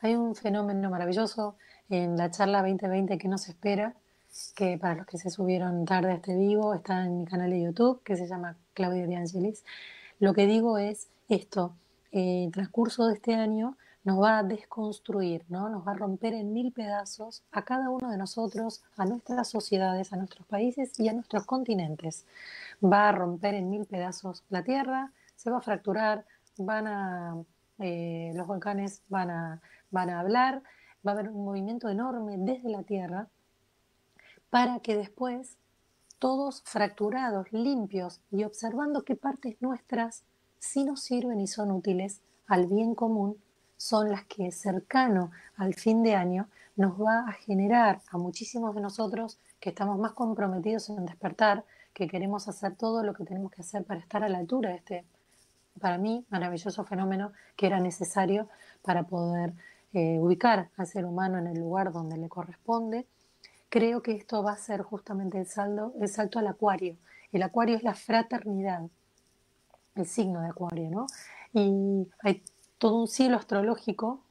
Hay 0.00 0.14
un 0.14 0.36
fenómeno 0.36 0.90
maravilloso 0.90 1.56
en 1.90 2.16
la 2.16 2.30
charla 2.30 2.62
2020 2.62 3.18
que 3.18 3.26
nos 3.26 3.48
espera, 3.48 3.94
que 4.54 4.78
para 4.78 4.94
los 4.94 5.06
que 5.06 5.18
se 5.18 5.28
subieron 5.28 5.84
tarde 5.86 6.12
a 6.12 6.14
este 6.14 6.36
vivo 6.36 6.72
está 6.72 7.04
en 7.04 7.18
mi 7.18 7.24
canal 7.24 7.50
de 7.50 7.62
YouTube, 7.62 8.00
que 8.04 8.16
se 8.16 8.28
llama 8.28 8.56
Claudio 8.74 9.08
De 9.08 9.16
Angelis. 9.16 9.64
Lo 10.20 10.34
que 10.34 10.46
digo 10.46 10.78
es 10.78 11.08
esto, 11.28 11.74
eh, 12.12 12.44
el 12.44 12.52
transcurso 12.52 13.08
de 13.08 13.14
este 13.14 13.34
año 13.34 13.76
nos 14.04 14.22
va 14.22 14.38
a 14.38 14.42
desconstruir, 14.44 15.44
¿no? 15.48 15.68
nos 15.68 15.84
va 15.84 15.90
a 15.90 15.96
romper 15.96 16.32
en 16.32 16.52
mil 16.52 16.72
pedazos 16.72 17.42
a 17.50 17.62
cada 17.64 17.90
uno 17.90 18.10
de 18.12 18.18
nosotros, 18.18 18.84
a 18.96 19.04
nuestras 19.04 19.48
sociedades, 19.48 20.12
a 20.12 20.16
nuestros 20.16 20.46
países 20.46 20.98
y 21.00 21.08
a 21.08 21.12
nuestros 21.12 21.44
continentes. 21.44 22.24
Va 22.84 23.08
a 23.08 23.12
romper 23.12 23.54
en 23.54 23.68
mil 23.68 23.84
pedazos 23.84 24.44
la 24.48 24.62
Tierra, 24.62 25.10
se 25.34 25.50
va 25.50 25.58
a 25.58 25.60
fracturar, 25.60 26.24
van 26.56 26.86
a, 26.86 27.36
eh, 27.80 28.32
los 28.34 28.46
volcanes 28.46 29.02
van 29.08 29.30
a, 29.30 29.60
van 29.90 30.10
a 30.10 30.20
hablar, 30.20 30.62
va 31.06 31.12
a 31.12 31.14
haber 31.14 31.30
un 31.30 31.44
movimiento 31.44 31.88
enorme 31.88 32.36
desde 32.38 32.70
la 32.70 32.82
Tierra 32.82 33.28
para 34.50 34.80
que 34.80 34.96
después 34.96 35.56
todos 36.18 36.62
fracturados, 36.64 37.52
limpios 37.52 38.20
y 38.30 38.44
observando 38.44 39.04
qué 39.04 39.14
partes 39.14 39.56
nuestras 39.60 40.24
sí 40.58 40.84
nos 40.84 41.00
sirven 41.00 41.40
y 41.40 41.46
son 41.46 41.70
útiles 41.70 42.20
al 42.46 42.66
bien 42.66 42.94
común, 42.94 43.36
son 43.76 44.10
las 44.10 44.24
que 44.24 44.50
cercano 44.50 45.30
al 45.56 45.74
fin 45.74 46.02
de 46.02 46.14
año 46.16 46.48
nos 46.76 47.00
va 47.00 47.20
a 47.28 47.32
generar 47.32 48.00
a 48.10 48.18
muchísimos 48.18 48.74
de 48.74 48.80
nosotros 48.80 49.38
que 49.60 49.70
estamos 49.70 49.98
más 49.98 50.12
comprometidos 50.12 50.88
en 50.90 51.06
despertar, 51.06 51.64
que 51.92 52.08
queremos 52.08 52.48
hacer 52.48 52.76
todo 52.76 53.02
lo 53.02 53.14
que 53.14 53.24
tenemos 53.24 53.52
que 53.52 53.62
hacer 53.62 53.84
para 53.84 54.00
estar 54.00 54.24
a 54.24 54.28
la 54.28 54.38
altura 54.38 54.70
de 54.70 54.76
este 54.76 55.04
para 55.80 55.98
mí, 55.98 56.24
maravilloso 56.30 56.84
fenómeno 56.84 57.32
que 57.56 57.66
era 57.66 57.78
necesario 57.78 58.48
para 58.82 59.04
poder 59.04 59.54
eh, 59.92 60.18
ubicar 60.20 60.70
al 60.76 60.86
ser 60.86 61.04
humano 61.04 61.38
en 61.38 61.46
el 61.46 61.58
lugar 61.58 61.92
donde 61.92 62.16
le 62.16 62.28
corresponde. 62.28 63.06
Creo 63.68 64.02
que 64.02 64.12
esto 64.12 64.42
va 64.42 64.52
a 64.52 64.58
ser 64.58 64.82
justamente 64.82 65.38
el, 65.38 65.46
saldo, 65.46 65.94
el 66.00 66.08
salto 66.08 66.38
al 66.38 66.46
acuario. 66.46 66.96
El 67.32 67.42
acuario 67.42 67.76
es 67.76 67.82
la 67.82 67.94
fraternidad, 67.94 68.88
el 69.94 70.06
signo 70.06 70.40
de 70.40 70.48
acuario, 70.48 70.90
¿no? 70.90 71.06
Y 71.52 72.08
hay 72.22 72.42
todo 72.78 73.00
un 73.00 73.08
cielo 73.08 73.36
astrológico 73.36 74.22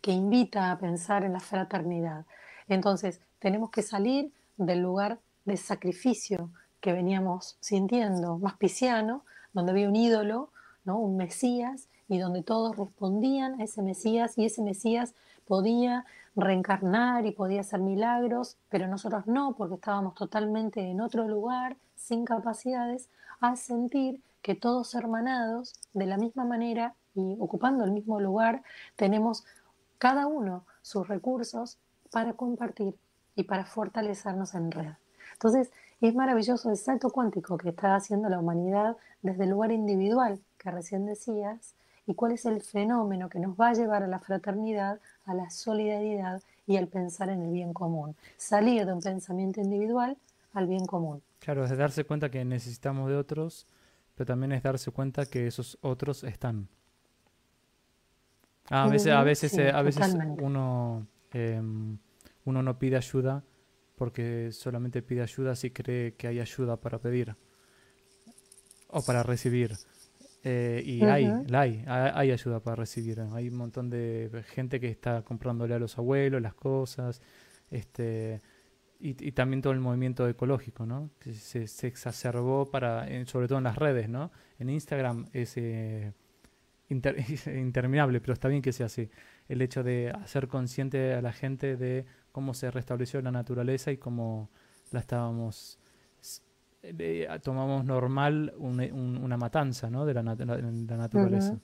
que 0.00 0.12
invita 0.12 0.70
a 0.70 0.78
pensar 0.78 1.24
en 1.24 1.32
la 1.32 1.40
fraternidad. 1.40 2.26
Entonces, 2.68 3.20
tenemos 3.38 3.70
que 3.70 3.82
salir 3.82 4.32
del 4.56 4.80
lugar 4.80 5.18
de 5.44 5.56
sacrificio 5.56 6.50
que 6.80 6.92
veníamos 6.92 7.56
sintiendo, 7.60 8.38
más 8.38 8.56
pisciano, 8.56 9.24
donde 9.52 9.72
había 9.72 9.88
un 9.88 9.96
ídolo, 9.96 10.50
¿no? 10.84 10.98
un 10.98 11.16
Mesías, 11.16 11.88
y 12.08 12.18
donde 12.18 12.42
todos 12.42 12.76
respondían 12.76 13.60
a 13.60 13.64
ese 13.64 13.82
Mesías 13.82 14.36
y 14.38 14.44
ese 14.44 14.62
Mesías 14.62 15.14
podía 15.46 16.04
reencarnar 16.36 17.26
y 17.26 17.32
podía 17.32 17.60
hacer 17.60 17.80
milagros, 17.80 18.56
pero 18.68 18.88
nosotros 18.88 19.26
no, 19.26 19.54
porque 19.56 19.76
estábamos 19.76 20.14
totalmente 20.14 20.80
en 20.80 21.00
otro 21.00 21.28
lugar, 21.28 21.76
sin 21.96 22.24
capacidades, 22.24 23.08
a 23.40 23.56
sentir 23.56 24.20
que 24.42 24.54
todos 24.54 24.94
hermanados, 24.94 25.74
de 25.92 26.06
la 26.06 26.16
misma 26.16 26.44
manera 26.44 26.94
y 27.14 27.36
ocupando 27.38 27.84
el 27.84 27.92
mismo 27.92 28.20
lugar, 28.20 28.62
tenemos 28.96 29.44
cada 29.98 30.26
uno 30.26 30.64
sus 30.82 31.06
recursos 31.08 31.78
para 32.10 32.34
compartir 32.34 32.94
y 33.36 33.44
para 33.44 33.64
fortalecernos 33.64 34.54
en 34.54 34.70
red. 34.70 34.92
Entonces, 35.32 35.72
es 36.00 36.14
maravilloso 36.14 36.70
el 36.70 36.76
salto 36.76 37.10
cuántico 37.10 37.56
que 37.56 37.70
está 37.70 37.94
haciendo 37.94 38.28
la 38.28 38.38
humanidad 38.38 38.96
desde 39.22 39.44
el 39.44 39.50
lugar 39.50 39.72
individual 39.72 40.40
que 40.58 40.70
recién 40.70 41.06
decías 41.06 41.74
y 42.06 42.14
cuál 42.14 42.32
es 42.32 42.44
el 42.44 42.60
fenómeno 42.60 43.28
que 43.28 43.38
nos 43.38 43.58
va 43.58 43.68
a 43.68 43.72
llevar 43.72 44.02
a 44.02 44.06
la 44.06 44.18
fraternidad, 44.18 45.00
a 45.24 45.34
la 45.34 45.50
solidaridad 45.50 46.42
y 46.66 46.76
al 46.76 46.88
pensar 46.88 47.30
en 47.30 47.42
el 47.42 47.52
bien 47.52 47.72
común. 47.72 48.14
Salir 48.36 48.86
de 48.86 48.92
un 48.92 49.00
pensamiento 49.00 49.60
individual 49.60 50.16
al 50.52 50.66
bien 50.66 50.86
común. 50.86 51.22
Claro, 51.40 51.64
es 51.64 51.76
darse 51.76 52.04
cuenta 52.04 52.30
que 52.30 52.44
necesitamos 52.44 53.08
de 53.10 53.16
otros, 53.16 53.66
pero 54.14 54.26
también 54.26 54.52
es 54.52 54.62
darse 54.62 54.90
cuenta 54.90 55.26
que 55.26 55.46
esos 55.46 55.78
otros 55.82 56.24
están. 56.24 56.68
a 58.70 58.88
veces, 58.88 59.12
a 59.12 59.22
veces, 59.22 59.58
a 59.58 59.82
veces 59.82 60.16
uno, 60.40 61.06
em, 61.32 61.98
uno 62.44 62.62
no 62.62 62.78
pide 62.78 62.96
ayuda 62.96 63.42
porque 63.96 64.50
solamente 64.52 65.02
pide 65.02 65.22
ayuda 65.22 65.54
si 65.54 65.70
cree 65.70 66.14
que 66.14 66.28
hay 66.28 66.40
ayuda 66.40 66.76
para 66.76 66.98
pedir 66.98 67.36
o 68.88 69.02
para 69.02 69.22
recibir. 69.22 69.76
Eh, 70.46 70.82
y 70.84 71.02
hay, 71.02 71.26
la 71.46 71.62
hay, 71.62 71.82
hay 71.86 72.30
ayuda 72.30 72.60
para 72.60 72.76
recibir. 72.76 73.20
Hay 73.32 73.48
un 73.48 73.56
montón 73.56 73.88
de 73.88 74.44
gente 74.48 74.78
que 74.78 74.90
está 74.90 75.22
comprándole 75.22 75.74
a 75.74 75.78
los 75.78 75.96
abuelos 75.96 76.42
las 76.42 76.54
cosas, 76.54 77.22
este, 77.70 78.40
y, 79.00 79.32
también 79.32 79.62
todo 79.62 79.72
el 79.72 79.80
movimiento 79.80 80.28
ecológico, 80.28 80.86
¿no? 80.86 81.10
Que 81.18 81.34
se, 81.34 81.66
se 81.66 81.86
exacerbó 81.86 82.70
para, 82.70 83.06
sobre 83.26 83.48
todo 83.48 83.58
en 83.58 83.64
las 83.64 83.76
redes, 83.76 84.08
¿no? 84.08 84.30
En 84.58 84.70
Instagram 84.70 85.26
es 85.32 85.56
eh, 85.56 86.12
interminable, 86.88 88.20
pero 88.20 88.34
está 88.34 88.48
bien 88.48 88.62
que 88.62 88.72
sea 88.72 88.86
así. 88.86 89.08
El 89.48 89.62
hecho 89.62 89.82
de 89.82 90.10
hacer 90.10 90.48
consciente 90.48 91.14
a 91.14 91.22
la 91.22 91.32
gente 91.32 91.76
de 91.76 92.04
cómo 92.32 92.54
se 92.54 92.70
restableció 92.70 93.20
la 93.22 93.32
naturaleza 93.32 93.92
y 93.92 93.96
cómo 93.96 94.50
la 94.90 95.00
estábamos 95.00 95.78
tomamos 97.42 97.84
normal 97.84 98.54
una 98.58 99.36
matanza 99.36 99.90
¿no? 99.90 100.04
de 100.04 100.14
la, 100.14 100.22
naturaleza. 100.22 101.58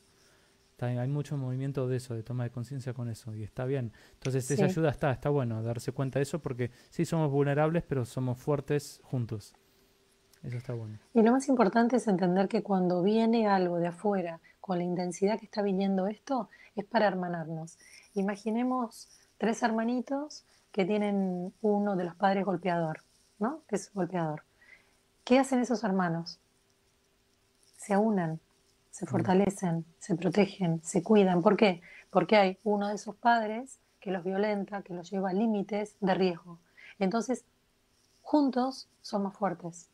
hay 0.80 1.08
mucho 1.08 1.36
movimiento 1.36 1.88
de 1.88 1.96
eso, 1.96 2.14
de 2.14 2.22
toma 2.22 2.44
de 2.44 2.50
conciencia 2.50 2.94
con 2.94 3.08
eso, 3.08 3.34
y 3.34 3.42
está 3.42 3.64
bien. 3.64 3.92
Entonces 4.14 4.50
esa 4.50 4.64
ayuda 4.64 4.90
está, 4.90 5.10
está 5.10 5.28
bueno 5.28 5.62
darse 5.62 5.92
cuenta 5.92 6.18
de 6.18 6.24
eso, 6.24 6.40
porque 6.40 6.70
sí 6.90 7.04
somos 7.04 7.30
vulnerables, 7.30 7.82
pero 7.86 8.04
somos 8.04 8.38
fuertes 8.38 9.00
juntos. 9.04 9.54
Eso 10.42 10.56
está 10.56 10.72
bueno. 10.72 10.98
Y 11.12 11.22
lo 11.22 11.32
más 11.32 11.48
importante 11.48 11.96
es 11.96 12.08
entender 12.08 12.48
que 12.48 12.62
cuando 12.62 13.02
viene 13.02 13.46
algo 13.46 13.78
de 13.78 13.88
afuera, 13.88 14.40
con 14.60 14.78
la 14.78 14.84
intensidad 14.84 15.38
que 15.38 15.44
está 15.44 15.62
viniendo 15.62 16.06
esto, 16.06 16.48
es 16.76 16.84
para 16.84 17.08
hermanarnos. 17.08 17.78
Imaginemos 18.14 19.08
tres 19.36 19.62
hermanitos 19.62 20.44
que 20.72 20.84
tienen 20.84 21.52
uno 21.60 21.96
de 21.96 22.04
los 22.04 22.14
padres 22.14 22.44
golpeador, 22.44 23.02
¿no? 23.38 23.62
Que 23.68 23.76
es 23.76 23.92
golpeador. 23.92 24.44
¿Qué 25.30 25.38
hacen 25.38 25.60
esos 25.60 25.84
hermanos? 25.84 26.40
Se 27.76 27.94
aunan, 27.94 28.40
se 28.90 29.04
mm. 29.04 29.08
fortalecen, 29.08 29.86
se 30.00 30.16
protegen, 30.16 30.82
se 30.82 31.04
cuidan. 31.04 31.40
¿Por 31.40 31.56
qué? 31.56 31.82
Porque 32.10 32.36
hay 32.36 32.58
uno 32.64 32.88
de 32.88 32.96
esos 32.96 33.14
padres 33.14 33.78
que 34.00 34.10
los 34.10 34.24
violenta, 34.24 34.82
que 34.82 34.92
los 34.92 35.08
lleva 35.08 35.30
a 35.30 35.32
límites 35.32 35.94
de 36.00 36.14
riesgo. 36.14 36.58
Entonces, 36.98 37.44
juntos 38.22 38.88
son 39.02 39.22
más 39.22 39.36
fuertes. 39.36 39.88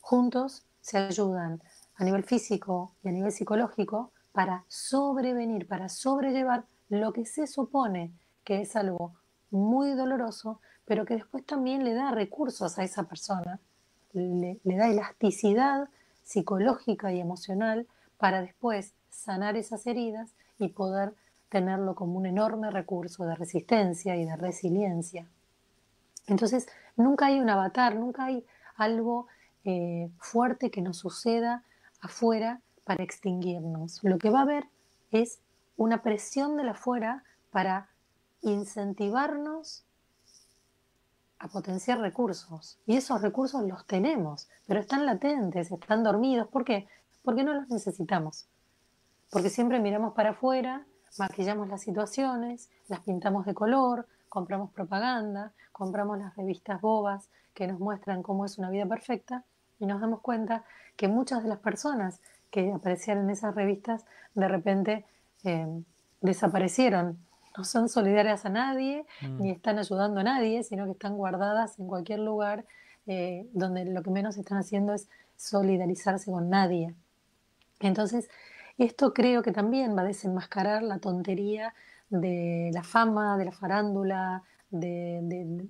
Juntos 0.00 0.64
se 0.80 0.96
ayudan 0.96 1.62
a 1.96 2.02
nivel 2.02 2.24
físico 2.24 2.94
y 3.04 3.08
a 3.08 3.12
nivel 3.12 3.30
psicológico 3.30 4.12
para 4.32 4.64
sobrevenir, 4.68 5.68
para 5.68 5.90
sobrellevar 5.90 6.64
lo 6.88 7.12
que 7.12 7.26
se 7.26 7.46
supone 7.46 8.14
que 8.42 8.62
es 8.62 8.74
algo 8.74 9.12
muy 9.50 9.90
doloroso, 9.90 10.62
pero 10.86 11.04
que 11.04 11.16
después 11.16 11.44
también 11.44 11.84
le 11.84 11.92
da 11.92 12.10
recursos 12.10 12.78
a 12.78 12.84
esa 12.84 13.02
persona, 13.02 13.60
le, 14.12 14.58
da 14.64 14.88
elasticidad 14.88 15.88
psicológica 16.22 17.12
y 17.12 17.20
emocional 17.20 17.86
para 18.18 18.40
después 18.40 18.94
sanar 19.10 19.56
esas 19.56 19.86
heridas 19.86 20.34
y 20.58 20.68
poder 20.68 21.14
tenerlo 21.48 21.94
como 21.94 22.18
un 22.18 22.26
enorme 22.26 22.70
recurso 22.70 23.24
de 23.24 23.34
resistencia 23.34 24.16
y 24.16 24.24
de 24.24 24.36
resiliencia. 24.36 25.26
Entonces, 26.26 26.66
nunca 26.96 27.26
hay 27.26 27.40
un 27.40 27.48
avatar, 27.48 27.96
nunca 27.96 28.26
hay 28.26 28.44
algo 28.76 29.28
eh, 29.64 30.10
fuerte 30.18 30.70
que 30.70 30.82
nos 30.82 30.98
suceda 30.98 31.64
afuera 32.00 32.60
para 32.84 33.02
extinguirnos. 33.02 34.02
Lo 34.02 34.18
que 34.18 34.30
va 34.30 34.40
a 34.40 34.42
haber 34.42 34.64
es 35.10 35.40
una 35.76 36.02
presión 36.02 36.56
de 36.56 36.64
la 36.64 36.72
afuera 36.72 37.24
para 37.50 37.88
incentivarnos 38.42 39.84
a 41.38 41.48
potenciar 41.48 42.00
recursos. 42.00 42.78
Y 42.86 42.96
esos 42.96 43.22
recursos 43.22 43.62
los 43.62 43.86
tenemos, 43.86 44.48
pero 44.66 44.80
están 44.80 45.06
latentes, 45.06 45.70
están 45.70 46.02
dormidos. 46.02 46.48
¿Por 46.48 46.64
qué? 46.64 46.88
Porque 47.22 47.44
no 47.44 47.54
los 47.54 47.68
necesitamos. 47.68 48.46
Porque 49.30 49.50
siempre 49.50 49.80
miramos 49.80 50.14
para 50.14 50.30
afuera, 50.30 50.86
maquillamos 51.18 51.68
las 51.68 51.82
situaciones, 51.82 52.70
las 52.88 53.00
pintamos 53.00 53.46
de 53.46 53.54
color, 53.54 54.06
compramos 54.28 54.70
propaganda, 54.72 55.52
compramos 55.72 56.18
las 56.18 56.36
revistas 56.36 56.80
bobas 56.80 57.28
que 57.54 57.66
nos 57.66 57.78
muestran 57.78 58.22
cómo 58.22 58.44
es 58.44 58.58
una 58.58 58.70
vida 58.70 58.86
perfecta 58.86 59.44
y 59.78 59.86
nos 59.86 60.00
damos 60.00 60.20
cuenta 60.20 60.64
que 60.96 61.08
muchas 61.08 61.42
de 61.42 61.48
las 61.48 61.58
personas 61.58 62.20
que 62.50 62.72
aparecían 62.72 63.18
en 63.18 63.30
esas 63.30 63.54
revistas 63.54 64.04
de 64.34 64.48
repente 64.48 65.04
eh, 65.44 65.82
desaparecieron. 66.20 67.18
No 67.58 67.64
son 67.64 67.88
solidarias 67.88 68.46
a 68.46 68.50
nadie, 68.50 69.04
mm. 69.20 69.42
ni 69.42 69.50
están 69.50 69.78
ayudando 69.78 70.20
a 70.20 70.22
nadie, 70.22 70.62
sino 70.62 70.84
que 70.84 70.92
están 70.92 71.16
guardadas 71.16 71.78
en 71.80 71.88
cualquier 71.88 72.20
lugar 72.20 72.64
eh, 73.08 73.48
donde 73.52 73.84
lo 73.84 74.02
que 74.02 74.10
menos 74.10 74.36
están 74.36 74.58
haciendo 74.58 74.94
es 74.94 75.08
solidarizarse 75.36 76.30
con 76.30 76.50
nadie. 76.50 76.94
Entonces, 77.80 78.28
esto 78.76 79.12
creo 79.12 79.42
que 79.42 79.50
también 79.50 79.96
va 79.96 80.02
a 80.02 80.04
desenmascarar 80.04 80.82
la 80.82 80.98
tontería 80.98 81.74
de 82.10 82.70
la 82.72 82.84
fama, 82.84 83.36
de 83.36 83.46
la 83.46 83.52
farándula, 83.52 84.44
de, 84.70 85.66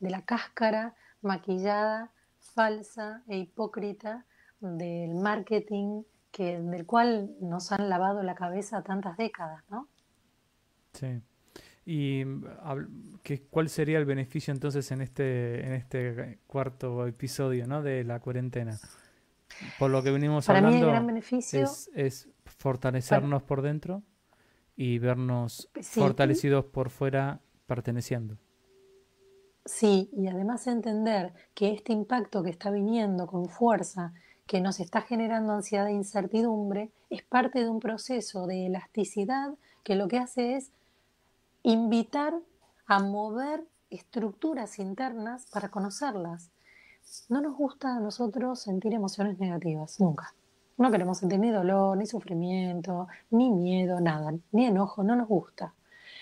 la 0.00 0.22
cáscara 0.22 0.94
maquillada, 1.20 2.10
falsa 2.38 3.22
e 3.28 3.36
hipócrita 3.36 4.24
del 4.60 5.16
marketing 5.16 6.02
que, 6.30 6.60
del 6.60 6.86
cual 6.86 7.34
nos 7.40 7.72
han 7.72 7.88
lavado 7.88 8.22
la 8.22 8.34
cabeza 8.34 8.82
tantas 8.82 9.16
décadas, 9.16 9.62
¿no? 9.68 9.88
Sí. 10.92 11.20
¿Y 11.86 12.24
¿qué, 13.22 13.42
cuál 13.50 13.68
sería 13.68 13.98
el 13.98 14.04
beneficio 14.04 14.52
entonces 14.52 14.90
en 14.92 15.00
este, 15.00 15.66
en 15.66 15.72
este 15.72 16.38
cuarto 16.46 17.06
episodio 17.06 17.66
¿no? 17.66 17.82
de 17.82 18.04
la 18.04 18.20
cuarentena? 18.20 18.78
Por 19.78 19.90
lo 19.90 20.02
que 20.02 20.10
venimos 20.10 20.48
hablando, 20.48 20.92
es, 21.52 22.28
fortalecernos 22.44 23.42
por 23.42 23.62
dentro 23.62 24.02
y 24.76 24.98
vernos 24.98 25.68
fortalecidos 25.82 26.64
por 26.66 26.90
fuera 26.90 27.40
perteneciendo. 27.66 28.36
Sí, 29.64 30.08
y 30.12 30.28
además 30.28 30.66
entender 30.66 31.32
que 31.54 31.72
este 31.72 31.92
impacto 31.92 32.42
que 32.42 32.50
está 32.50 32.70
viniendo 32.70 33.26
con 33.26 33.48
fuerza, 33.48 34.12
que 34.46 34.60
nos 34.60 34.80
está 34.80 35.02
generando 35.02 35.52
ansiedad 35.52 35.88
e 35.88 35.92
incertidumbre, 35.92 36.90
es 37.10 37.22
parte 37.22 37.60
de 37.60 37.68
un 37.68 37.80
proceso 37.80 38.46
de 38.46 38.66
elasticidad 38.66 39.54
que 39.84 39.96
lo 39.96 40.08
que 40.08 40.18
hace 40.18 40.56
es 40.56 40.72
invitar 41.62 42.34
a 42.86 42.98
mover 43.00 43.64
estructuras 43.90 44.78
internas 44.78 45.46
para 45.52 45.68
conocerlas. 45.68 46.50
No 47.28 47.40
nos 47.40 47.56
gusta 47.56 47.96
a 47.96 48.00
nosotros 48.00 48.60
sentir 48.60 48.94
emociones 48.94 49.38
negativas, 49.38 50.00
nunca. 50.00 50.34
No 50.78 50.90
queremos 50.90 51.18
sentir 51.18 51.38
ni 51.40 51.50
dolor, 51.50 51.96
ni 51.98 52.06
sufrimiento, 52.06 53.08
ni 53.30 53.50
miedo, 53.50 54.00
nada, 54.00 54.32
ni 54.52 54.64
enojo, 54.64 55.02
no 55.02 55.14
nos 55.16 55.28
gusta. 55.28 55.74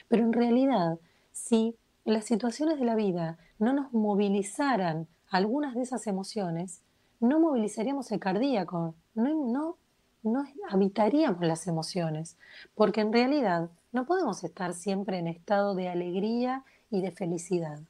Pero 0.09 0.24
en 0.24 0.32
realidad, 0.32 0.99
si 1.32 1.76
las 2.05 2.24
situaciones 2.24 2.78
de 2.78 2.84
la 2.84 2.97
vida 2.97 3.39
no 3.59 3.72
nos 3.72 3.93
movilizaran 3.93 5.07
algunas 5.30 5.74
de 5.74 5.82
esas 5.82 6.07
emociones, 6.07 6.82
no 7.20 7.39
movilizaríamos 7.39 8.11
el 8.12 8.20
cardíaco, 8.20 8.95
no, 9.14 9.34
no, 9.47 9.76
no 10.22 10.45
habitaríamos 10.70 11.47
las 11.47 11.66
emociones, 11.66 12.36
porque 12.74 13.01
en 13.01 13.12
realidad 13.12 13.70
no 13.93 14.07
podemos 14.07 14.45
estar 14.45 14.74
siempre 14.74 15.18
en 15.18 15.26
estado 15.26 15.74
de 15.74 15.89
alegría 15.89 16.64
y 16.91 17.01
de 17.01 17.11
felicidad. 17.11 17.80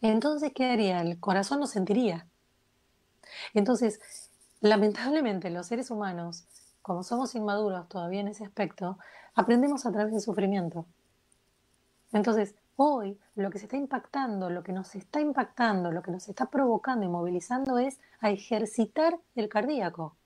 Entonces, 0.00 0.52
¿qué 0.54 0.66
haría? 0.66 1.00
El 1.00 1.18
corazón 1.18 1.60
no 1.60 1.66
sentiría. 1.66 2.26
Entonces, 3.54 4.00
lamentablemente 4.60 5.50
los 5.50 5.66
seres 5.66 5.90
humanos, 5.90 6.44
como 6.82 7.02
somos 7.02 7.34
inmaduros 7.34 7.88
todavía 7.88 8.20
en 8.20 8.28
ese 8.28 8.44
aspecto, 8.44 8.98
aprendemos 9.34 9.86
a 9.86 9.92
través 9.92 10.12
del 10.12 10.20
sufrimiento. 10.20 10.86
Entonces, 12.12 12.54
hoy 12.76 13.18
lo 13.34 13.50
que 13.50 13.58
se 13.58 13.66
está 13.66 13.76
impactando, 13.76 14.50
lo 14.50 14.62
que 14.62 14.72
nos 14.72 14.94
está 14.94 15.20
impactando, 15.20 15.90
lo 15.90 16.02
que 16.02 16.10
nos 16.10 16.28
está 16.28 16.46
provocando 16.46 17.04
y 17.04 17.08
movilizando 17.08 17.78
es 17.78 18.00
a 18.20 18.30
ejercitar 18.30 19.18
el 19.34 19.48
cardíaco. 19.48 20.16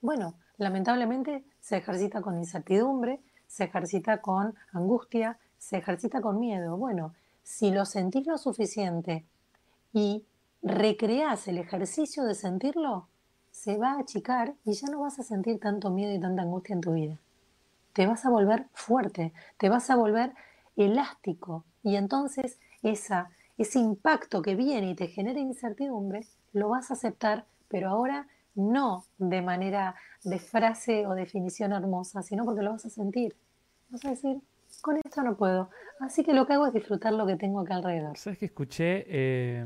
Bueno, 0.00 0.34
lamentablemente 0.58 1.44
se 1.60 1.78
ejercita 1.78 2.20
con 2.20 2.38
incertidumbre, 2.38 3.20
se 3.48 3.64
ejercita 3.64 4.18
con 4.18 4.54
angustia, 4.72 5.38
se 5.58 5.78
ejercita 5.78 6.20
con 6.20 6.38
miedo. 6.38 6.76
Bueno, 6.76 7.14
si 7.42 7.72
lo 7.72 7.84
sentís 7.84 8.26
lo 8.26 8.38
suficiente 8.38 9.24
y 9.92 10.24
recreás 10.62 11.48
el 11.48 11.58
ejercicio 11.58 12.24
de 12.24 12.34
sentirlo, 12.34 13.08
se 13.50 13.76
va 13.76 13.92
a 13.92 14.00
achicar 14.00 14.54
y 14.64 14.74
ya 14.74 14.88
no 14.88 15.00
vas 15.00 15.18
a 15.18 15.24
sentir 15.24 15.58
tanto 15.58 15.90
miedo 15.90 16.14
y 16.14 16.20
tanta 16.20 16.42
angustia 16.42 16.74
en 16.74 16.80
tu 16.80 16.92
vida. 16.92 17.18
Te 17.94 18.06
vas 18.06 18.24
a 18.24 18.30
volver 18.30 18.66
fuerte, 18.72 19.32
te 19.56 19.68
vas 19.68 19.90
a 19.90 19.96
volver 19.96 20.32
elástico 20.76 21.64
y 21.82 21.96
entonces 21.96 22.60
ese 22.82 23.78
impacto 23.78 24.42
que 24.42 24.54
viene 24.54 24.90
y 24.90 24.94
te 24.94 25.08
genera 25.08 25.40
incertidumbre, 25.40 26.24
lo 26.52 26.68
vas 26.68 26.90
a 26.90 26.94
aceptar, 26.94 27.46
pero 27.68 27.88
ahora 27.88 28.28
no 28.58 29.04
de 29.16 29.40
manera 29.40 29.94
de 30.24 30.38
frase 30.38 31.06
o 31.06 31.14
definición 31.14 31.72
hermosa, 31.72 32.22
sino 32.22 32.44
porque 32.44 32.62
lo 32.62 32.72
vas 32.72 32.84
a 32.84 32.90
sentir. 32.90 33.34
Vas 33.90 34.04
a 34.04 34.10
decir, 34.10 34.38
con 34.82 34.96
esto 34.98 35.22
no 35.22 35.36
puedo. 35.36 35.70
Así 36.00 36.24
que 36.24 36.34
lo 36.34 36.46
que 36.46 36.54
hago 36.54 36.66
es 36.66 36.72
disfrutar 36.72 37.12
lo 37.12 37.26
que 37.26 37.36
tengo 37.36 37.60
acá 37.60 37.76
alrededor. 37.76 38.16
¿Sabes 38.16 38.38
que 38.38 38.46
escuché 38.46 39.04
eh, 39.08 39.64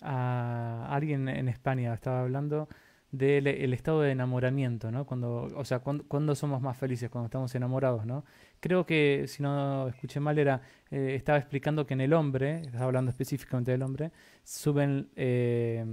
a 0.00 0.88
alguien 0.90 1.28
en 1.28 1.48
España, 1.48 1.92
estaba 1.92 2.20
hablando 2.20 2.68
del 3.12 3.74
estado 3.74 4.02
de 4.02 4.12
enamoramiento, 4.12 4.92
¿no? 4.92 5.04
Cuando, 5.04 5.48
o 5.56 5.64
sea, 5.64 5.80
cuando, 5.80 6.34
somos 6.36 6.62
más 6.62 6.76
felices, 6.76 7.10
cuando 7.10 7.26
estamos 7.26 7.52
enamorados, 7.56 8.06
¿no? 8.06 8.24
Creo 8.60 8.86
que, 8.86 9.24
si 9.26 9.42
no 9.42 9.88
escuché 9.88 10.20
mal, 10.20 10.38
era, 10.38 10.62
eh, 10.90 11.14
estaba 11.16 11.38
explicando 11.38 11.86
que 11.86 11.94
en 11.94 12.02
el 12.02 12.12
hombre, 12.12 12.60
estaba 12.60 12.84
hablando 12.84 13.10
específicamente 13.10 13.72
del 13.72 13.82
hombre, 13.82 14.12
suben, 14.44 15.10
eh, 15.16 15.84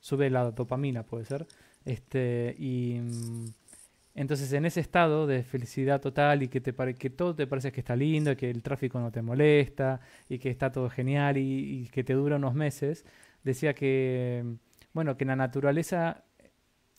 sube 0.00 0.28
la 0.28 0.50
dopamina, 0.50 1.02
puede 1.02 1.24
ser, 1.24 1.46
este, 1.86 2.54
y 2.58 2.98
mm, 3.00 3.46
entonces 4.16 4.52
en 4.52 4.66
ese 4.66 4.80
estado 4.80 5.26
de 5.26 5.42
felicidad 5.44 6.00
total 6.00 6.42
y 6.42 6.48
que, 6.48 6.60
te 6.60 6.72
todo 7.10 7.34
te 7.34 7.46
parece 7.46 7.72
que 7.72 7.80
está 7.80 7.96
lindo, 7.96 8.36
que 8.36 8.50
el 8.50 8.62
tráfico 8.62 8.98
no 8.98 9.12
te 9.12 9.22
molesta 9.22 10.00
y 10.28 10.38
que 10.38 10.50
está 10.50 10.72
todo 10.72 10.90
genial 10.90 11.38
y, 11.38 11.88
que 11.92 12.04
te 12.04 12.14
dura 12.14 12.36
unos 12.36 12.54
meses, 12.54 13.06
decía 13.44 13.74
que, 13.74 14.44
bueno, 14.92 15.16
que 15.16 15.24
la 15.24 15.36
naturaleza, 15.36 16.24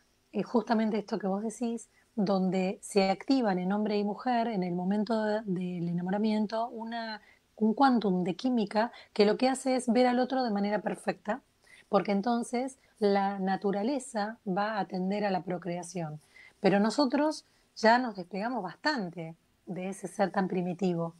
justamente 0.45 0.97
esto 0.97 1.19
que 1.19 1.27
vos 1.27 1.43
decís, 1.43 1.89
donde 2.15 2.79
se 2.81 3.09
activan 3.09 3.59
en 3.59 3.71
hombre 3.71 3.97
y 3.97 4.03
mujer 4.03 4.47
en 4.47 4.63
el 4.63 4.73
momento 4.73 5.23
del 5.23 5.89
enamoramiento 5.89 6.67
una 6.69 7.21
un 7.63 7.73
quantum 7.73 8.23
de 8.23 8.35
química 8.35 8.91
que 9.13 9.25
lo 9.25 9.37
que 9.37 9.49
hace 9.49 9.75
es 9.75 9.87
ver 9.87 10.05
al 10.07 10.19
otro 10.19 10.43
de 10.43 10.51
manera 10.51 10.81
perfecta, 10.81 11.41
porque 11.89 12.11
entonces 12.11 12.77
la 12.99 13.39
naturaleza 13.39 14.37
va 14.45 14.73
a 14.73 14.79
atender 14.81 15.25
a 15.25 15.31
la 15.31 15.43
procreación. 15.43 16.19
Pero 16.59 16.79
nosotros 16.79 17.45
ya 17.75 17.99
nos 17.99 18.15
despegamos 18.15 18.63
bastante 18.63 19.35
de 19.65 19.89
ese 19.89 20.07
ser 20.07 20.31
tan 20.31 20.47
primitivo. 20.47 21.15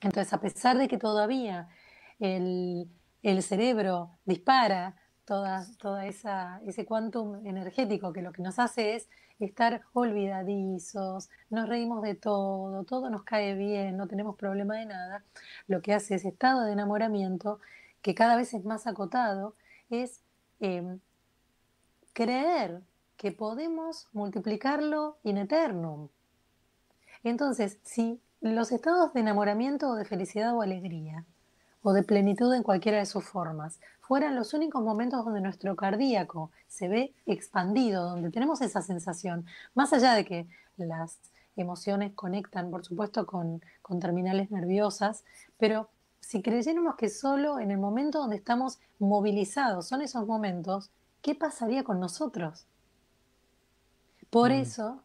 Entonces, 0.00 0.32
a 0.32 0.40
pesar 0.40 0.78
de 0.78 0.88
que 0.88 0.98
todavía 0.98 1.68
el, 2.18 2.88
el 3.22 3.42
cerebro 3.42 4.10
dispara 4.24 4.94
toda, 5.26 5.66
toda 5.78 6.06
esa, 6.06 6.60
ese 6.66 6.86
quantum 6.86 7.44
energético 7.44 8.12
que 8.12 8.22
lo 8.22 8.32
que 8.32 8.42
nos 8.42 8.58
hace 8.58 8.94
es 8.94 9.08
estar 9.38 9.82
olvidadizos, 9.92 11.28
nos 11.50 11.68
reímos 11.68 12.02
de 12.02 12.14
todo, 12.14 12.84
todo 12.84 13.10
nos 13.10 13.24
cae 13.24 13.54
bien, 13.54 13.96
no 13.96 14.06
tenemos 14.06 14.36
problema 14.36 14.76
de 14.76 14.86
nada, 14.86 15.24
lo 15.66 15.82
que 15.82 15.92
hace 15.92 16.14
ese 16.14 16.28
estado 16.28 16.62
de 16.64 16.72
enamoramiento, 16.72 17.60
que 18.00 18.14
cada 18.14 18.36
vez 18.36 18.54
es 18.54 18.64
más 18.64 18.86
acotado, 18.86 19.54
es 19.90 20.22
em, 20.60 21.00
creer 22.14 22.82
que 23.16 23.32
podemos 23.32 24.08
multiplicarlo 24.12 25.18
in 25.24 25.38
eternum. 25.38 26.08
Entonces, 27.24 27.78
si 27.82 28.20
los 28.40 28.72
estados 28.72 29.12
de 29.12 29.20
enamoramiento 29.20 29.90
o 29.90 29.96
de 29.96 30.04
felicidad 30.04 30.54
o 30.54 30.62
alegría, 30.62 31.24
o 31.88 31.92
de 31.92 32.02
plenitud 32.02 32.52
en 32.52 32.64
cualquiera 32.64 32.98
de 32.98 33.06
sus 33.06 33.22
formas, 33.22 33.78
fueran 34.00 34.34
los 34.34 34.54
únicos 34.54 34.82
momentos 34.82 35.24
donde 35.24 35.40
nuestro 35.40 35.76
cardíaco 35.76 36.50
se 36.66 36.88
ve 36.88 37.14
expandido, 37.26 38.10
donde 38.10 38.32
tenemos 38.32 38.60
esa 38.60 38.82
sensación, 38.82 39.46
más 39.72 39.92
allá 39.92 40.14
de 40.14 40.24
que 40.24 40.48
las 40.78 41.20
emociones 41.54 42.12
conectan, 42.12 42.72
por 42.72 42.84
supuesto, 42.84 43.24
con, 43.24 43.62
terminales 44.00 44.50
nerviosas, 44.50 45.22
pero 45.58 45.88
si 46.18 46.42
creyéramos 46.42 46.96
que 46.96 47.08
solo 47.08 47.60
en 47.60 47.70
el 47.70 47.78
momento 47.78 48.18
donde 48.18 48.34
estamos 48.34 48.80
movilizados 48.98 49.86
son 49.86 50.02
esos 50.02 50.26
momentos, 50.26 50.90
¿qué 51.22 51.36
pasaría 51.36 51.84
con 51.84 52.00
nosotros? 52.00 52.66
Por 54.28 54.50
mm. 54.50 54.54
eso, 54.54 55.02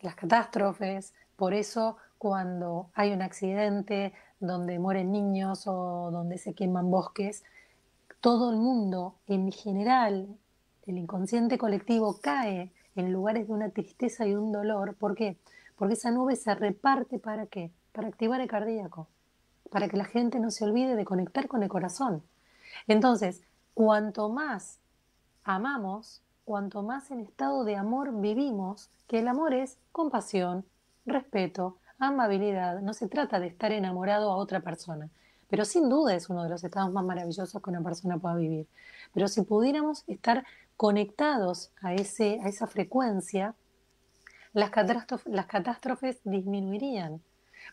las 0.00 0.14
catástrofes, 0.14 1.12
por 1.36 1.52
eso 1.52 1.98
cuando 2.16 2.88
hay 2.94 3.12
un 3.12 3.20
accidente 3.20 4.14
donde 4.40 4.78
mueren 4.78 5.12
niños 5.12 5.66
o 5.66 6.10
donde 6.10 6.38
se 6.38 6.54
queman 6.54 6.90
bosques, 6.90 7.44
todo 8.20 8.50
el 8.50 8.56
mundo, 8.56 9.14
en 9.26 9.52
general, 9.52 10.28
el 10.86 10.98
inconsciente 10.98 11.58
colectivo 11.58 12.18
cae 12.20 12.72
en 12.96 13.12
lugares 13.12 13.46
de 13.46 13.54
una 13.54 13.70
tristeza 13.70 14.26
y 14.26 14.34
un 14.34 14.50
dolor. 14.50 14.94
¿Por 14.94 15.14
qué? 15.14 15.36
Porque 15.76 15.94
esa 15.94 16.10
nube 16.10 16.34
se 16.34 16.54
reparte 16.54 17.18
para 17.18 17.46
qué? 17.46 17.70
Para 17.92 18.08
activar 18.08 18.40
el 18.40 18.48
cardíaco, 18.48 19.06
para 19.70 19.88
que 19.88 19.96
la 19.96 20.04
gente 20.04 20.40
no 20.40 20.50
se 20.50 20.64
olvide 20.64 20.96
de 20.96 21.04
conectar 21.04 21.46
con 21.46 21.62
el 21.62 21.68
corazón. 21.68 22.22
Entonces, 22.86 23.42
cuanto 23.74 24.28
más 24.28 24.80
amamos, 25.44 26.22
cuanto 26.44 26.82
más 26.82 27.10
en 27.10 27.20
estado 27.20 27.64
de 27.64 27.76
amor 27.76 28.20
vivimos, 28.20 28.90
que 29.06 29.20
el 29.20 29.28
amor 29.28 29.54
es 29.54 29.78
compasión, 29.92 30.64
respeto, 31.06 31.76
amabilidad, 31.98 32.80
no 32.80 32.94
se 32.94 33.08
trata 33.08 33.40
de 33.40 33.48
estar 33.48 33.72
enamorado 33.72 34.30
a 34.30 34.36
otra 34.36 34.60
persona, 34.60 35.08
pero 35.48 35.64
sin 35.64 35.88
duda 35.88 36.14
es 36.14 36.28
uno 36.28 36.44
de 36.44 36.50
los 36.50 36.62
estados 36.62 36.92
más 36.92 37.04
maravillosos 37.04 37.62
que 37.62 37.70
una 37.70 37.82
persona 37.82 38.18
pueda 38.18 38.36
vivir. 38.36 38.66
Pero 39.12 39.28
si 39.28 39.42
pudiéramos 39.42 40.04
estar 40.06 40.44
conectados 40.76 41.72
a, 41.80 41.94
ese, 41.94 42.40
a 42.42 42.48
esa 42.48 42.66
frecuencia, 42.66 43.54
las 44.52 44.70
catástrofes, 44.70 45.32
las 45.32 45.46
catástrofes 45.46 46.20
disminuirían, 46.24 47.20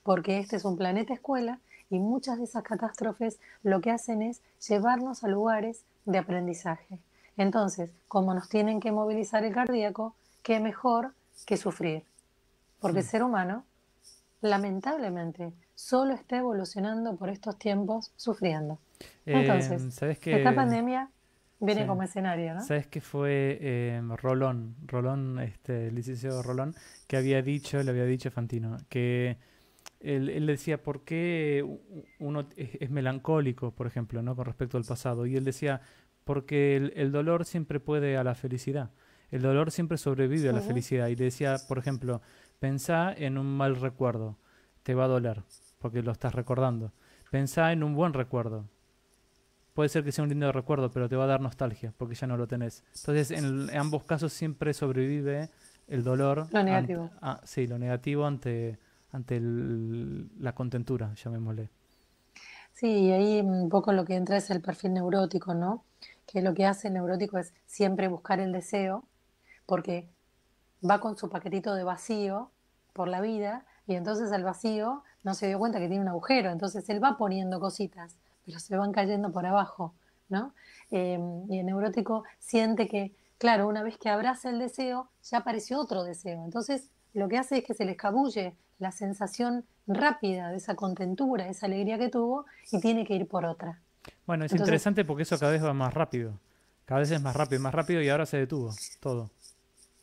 porque 0.04 0.40
este 0.40 0.56
es 0.56 0.66
un 0.66 0.78
planeta 0.78 1.14
escuela 1.14 1.60
y 1.90 2.00
muchas 2.00 2.38
de 2.38 2.46
esas 2.46 2.64
catástrofes 2.64 3.40
lo 3.64 3.82
que 3.82 3.92
hacen 3.92 4.22
es 4.22 4.42
llevarnos 4.68 5.24
a 5.24 5.28
lugares 5.28 5.86
de 6.06 6.18
aprendizaje. 6.18 7.00
Entonces, 7.38 7.92
como 8.08 8.34
nos 8.34 8.50
tienen 8.50 8.80
que 8.80 8.92
movilizar 8.92 9.44
el 9.44 9.54
cardíaco, 9.54 10.16
qué 10.42 10.60
mejor 10.60 11.14
que 11.46 11.58
sufrir, 11.58 12.06
porque 12.80 13.00
el 13.00 13.06
ser 13.06 13.24
humano, 13.24 13.66
lamentablemente, 14.42 15.54
solo 15.74 16.14
está 16.14 16.38
evolucionando 16.38 17.16
por 17.16 17.30
estos 17.30 17.58
tiempos 17.58 18.12
sufriendo. 18.16 18.80
Eh, 19.26 19.42
Entonces, 19.42 19.94
¿sabes 19.94 20.20
que, 20.20 20.38
esta 20.38 20.54
pandemia 20.54 21.10
viene 21.60 21.88
como 21.88 22.04
escenario, 22.04 22.56
¿no? 22.56 22.62
¿Sabes 22.62 22.88
que 22.88 23.02
fue 23.02 23.58
eh, 23.62 24.02
Rolón, 24.18 24.76
Rolón, 24.86 25.40
este, 25.40 25.88
el 25.88 25.96
licenciado 25.96 26.44
Rolón, 26.44 26.76
que 27.08 27.18
había 27.18 27.42
dicho, 27.42 27.82
le 27.82 27.90
había 27.90 28.06
dicho 28.06 28.30
a 28.30 28.32
Fantino, 28.32 28.78
que 28.90 29.38
él, 30.06 30.46
decía, 30.46 30.82
¿por 30.82 31.04
qué 31.04 31.66
uno 32.20 32.48
es, 32.56 32.90
melancólico, 32.92 33.72
por 33.72 33.88
ejemplo, 33.88 34.22
¿no? 34.22 34.36
con 34.36 34.46
respecto 34.46 34.78
al 34.78 34.84
pasado? 34.84 35.26
Y 35.26 35.36
él 35.36 35.44
decía, 35.44 35.82
porque 36.24 36.92
el, 36.96 37.12
dolor 37.12 37.46
siempre 37.46 37.80
puede 37.80 38.18
a 38.18 38.24
la 38.24 38.36
felicidad. 38.36 38.92
El 39.32 39.42
dolor 39.42 39.72
siempre 39.72 39.98
sobrevive 39.98 40.50
a 40.50 40.54
la 40.54 40.62
felicidad. 40.62 41.08
Y 41.08 41.16
le 41.16 41.26
decía, 41.26 41.58
por 41.68 41.80
ejemplo, 41.80 42.22
pensá 42.60 43.14
en 43.14 43.38
un 43.38 43.58
mal 43.58 43.76
recuerdo, 43.76 44.38
te 44.84 44.94
va 44.96 45.06
a 45.06 45.08
doler 45.08 45.44
porque 45.86 46.02
lo 46.02 46.12
estás 46.12 46.34
recordando. 46.34 46.92
Pensá 47.30 47.72
en 47.72 47.84
un 47.84 47.94
buen 47.94 48.14
recuerdo. 48.14 48.66
Puede 49.76 49.88
ser 49.88 50.04
que 50.04 50.12
sea 50.12 50.24
un 50.24 50.30
lindo 50.30 50.52
recuerdo, 50.52 50.90
pero 50.90 51.08
te 51.08 51.16
va 51.16 51.26
a 51.26 51.28
dar 51.28 51.42
nostalgia, 51.42 51.94
porque 51.98 52.16
ya 52.16 52.26
no 52.26 52.38
lo 52.38 52.48
tenés. 52.48 52.84
Entonces, 52.96 53.30
en, 53.30 53.70
ambos 53.78 54.04
casos 54.04 54.34
siempre 54.34 54.74
sobrevive 54.74 55.52
el 55.88 56.04
dolor. 56.04 56.48
Lo 56.52 56.64
negativo. 56.64 57.12
ah, 57.22 57.40
sí, 57.44 57.68
lo 57.68 57.78
negativo 57.78 58.26
ante, 58.26 58.80
ante 59.12 59.40
la 59.40 60.56
contentura, 60.56 61.14
llamémosle. 61.14 61.70
Sí, 62.74 62.88
y 62.88 63.12
ahí 63.12 63.42
un 63.42 63.70
poco 63.70 63.94
lo 63.94 64.06
que 64.06 64.16
entra 64.16 64.38
es 64.38 64.50
el 64.50 64.62
perfil 64.62 64.96
neurótico, 64.96 65.54
¿no? 65.54 65.84
Que 66.26 66.42
lo 66.42 66.56
que 66.56 66.66
hace 66.66 66.88
el 66.88 66.96
neurótico 66.96 67.38
es 67.38 67.54
siempre 67.68 68.08
buscar 68.08 68.40
el 68.40 68.52
deseo, 68.52 69.04
porque 69.68 70.10
va 70.90 71.00
con 71.00 71.18
su 71.18 71.30
paquetito 71.30 71.74
de 71.76 71.84
vacío 71.84 72.52
por 72.94 73.08
la 73.08 73.22
vida, 73.22 73.66
y 73.88 73.96
entonces 73.96 74.32
el 74.32 74.44
vacío 74.44 75.04
no 75.24 75.34
se 75.34 75.48
dio 75.48 75.60
cuenta 75.60 75.80
que 75.80 75.88
tiene 75.88 76.02
un 76.02 76.08
agujero, 76.08 76.50
entonces 76.50 76.88
él 76.90 77.04
va 77.04 77.18
poniendo 77.18 77.60
cositas, 77.60 78.16
pero 78.46 78.60
se 78.60 78.78
van 78.78 78.92
cayendo 78.92 79.32
por 79.32 79.46
abajo, 79.46 79.94
¿no? 80.30 80.54
Eh, 80.92 81.20
y 81.50 81.60
el 81.60 81.66
neurótico 81.66 82.24
siente 82.40 82.88
que, 82.88 83.14
claro, 83.38 83.68
una 83.68 83.84
vez 83.84 83.98
que 83.98 84.10
abraza 84.10 84.50
el 84.50 84.60
deseo, 84.60 85.10
ya 85.24 85.40
apareció 85.40 85.80
otro 85.80 86.04
deseo, 86.04 86.44
entonces 86.46 86.90
lo 87.14 87.28
que 87.28 87.38
hace 87.38 87.58
es 87.58 87.64
que 87.64 87.74
se 87.74 87.86
le 87.86 87.92
escabulle 87.92 88.56
la 88.80 88.92
sensación 88.92 89.66
rápida 89.88 90.50
de 90.50 90.58
esa 90.58 90.76
contentura, 90.76 91.48
esa 91.48 91.66
alegría 91.66 91.98
que 91.98 92.10
tuvo, 92.10 92.46
y 92.72 92.80
tiene 92.80 93.06
que 93.06 93.16
ir 93.16 93.28
por 93.28 93.46
otra. 93.46 93.82
Bueno, 94.26 94.46
es 94.46 94.52
interesante 94.52 95.06
porque 95.06 95.24
eso 95.24 95.38
cada 95.40 95.52
vez 95.52 95.64
va 95.64 95.74
más 95.74 95.94
rápido, 95.94 96.40
cada 96.86 97.00
vez 97.00 97.12
es 97.12 97.22
más 97.22 97.36
rápido, 97.36 97.62
más 97.62 97.74
rápido 97.74 98.02
y 98.02 98.10
ahora 98.10 98.26
se 98.26 98.38
detuvo 98.38 98.72
todo. 99.00 99.30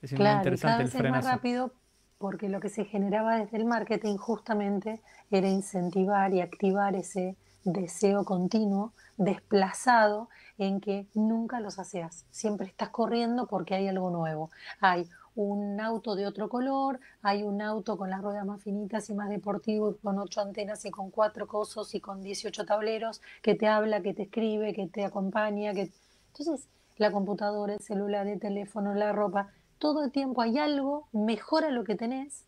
Es 0.02 0.12
muy 0.12 0.28
interesante 0.28 0.82
el 0.82 0.88
frenazo. 0.90 1.18
Es 1.18 1.24
más 1.24 1.34
rápido 1.34 1.72
porque 2.18 2.48
lo 2.48 2.60
que 2.60 2.68
se 2.68 2.84
generaba 2.84 3.36
desde 3.36 3.56
el 3.56 3.64
marketing 3.64 4.16
justamente 4.16 5.00
era 5.30 5.48
incentivar 5.48 6.32
y 6.34 6.40
activar 6.40 6.94
ese 6.94 7.36
deseo 7.64 8.24
continuo, 8.24 8.92
desplazado, 9.16 10.28
en 10.58 10.80
que 10.80 11.06
nunca 11.14 11.60
los 11.60 11.78
hacías. 11.78 12.24
Siempre 12.30 12.66
estás 12.66 12.90
corriendo 12.90 13.46
porque 13.46 13.74
hay 13.74 13.88
algo 13.88 14.10
nuevo. 14.10 14.50
Hay 14.80 15.08
un 15.34 15.80
auto 15.80 16.14
de 16.14 16.26
otro 16.26 16.48
color, 16.48 17.00
hay 17.22 17.42
un 17.42 17.62
auto 17.62 17.96
con 17.96 18.10
las 18.10 18.20
ruedas 18.20 18.44
más 18.44 18.62
finitas 18.62 19.08
y 19.10 19.14
más 19.14 19.28
deportivo, 19.30 19.96
con 20.02 20.18
ocho 20.18 20.40
antenas 20.40 20.84
y 20.84 20.90
con 20.90 21.10
cuatro 21.10 21.46
cosos 21.46 21.94
y 21.94 22.00
con 22.00 22.22
18 22.22 22.64
tableros, 22.66 23.22
que 23.40 23.54
te 23.54 23.66
habla, 23.66 24.02
que 24.02 24.14
te 24.14 24.24
escribe, 24.24 24.74
que 24.74 24.86
te 24.88 25.04
acompaña. 25.04 25.72
Que... 25.72 25.90
Entonces, 26.28 26.68
la 26.98 27.10
computadora, 27.10 27.74
el 27.74 27.80
celular, 27.80 28.26
el 28.26 28.38
teléfono, 28.38 28.94
la 28.94 29.12
ropa, 29.12 29.48
todo 29.82 30.04
el 30.04 30.12
tiempo 30.12 30.42
hay 30.42 30.58
algo 30.58 31.08
mejor 31.10 31.64
a 31.64 31.70
lo 31.70 31.82
que 31.82 31.96
tenés 31.96 32.44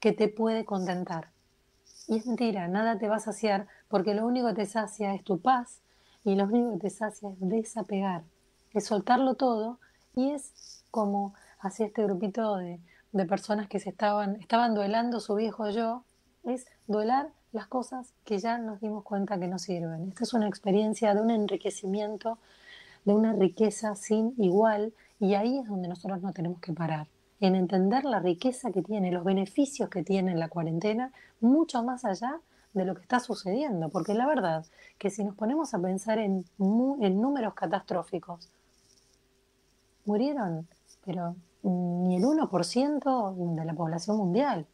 que 0.00 0.12
te 0.12 0.28
puede 0.28 0.64
contentar. 0.64 1.28
Y 2.08 2.16
es 2.16 2.26
mentira, 2.26 2.66
nada 2.66 2.96
te 2.96 3.10
va 3.10 3.16
a 3.16 3.20
saciar 3.20 3.68
porque 3.88 4.14
lo 4.14 4.26
único 4.26 4.48
que 4.48 4.54
te 4.54 4.66
sacia 4.66 5.14
es 5.14 5.22
tu 5.22 5.38
paz 5.38 5.82
y 6.24 6.34
lo 6.34 6.44
único 6.44 6.72
que 6.72 6.78
te 6.78 6.90
sacia 6.90 7.28
es 7.28 7.36
desapegar, 7.40 8.22
es 8.72 8.86
soltarlo 8.86 9.34
todo 9.34 9.80
y 10.16 10.30
es 10.30 10.82
como 10.90 11.34
hacia 11.60 11.84
este 11.84 12.04
grupito 12.04 12.56
de, 12.56 12.80
de 13.12 13.26
personas 13.26 13.68
que 13.68 13.78
se 13.78 13.90
estaban, 13.90 14.36
estaban 14.36 14.74
duelando 14.74 15.20
su 15.20 15.34
viejo 15.34 15.68
yo, 15.68 16.04
es 16.42 16.66
duelar 16.86 17.28
las 17.52 17.66
cosas 17.66 18.14
que 18.24 18.38
ya 18.38 18.56
nos 18.56 18.80
dimos 18.80 19.04
cuenta 19.04 19.38
que 19.38 19.46
no 19.46 19.58
sirven. 19.58 20.08
Esta 20.08 20.24
es 20.24 20.32
una 20.32 20.48
experiencia 20.48 21.14
de 21.14 21.20
un 21.20 21.30
enriquecimiento, 21.30 22.38
de 23.04 23.14
una 23.14 23.32
riqueza 23.32 23.94
sin 23.94 24.34
igual, 24.38 24.92
y 25.18 25.34
ahí 25.34 25.58
es 25.58 25.66
donde 25.66 25.88
nosotros 25.88 26.22
no 26.22 26.32
tenemos 26.32 26.60
que 26.60 26.72
parar, 26.72 27.08
en 27.40 27.54
entender 27.54 28.04
la 28.04 28.20
riqueza 28.20 28.70
que 28.70 28.82
tiene, 28.82 29.12
los 29.12 29.24
beneficios 29.24 29.88
que 29.88 30.02
tiene 30.02 30.34
la 30.34 30.48
cuarentena, 30.48 31.12
mucho 31.40 31.82
más 31.82 32.04
allá 32.04 32.40
de 32.72 32.84
lo 32.84 32.94
que 32.94 33.02
está 33.02 33.20
sucediendo, 33.20 33.88
porque 33.88 34.14
la 34.14 34.26
verdad 34.26 34.64
que 34.98 35.10
si 35.10 35.24
nos 35.24 35.34
ponemos 35.34 35.74
a 35.74 35.80
pensar 35.80 36.18
en, 36.18 36.44
en 36.58 37.20
números 37.20 37.54
catastróficos, 37.54 38.48
murieron, 40.04 40.66
pero 41.04 41.36
ni 41.62 42.16
el 42.16 42.24
1% 42.24 43.54
de 43.56 43.64
la 43.64 43.74
población 43.74 44.16
mundial. 44.16 44.66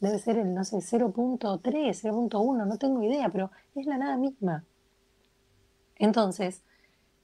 Debe 0.00 0.18
ser 0.18 0.38
el, 0.38 0.54
no 0.54 0.64
sé, 0.64 0.78
0.3, 0.78 1.60
0.1, 1.60 2.66
no 2.66 2.78
tengo 2.78 3.02
idea, 3.02 3.28
pero 3.28 3.50
es 3.74 3.86
la 3.86 3.98
nada 3.98 4.16
misma. 4.16 4.64
Entonces, 5.96 6.62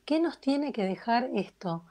¿qué 0.08 0.20
nos 0.20 0.40
tiene 0.40 0.72
que 0.72 0.84
dejar 0.84 1.28
esto? 1.34 1.84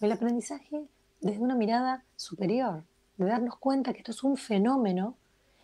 El 0.00 0.12
aprendizaje 0.12 0.80
desde 1.20 1.40
una 1.40 1.54
mirada 1.54 2.04
superior, 2.16 2.84
de 3.18 3.26
darnos 3.26 3.58
cuenta 3.58 3.92
que 3.92 3.98
esto 3.98 4.12
es 4.12 4.24
un 4.24 4.38
fenómeno 4.38 5.18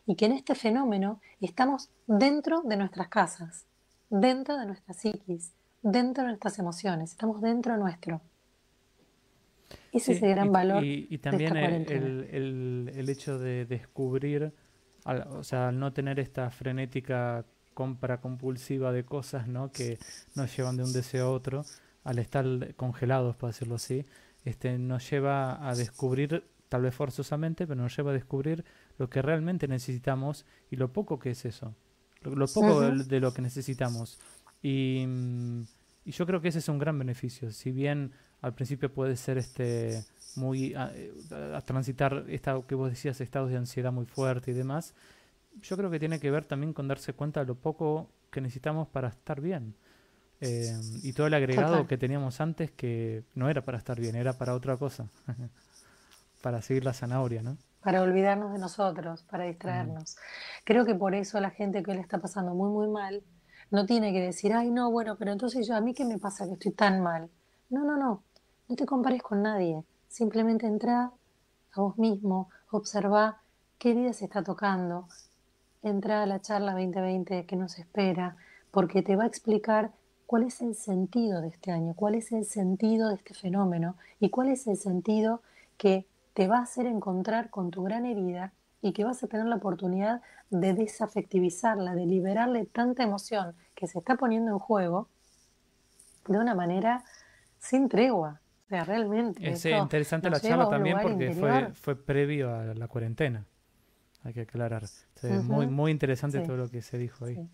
y 0.05 0.15
que 0.15 0.27
en 0.27 0.33
este 0.33 0.55
fenómeno 0.55 1.23
estamos 1.41 1.89
dentro 2.07 2.61
de 2.61 2.77
nuestras 2.77 3.09
casas, 3.09 3.65
dentro 4.11 4.59
de 4.59 4.67
nuestra 4.67 4.93
psiquis, 4.93 5.55
dentro 5.81 6.25
de 6.25 6.29
nuestras 6.29 6.59
emociones, 6.59 7.13
estamos 7.13 7.41
dentro 7.41 7.79
nuestro. 7.79 8.21
Ese 9.91 10.13
es 10.13 10.23
el 10.23 10.33
gran 10.33 10.53
valor. 10.53 10.85
Y, 10.85 11.17
también 11.17 11.57
el, 11.57 12.93
el, 12.95 13.09
hecho 13.09 13.39
de 13.39 13.65
descubrir, 13.65 14.53
o 15.31 15.43
sea, 15.43 15.69
al 15.69 15.79
no 15.81 15.95
tener 15.95 16.21
esta 16.21 16.51
frenética 16.51 17.47
compra 17.73 18.21
compulsiva 18.21 18.93
de 18.93 19.05
cosas 19.05 19.49
¿no? 19.49 19.71
que 19.71 19.99
nos 20.35 20.55
llevan 20.55 20.77
de 20.77 20.85
un 20.85 20.93
deseo 20.93 21.29
a 21.29 21.31
otro, 21.31 21.65
al 22.07 22.19
estar 22.19 22.75
congelados, 22.77 23.37
por 23.37 23.51
decirlo 23.51 23.75
así, 23.75 24.07
este, 24.45 24.79
nos 24.79 25.11
lleva 25.11 25.69
a 25.69 25.75
descubrir, 25.75 26.45
tal 26.69 26.83
vez 26.83 26.95
forzosamente, 26.95 27.67
pero 27.67 27.83
nos 27.83 27.97
lleva 27.97 28.13
a 28.13 28.15
descubrir 28.15 28.65
lo 28.97 29.11
que 29.11 29.21
realmente 29.21 29.67
necesitamos 29.67 30.47
y 30.71 30.77
lo 30.77 30.93
poco 30.93 31.19
que 31.19 31.33
es 31.33 31.45
eso, 31.45 31.75
lo, 32.23 32.47
poco 32.47 32.81
de 32.81 33.21
lo 33.21 33.35
que 33.35 33.43
necesitamos. 33.43 34.19
Y, 34.63 35.05
y 36.05 36.13
yo 36.13 36.27
creo 36.27 36.41
que 36.41 36.49
ese 36.49 36.61
es 36.61 36.69
un 36.69 36.79
gran 36.79 36.97
beneficio. 36.97 37.51
Si 37.51 37.73
bien 37.73 38.13
al 38.41 38.55
principio 38.55 38.93
puede 38.93 39.17
ser 39.17 39.39
este 39.39 40.05
muy 40.37 40.75
a, 40.75 40.93
transitar 41.65 42.25
esta 42.29 42.61
que 42.63 42.75
vos 42.75 42.91
decías 42.91 43.21
estados 43.21 43.51
de 43.51 43.57
ansiedad 43.57 43.93
muy 43.93 44.07
fuerte 44.07 44.51
y 44.51 44.55
demás 44.55 44.95
yo 45.63 45.77
creo 45.77 45.91
que 45.91 45.99
tiene 45.99 46.21
que 46.21 46.31
ver 46.31 46.45
también 46.45 46.75
con 46.75 46.87
darse 46.87 47.15
cuenta 47.15 47.41
de 47.41 47.47
lo 47.47 47.55
poco 47.55 48.11
que 48.31 48.43
necesitamos 48.43 48.87
para 48.89 49.09
estar 49.09 49.41
bien 49.41 49.75
eh, 50.41 50.79
y 51.03 51.13
todo 51.13 51.27
el 51.27 51.35
agregado 51.35 51.87
que 51.87 51.97
teníamos 51.97 52.41
antes 52.41 52.71
que 52.71 53.25
no 53.35 53.49
era 53.49 53.63
para 53.63 53.79
estar 53.79 53.99
bien 53.99 54.17
era 54.17 54.35
para 54.35 54.55
otra 54.55 54.77
cosa. 54.77 55.07
Para 56.43 56.63
seguir 56.63 56.85
la 56.85 56.93
zanahoria 56.93 57.43
no 57.43 57.57
para 57.87 58.03
olvidarnos 58.03 58.53
de 58.53 58.59
nosotros 58.59 59.23
para 59.25 59.45
distraernos. 59.45 60.17
Creo 60.65 60.85
que 60.85 60.95
por 60.97 61.15
eso 61.15 61.41
la 61.41 61.51
gente 61.51 61.83
que 61.83 61.95
le 61.95 62.01
está 62.01 62.19
pasando 62.19 62.53
muy 62.53 62.69
muy 62.69 62.89
mal 62.89 63.23
no 63.71 63.87
tiene 63.87 64.13
que 64.13 64.21
decir 64.21 64.53
ay 64.53 64.71
no 64.71 64.91
bueno 64.91 65.17
pero 65.17 65.33
entonces 65.33 65.67
yo 65.67 65.77
a 65.77 65.81
mí 65.81 65.95
qué 65.95 66.05
me 66.05 66.19
pasa 66.19 66.47
que 66.47 66.55
estoy 66.55 66.73
tan 66.73 67.01
mal 67.01 67.31
no 67.71 67.85
no 67.85 67.97
no. 67.97 68.23
No 68.69 68.75
te 68.75 68.87
compares 68.87 69.23
con 69.23 69.43
nadie, 69.43 69.85
simplemente 70.09 70.67
entra 70.67 71.13
a 71.73 71.81
vos 71.81 71.97
mismo, 71.99 72.49
observa 72.73 73.41
qué 73.79 73.95
día 73.95 74.13
se 74.13 74.25
está 74.25 74.43
tocando, 74.43 75.07
entra 75.85 76.25
a 76.25 76.27
la 76.27 76.41
charla 76.41 76.73
2020 76.73 77.47
que 77.47 77.55
nos 77.55 77.79
espera, 77.79 78.37
porque 78.73 79.03
te 79.03 79.15
va 79.15 79.23
a 79.23 79.29
explicar 79.29 79.93
cuál 80.27 80.43
es 80.43 80.61
el 80.61 80.75
sentido 80.75 81.41
de 81.41 81.49
este 81.49 81.71
año, 81.71 81.95
cuál 81.95 82.15
es 82.17 82.33
el 82.33 82.45
sentido 82.45 83.09
de 83.09 83.15
este 83.15 83.35
fenómeno 83.35 83.97
y 84.21 84.31
cuál 84.31 84.49
es 84.49 84.67
el 84.67 84.77
sentido 84.77 85.41
que 85.79 86.07
te 86.35 86.49
va 86.49 86.59
a 86.59 86.63
hacer 86.63 86.87
encontrar 86.87 87.49
con 87.51 87.71
tu 87.71 87.83
gran 87.83 88.05
herida 88.05 88.53
y 88.83 88.93
que 88.93 89.05
vas 89.05 89.23
a 89.23 89.27
tener 89.27 89.47
la 89.47 89.57
oportunidad 89.57 90.21
de 90.51 90.75
desafectivizarla, 90.75 91.95
de 91.95 92.07
liberarle 92.07 92.67
tanta 92.67 93.03
emoción 93.03 93.55
que 93.75 93.87
se 93.87 93.99
está 93.99 94.17
poniendo 94.17 94.53
en 94.53 94.59
juego 94.59 95.09
de 96.27 96.39
una 96.39 96.55
manera 96.55 97.05
sin 97.59 97.89
tregua, 97.89 98.41
realmente. 98.69 99.49
Es 99.49 99.65
interesante 99.65 100.29
la 100.29 100.41
charla 100.41 100.69
también 100.69 100.99
porque 101.01 101.33
fue, 101.33 101.73
fue 101.73 101.97
previo 101.97 102.55
a 102.55 102.75
la 102.75 102.89
cuarentena. 102.89 103.47
Hay 104.25 104.33
que 104.33 104.41
aclarar. 104.43 104.85
muy, 105.45 105.69
muy 105.69 105.93
interesante 105.93 106.41
todo 106.41 106.57
lo 106.57 106.69
que 106.69 106.83
se 106.83 106.99
dijo 106.99 107.25
ahí. 107.25 107.37
Sí, 107.37 107.49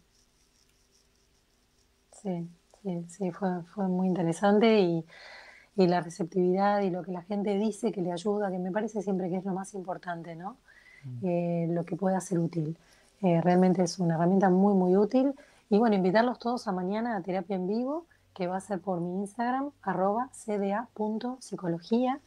sí, 2.22 2.48
sí, 3.08 3.30
fue, 3.30 3.62
fue 3.74 3.88
muy 3.88 4.06
interesante 4.08 4.80
y, 4.80 5.04
y, 5.76 5.86
la 5.86 6.00
receptividad 6.00 6.80
y 6.80 6.90
lo 6.90 7.02
que 7.02 7.12
la 7.12 7.22
gente 7.22 7.58
dice 7.58 7.92
que 7.92 8.02
le 8.02 8.12
ayuda, 8.12 8.50
que 8.50 8.58
me 8.58 8.70
parece 8.70 9.02
siempre 9.02 9.28
que 9.30 9.36
es 9.36 9.44
lo 9.44 9.52
más 9.52 9.74
importante, 9.74 10.34
¿no? 10.34 10.56
Mm. 11.04 11.26
Eh, 11.26 11.66
lo 11.70 11.84
que 11.84 11.96
pueda 11.96 12.20
ser 12.20 12.38
útil. 12.38 12.76
Eh, 13.22 13.40
realmente 13.40 13.82
es 13.82 13.98
una 13.98 14.14
herramienta 14.14 14.50
muy, 14.50 14.74
muy 14.74 14.96
útil. 14.96 15.34
Y 15.70 15.78
bueno, 15.78 15.96
invitarlos 15.96 16.38
todos 16.38 16.66
a 16.68 16.72
mañana 16.72 17.16
a 17.16 17.22
terapia 17.22 17.56
en 17.56 17.66
vivo 17.66 18.06
que 18.34 18.46
va 18.46 18.56
a 18.56 18.60
ser 18.60 18.80
por 18.80 19.00
mi 19.00 19.20
Instagram, 19.20 19.70
arroba 19.82 20.30
cda.psicología, 20.32 22.20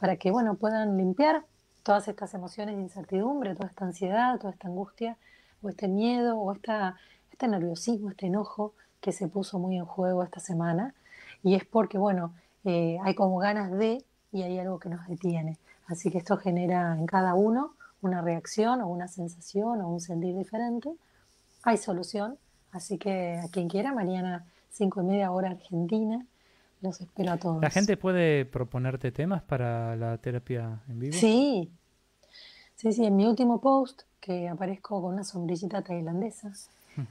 para 0.00 0.16
que 0.16 0.30
bueno, 0.30 0.54
puedan 0.54 0.96
limpiar 0.96 1.44
todas 1.82 2.08
estas 2.08 2.34
emociones 2.34 2.76
de 2.76 2.82
incertidumbre, 2.82 3.54
toda 3.54 3.68
esta 3.68 3.84
ansiedad, 3.84 4.38
toda 4.38 4.52
esta 4.52 4.68
angustia, 4.68 5.16
o 5.62 5.68
este 5.68 5.88
miedo, 5.88 6.36
o 6.36 6.52
esta, 6.52 6.96
este 7.30 7.46
nerviosismo, 7.48 8.10
este 8.10 8.26
enojo 8.26 8.74
que 9.02 9.12
se 9.12 9.28
puso 9.28 9.58
muy 9.58 9.76
en 9.76 9.84
juego 9.84 10.22
esta 10.22 10.40
semana. 10.40 10.94
Y 11.42 11.54
es 11.56 11.66
porque, 11.66 11.98
bueno, 11.98 12.32
eh, 12.64 12.96
hay 13.02 13.14
como 13.14 13.36
ganas 13.36 13.70
de 13.72 14.02
y 14.32 14.42
hay 14.42 14.58
algo 14.58 14.78
que 14.78 14.88
nos 14.88 15.06
detiene. 15.06 15.58
Así 15.88 16.10
que 16.10 16.18
esto 16.18 16.38
genera 16.38 16.96
en 16.96 17.06
cada 17.06 17.34
uno 17.34 17.74
una 18.00 18.22
reacción 18.22 18.80
o 18.80 18.88
una 18.88 19.08
sensación 19.08 19.82
o 19.82 19.88
un 19.88 20.00
sentir 20.00 20.34
diferente. 20.36 20.90
Hay 21.64 21.76
solución, 21.76 22.38
así 22.70 22.96
que 22.96 23.40
a 23.44 23.48
quien 23.48 23.68
quiera, 23.68 23.92
Mariana 23.92 24.46
cinco 24.70 25.02
y 25.02 25.04
media 25.04 25.30
hora 25.30 25.50
Argentina. 25.50 26.24
Los 26.80 27.00
espero 27.00 27.32
a 27.32 27.36
todos. 27.36 27.60
¿La 27.60 27.70
gente 27.70 27.96
puede 27.96 28.44
proponerte 28.44 29.12
temas 29.12 29.42
para 29.42 29.94
la 29.96 30.18
terapia 30.18 30.80
en 30.88 30.98
vivo? 30.98 31.12
Sí, 31.12 31.70
sí, 32.74 32.92
sí. 32.92 33.04
En 33.04 33.14
mi 33.14 33.26
último 33.26 33.60
post, 33.60 34.02
que 34.20 34.48
aparezco 34.48 35.00
con 35.00 35.14
una 35.14 35.22
sombrillita 35.22 35.82
tailandesa, 35.82 36.52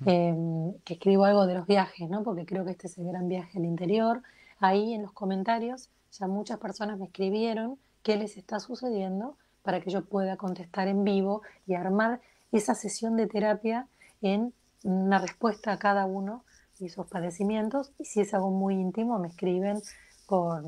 em, 0.05 0.73
que 0.83 0.93
escribo 0.95 1.25
algo 1.25 1.45
de 1.45 1.55
los 1.55 1.67
viajes, 1.67 2.09
¿no? 2.09 2.23
Porque 2.23 2.45
creo 2.45 2.65
que 2.65 2.71
este 2.71 2.87
es 2.87 2.97
el 2.97 3.07
gran 3.07 3.27
viaje 3.27 3.57
al 3.57 3.65
interior. 3.65 4.21
Ahí 4.59 4.93
en 4.93 5.01
los 5.01 5.11
comentarios 5.11 5.89
ya 6.11 6.27
muchas 6.27 6.59
personas 6.59 6.99
me 6.99 7.05
escribieron 7.05 7.77
qué 8.03 8.17
les 8.17 8.37
está 8.37 8.59
sucediendo 8.59 9.37
para 9.63 9.79
que 9.81 9.91
yo 9.91 10.05
pueda 10.05 10.37
contestar 10.37 10.87
en 10.87 11.03
vivo 11.03 11.41
y 11.67 11.75
armar 11.75 12.21
esa 12.51 12.75
sesión 12.75 13.15
de 13.15 13.27
terapia 13.27 13.87
en 14.21 14.53
una 14.83 15.19
respuesta 15.19 15.71
a 15.71 15.79
cada 15.79 16.05
uno 16.05 16.43
y 16.79 16.89
sus 16.89 17.05
padecimientos. 17.07 17.91
Y 17.99 18.05
si 18.05 18.21
es 18.21 18.33
algo 18.33 18.49
muy 18.49 18.75
íntimo, 18.75 19.19
me 19.19 19.27
escriben 19.27 19.81
por, 20.27 20.63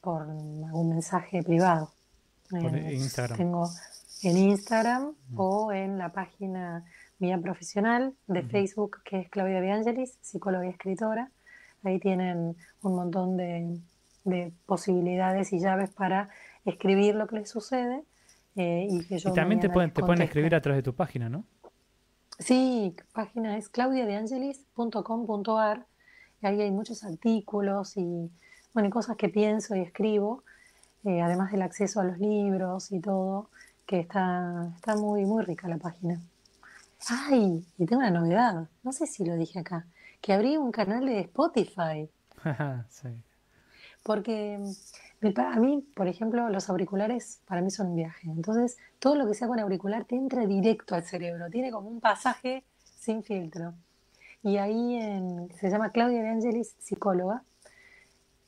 por 0.00 0.22
algún 0.22 0.90
mensaje 0.90 1.42
privado. 1.42 1.90
Por 2.50 2.76
Instagram. 2.76 3.38
Tengo 3.38 3.70
en 4.22 4.36
Instagram 4.36 5.14
o 5.36 5.72
en 5.72 5.98
la 5.98 6.12
página 6.12 6.84
mía 7.18 7.38
profesional 7.38 8.14
de 8.26 8.42
Facebook, 8.42 8.98
que 9.04 9.20
es 9.20 9.28
Claudia 9.28 9.60
De 9.60 9.70
Angelis, 9.70 10.18
psicóloga 10.20 10.66
y 10.66 10.70
escritora. 10.70 11.30
Ahí 11.82 11.98
tienen 11.98 12.56
un 12.82 12.94
montón 12.94 13.36
de, 13.36 13.78
de 14.24 14.52
posibilidades 14.66 15.52
y 15.52 15.60
llaves 15.60 15.90
para 15.90 16.28
escribir 16.64 17.14
lo 17.14 17.26
que 17.26 17.36
les 17.36 17.50
sucede. 17.50 18.02
Eh, 18.56 18.88
y, 18.90 19.06
que 19.06 19.18
yo 19.18 19.30
y 19.30 19.32
también 19.32 19.60
te 19.60 19.68
pueden, 19.68 19.92
te 19.92 20.02
pueden 20.02 20.22
escribir 20.22 20.54
a 20.54 20.60
través 20.60 20.78
de 20.78 20.84
tu 20.84 20.94
página, 20.94 21.28
¿no? 21.28 21.44
Sí, 22.38 22.94
página 23.12 23.58
es 23.58 23.68
claudiadeangelis.com.ar 23.68 25.86
y 26.40 26.46
ahí 26.46 26.60
hay 26.60 26.70
muchos 26.70 27.02
artículos 27.04 27.96
y 27.96 28.30
bueno, 28.72 28.90
cosas 28.90 29.16
que 29.16 29.28
pienso 29.28 29.74
y 29.76 29.80
escribo, 29.80 30.44
eh, 31.04 31.20
además 31.20 31.50
del 31.52 31.62
acceso 31.62 32.00
a 32.00 32.04
los 32.04 32.18
libros 32.18 32.90
y 32.92 33.00
todo, 33.00 33.48
que 33.86 34.00
está, 34.00 34.72
está 34.76 34.96
muy, 34.96 35.26
muy 35.26 35.44
rica 35.44 35.68
la 35.68 35.78
página. 35.78 36.20
Ay, 37.10 37.64
y 37.78 37.86
tengo 37.86 38.00
una 38.00 38.10
novedad, 38.10 38.68
no 38.82 38.92
sé 38.92 39.06
si 39.06 39.24
lo 39.24 39.36
dije 39.36 39.58
acá, 39.58 39.86
que 40.20 40.32
abrí 40.32 40.56
un 40.56 40.72
canal 40.72 41.04
de 41.06 41.20
Spotify. 41.20 42.08
sí. 42.88 43.08
Porque 44.02 44.58
a 45.36 45.58
mí, 45.58 45.86
por 45.94 46.08
ejemplo, 46.08 46.48
los 46.50 46.68
auriculares 46.68 47.40
para 47.46 47.62
mí 47.62 47.70
son 47.70 47.88
un 47.88 47.96
viaje. 47.96 48.28
Entonces, 48.28 48.76
todo 48.98 49.14
lo 49.16 49.26
que 49.26 49.34
sea 49.34 49.48
con 49.48 49.58
auricular 49.58 50.04
te 50.04 50.16
entra 50.16 50.46
directo 50.46 50.94
al 50.94 51.04
cerebro. 51.04 51.48
Tiene 51.50 51.70
como 51.70 51.88
un 51.88 52.00
pasaje 52.00 52.64
sin 52.98 53.22
filtro. 53.22 53.74
Y 54.42 54.58
ahí 54.58 54.98
se 55.58 55.70
llama 55.70 55.90
Claudia 55.90 56.22
de 56.22 56.28
Angelis, 56.28 56.74
psicóloga. 56.78 57.42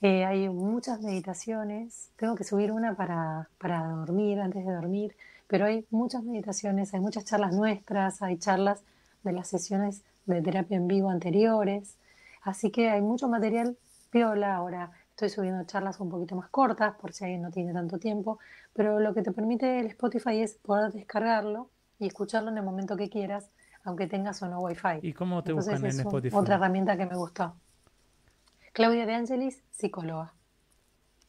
Eh, 0.02 0.26
hay 0.26 0.48
muchas 0.50 1.00
meditaciones. 1.00 2.10
Tengo 2.16 2.34
que 2.34 2.44
subir 2.44 2.70
una 2.70 2.94
para, 2.94 3.48
para 3.58 3.88
dormir, 3.88 4.40
antes 4.40 4.66
de 4.66 4.72
dormir, 4.72 5.16
pero 5.46 5.66
hay 5.66 5.86
muchas 5.90 6.22
meditaciones, 6.22 6.92
hay 6.94 7.00
muchas 7.00 7.24
charlas 7.24 7.54
nuestras, 7.54 8.22
hay 8.22 8.38
charlas 8.38 8.82
de 9.22 9.32
las 9.32 9.48
sesiones 9.48 10.02
de 10.26 10.42
terapia 10.42 10.76
en 10.76 10.88
vivo 10.88 11.10
anteriores. 11.10 11.96
Así 12.42 12.70
que 12.70 12.90
hay 12.90 13.00
mucho 13.00 13.28
material 13.28 13.76
piola. 14.10 14.56
Ahora 14.56 14.90
estoy 15.10 15.28
subiendo 15.28 15.64
charlas 15.64 16.00
un 16.00 16.10
poquito 16.10 16.36
más 16.36 16.48
cortas 16.50 16.94
por 16.96 17.12
si 17.12 17.24
alguien 17.24 17.42
no 17.42 17.50
tiene 17.50 17.72
tanto 17.72 17.98
tiempo, 17.98 18.38
pero 18.72 19.00
lo 19.00 19.14
que 19.14 19.22
te 19.22 19.32
permite 19.32 19.80
el 19.80 19.86
Spotify 19.86 20.40
es 20.40 20.54
poder 20.54 20.92
descargarlo 20.92 21.70
y 21.98 22.06
escucharlo 22.06 22.50
en 22.50 22.58
el 22.58 22.64
momento 22.64 22.96
que 22.96 23.08
quieras, 23.08 23.50
aunque 23.84 24.06
tengas 24.06 24.42
o 24.42 24.48
no 24.48 24.60
Wi-Fi. 24.60 25.00
¿Y 25.02 25.12
cómo 25.12 25.42
te 25.42 25.52
buscan 25.52 25.84
en 25.84 26.00
Spotify? 26.00 26.36
Otra 26.36 26.56
herramienta 26.56 26.96
que 26.96 27.06
me 27.06 27.16
gustó. 27.16 27.54
Claudia 28.72 29.06
de 29.06 29.14
Angelis, 29.14 29.62
psicóloga. 29.70 30.34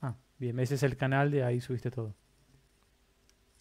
Ah, 0.02 0.16
bien, 0.38 0.60
ese 0.60 0.76
es 0.76 0.84
el 0.84 0.98
canal, 0.98 1.32
de 1.32 1.46
ahí 1.46 1.62
subiste 1.62 1.92
todo. 1.92 2.14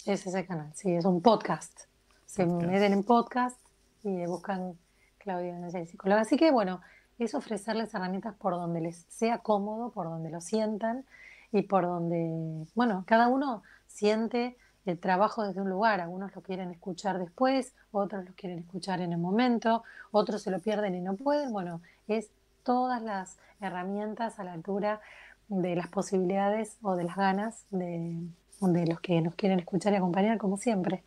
Ese 0.07 0.28
es 0.28 0.36
el 0.36 0.46
canal, 0.46 0.70
sí, 0.72 0.94
es 0.94 1.04
un 1.04 1.20
podcast. 1.20 1.80
Se 2.26 2.46
meten 2.46 2.92
en 2.92 3.02
podcast 3.02 3.59
y 4.04 4.24
buscan 4.26 4.78
Claudia 5.18 5.57
Angelis, 5.57 5.90
psicóloga. 5.90 6.20
Así 6.20 6.36
que 6.36 6.52
bueno, 6.52 6.80
es 7.18 7.34
ofrecerles 7.34 7.92
herramientas 7.92 8.36
por 8.36 8.52
donde 8.52 8.80
les 8.80 9.04
sea 9.09 9.38
cómodo, 9.38 9.90
por 9.90 10.07
donde 10.07 10.30
lo 10.30 10.40
sientan 10.40 11.04
y 11.50 11.62
por 11.62 11.82
donde, 11.82 12.68
bueno, 12.76 13.02
cada 13.04 13.26
uno 13.26 13.64
siente 13.88 14.57
el 14.84 14.96
trabajo 15.00 15.42
desde 15.42 15.61
un 15.61 15.70
lugar. 15.70 16.00
Algunos 16.00 16.36
lo 16.36 16.40
quieren 16.40 16.70
escuchar 16.70 17.18
después, 17.18 17.74
otros 17.90 18.26
lo 18.26 18.32
quieren 18.34 18.61
escuchar 18.61 19.00
en 19.00 19.12
el 19.12 19.18
momento, 19.18 19.82
otros 20.12 20.40
se 20.40 20.52
lo 20.52 20.61
pierden 20.61 20.94
y 20.94 21.00
no 21.00 21.16
pueden. 21.16 21.52
Bueno, 21.52 21.80
es 22.07 22.30
todas 22.62 23.02
las 23.02 23.38
herramientas 23.61 24.38
a 24.38 24.44
la 24.44 24.52
altura 24.52 25.00
de 25.48 25.74
las 25.74 25.88
posibilidades 25.88 26.76
o 26.80 26.94
de 26.94 27.02
las 27.02 27.16
ganas 27.16 27.64
de, 27.70 28.20
los 28.61 29.00
que 29.00 29.20
nos 29.20 29.34
quieren 29.34 29.59
escuchar 29.61 29.92
y 29.92 29.96
acompañar, 29.96 30.38
como 30.38 30.57
siempre. 30.57 31.02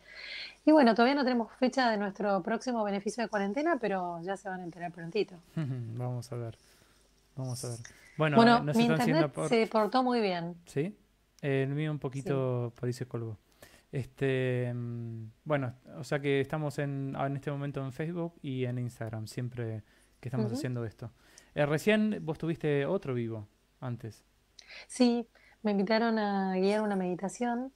Y 0.64 0.72
bueno, 0.72 0.94
todavía 0.94 1.14
no 1.14 1.24
tenemos 1.24 1.52
fecha 1.52 1.90
de 1.90 1.96
nuestro 1.96 2.42
próximo 2.42 2.84
beneficio 2.84 3.22
de 3.22 3.28
cuarentena, 3.28 3.78
pero 3.80 4.20
ya 4.22 4.36
se 4.36 4.48
van 4.48 4.60
a 4.60 4.64
enterar 4.64 4.92
prontito. 4.92 5.36
Vamos 5.56 6.30
a 6.32 6.36
ver. 6.36 6.56
Vamos 7.36 7.64
a 7.64 7.68
ver. 7.70 7.78
Bueno, 8.16 8.36
bueno 8.36 8.62
mi 8.62 8.84
internet 8.84 9.32
se 9.48 9.66
portó 9.66 10.02
muy 10.02 10.20
bien. 10.20 10.56
¿Sí? 10.66 10.94
el 11.40 11.70
mío 11.70 11.90
un 11.90 11.98
poquito 11.98 12.72
por 12.76 12.86
ahí 12.86 12.92
se 12.92 13.06
colgó. 13.06 13.38
Este, 13.92 14.72
mm, 14.72 15.30
bueno, 15.44 15.74
o 15.96 16.04
sea 16.04 16.20
que 16.20 16.40
estamos 16.40 16.78
en, 16.78 17.16
en 17.18 17.36
este 17.36 17.50
momento 17.50 17.84
en 17.84 17.92
Facebook 17.92 18.34
y 18.42 18.64
en 18.64 18.78
Instagram, 18.78 19.26
siempre 19.26 19.82
que 20.20 20.28
estamos 20.28 20.52
haciendo 20.52 20.84
esto. 20.84 21.10
Eh, 21.54 21.66
recién 21.66 22.18
vos 22.22 22.38
tuviste 22.38 22.86
otro 22.86 23.14
vivo 23.14 23.48
antes. 23.80 24.24
Sí, 24.86 25.26
me 25.62 25.72
invitaron 25.72 26.18
a 26.18 26.54
guiar 26.56 26.82
una 26.82 26.96
meditación. 26.96 27.72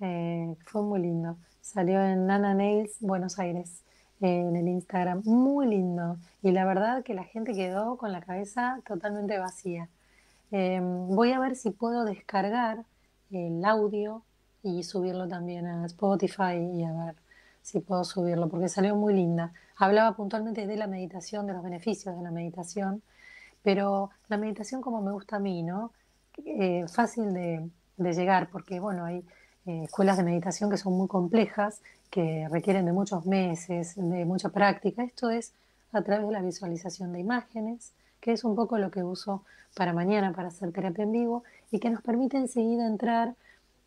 Eh, 0.00 0.54
fue 0.66 0.82
muy 0.82 1.00
lindo. 1.00 1.36
Salió 1.60 2.02
en 2.02 2.26
Nana 2.26 2.54
Nails, 2.54 2.96
Buenos 3.00 3.38
Aires, 3.38 3.82
en 4.20 4.54
el 4.56 4.68
Instagram. 4.68 5.22
Muy 5.24 5.66
lindo. 5.66 6.16
Y 6.42 6.52
la 6.52 6.64
verdad 6.64 7.02
que 7.02 7.14
la 7.14 7.24
gente 7.24 7.52
quedó 7.52 7.96
con 7.96 8.12
la 8.12 8.20
cabeza 8.20 8.80
totalmente 8.86 9.38
vacía. 9.38 9.88
Eh, 10.52 10.80
voy 10.82 11.32
a 11.32 11.40
ver 11.40 11.56
si 11.56 11.70
puedo 11.70 12.04
descargar 12.04 12.84
el 13.30 13.64
audio 13.64 14.22
y 14.62 14.82
subirlo 14.82 15.26
también 15.28 15.66
a 15.66 15.86
Spotify 15.86 16.56
y 16.72 16.84
a 16.84 16.92
ver 16.92 17.16
si 17.62 17.80
puedo 17.80 18.04
subirlo, 18.04 18.48
porque 18.48 18.68
salió 18.68 18.94
muy 18.94 19.14
linda. 19.14 19.52
Hablaba 19.76 20.14
puntualmente 20.14 20.66
de 20.66 20.76
la 20.76 20.86
meditación, 20.86 21.46
de 21.46 21.54
los 21.54 21.62
beneficios 21.62 22.16
de 22.16 22.22
la 22.22 22.30
meditación 22.30 23.02
pero 23.64 24.10
la 24.28 24.36
meditación 24.36 24.82
como 24.82 25.00
me 25.00 25.10
gusta 25.10 25.36
a 25.36 25.40
mí, 25.40 25.62
¿no? 25.62 25.90
Eh, 26.38 26.84
fácil 26.88 27.32
de, 27.32 27.70
llegar, 27.96 28.48
porque 28.50 28.80
bueno, 28.80 29.04
hay 29.04 29.24
eh, 29.66 29.84
escuelas 29.84 30.16
de 30.16 30.24
meditación 30.24 30.70
que 30.70 30.76
son 30.76 30.94
muy 30.94 31.08
complejas, 31.08 31.80
que 32.10 32.48
requieren 32.50 32.84
de 32.86 32.92
muchos 32.92 33.24
meses, 33.26 33.94
de 33.96 34.24
mucha 34.24 34.48
práctica. 34.48 35.02
Esto 35.04 35.30
es 35.30 35.52
a 35.92 36.02
través 36.02 36.26
de 36.26 36.32
la 36.32 36.42
visualización 36.42 37.12
de 37.12 37.20
imágenes, 37.20 37.92
que 38.20 38.32
es 38.32 38.44
un 38.44 38.56
poco 38.56 38.78
lo 38.78 38.90
que 38.90 39.02
uso 39.02 39.42
para 39.74 39.92
mañana 39.92 40.32
para 40.32 40.48
hacer 40.48 40.72
terapia 40.72 41.04
en 41.04 41.12
vivo 41.12 41.44
y 41.70 41.78
que 41.78 41.90
nos 41.90 42.02
permite 42.02 42.36
enseguida 42.36 42.86
entrar 42.86 43.34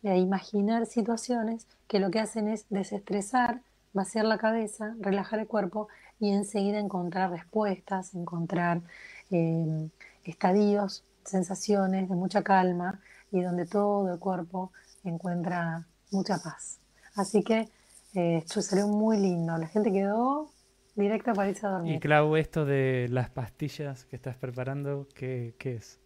e 0.02 0.18
imaginar 0.18 0.86
situaciones 0.86 1.66
que 1.86 1.98
lo 1.98 2.10
que 2.10 2.20
hacen 2.20 2.48
es 2.48 2.66
desestresar, 2.70 3.60
vaciar 3.92 4.26
la 4.26 4.38
cabeza, 4.38 4.94
relajar 5.00 5.40
el 5.40 5.46
cuerpo 5.46 5.88
y 6.20 6.30
enseguida 6.30 6.78
encontrar 6.78 7.30
respuestas, 7.30 8.14
encontrar 8.14 8.80
eh, 9.30 9.88
estadios, 10.24 11.04
sensaciones 11.28 12.08
de 12.08 12.14
mucha 12.14 12.42
calma 12.42 13.00
y 13.30 13.42
donde 13.42 13.66
todo 13.66 14.12
el 14.12 14.18
cuerpo 14.18 14.72
encuentra 15.04 15.86
mucha 16.10 16.38
paz. 16.38 16.80
Así 17.14 17.42
que 17.42 17.68
eh, 18.14 18.38
esto 18.38 18.62
salió 18.62 18.88
muy 18.88 19.18
lindo. 19.18 19.56
La 19.56 19.66
gente 19.66 19.92
quedó 19.92 20.50
directa 20.94 21.32
para 21.32 21.50
irse 21.50 21.66
a 21.66 21.70
dormir. 21.70 21.94
Y 21.96 22.00
Clau, 22.00 22.36
esto 22.36 22.64
de 22.64 23.08
las 23.10 23.30
pastillas 23.30 24.04
que 24.06 24.16
estás 24.16 24.36
preparando, 24.36 25.06
¿qué, 25.14 25.54
es? 25.60 26.00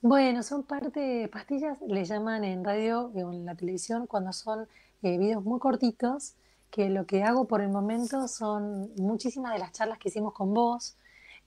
Bueno, 0.00 0.42
son 0.42 0.62
parte, 0.62 1.28
pastillas 1.32 1.78
le 1.86 2.04
llaman 2.04 2.44
en 2.44 2.64
radio 2.64 3.10
o 3.14 3.32
en 3.32 3.44
la 3.44 3.54
televisión 3.54 4.06
cuando 4.06 4.32
son 4.32 4.68
eh, 5.02 5.18
videos 5.18 5.44
muy 5.44 5.58
cortitos, 5.58 6.34
que 6.70 6.88
lo 6.88 7.06
que 7.06 7.24
hago 7.24 7.46
por 7.46 7.60
el 7.60 7.68
momento 7.68 8.28
son 8.28 8.94
muchísimas 8.96 9.54
de 9.54 9.58
las 9.58 9.72
charlas 9.72 9.98
que 9.98 10.08
hicimos 10.08 10.32
con 10.34 10.54
vos, 10.54 10.96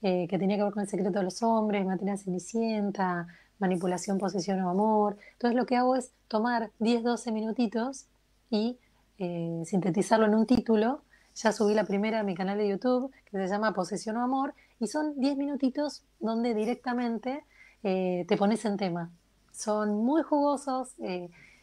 eh, 0.04 0.28
que 0.28 0.40
tenía 0.40 0.58
que 0.58 0.64
ver 0.64 0.74
con 0.74 0.82
el 0.82 0.90
secreto 0.90 1.20
de 1.20 1.24
los 1.24 1.44
hombres, 1.44 1.86
materia 1.86 2.18
cenicienta, 2.18 3.28
manipulación, 3.60 4.18
posesión 4.18 4.60
o 4.62 4.70
amor. 4.70 5.18
Entonces 5.34 5.56
lo 5.56 5.66
que 5.68 5.76
hago 5.76 5.96
es 5.96 6.12
tomar 6.28 6.72
10, 6.80 7.04
12 7.04 7.32
minutitos 7.32 8.08
y 8.50 8.80
eh, 9.20 9.62
sintetizarlo 9.66 10.26
en 10.26 10.34
un 10.34 10.48
título. 10.48 11.04
Ya 11.36 11.52
subí 11.52 11.76
la 11.76 11.86
primera 11.86 12.22
a 12.22 12.24
mi 12.24 12.34
canal 12.34 12.58
de 12.58 12.68
YouTube 12.68 13.12
que 13.26 13.38
se 13.38 13.48
llama 13.48 13.74
Posesión 13.74 14.18
o 14.18 14.24
Amor 14.24 14.56
y 14.80 14.88
son 14.88 15.20
10 15.20 15.38
minutitos 15.38 16.04
donde 16.20 16.56
directamente 16.56 17.44
eh, 17.84 18.26
te 18.28 18.38
pones 18.38 18.66
en 18.66 18.78
tema. 18.78 19.12
Son 19.52 20.04
muy 20.04 20.24
jugosos, 20.24 20.96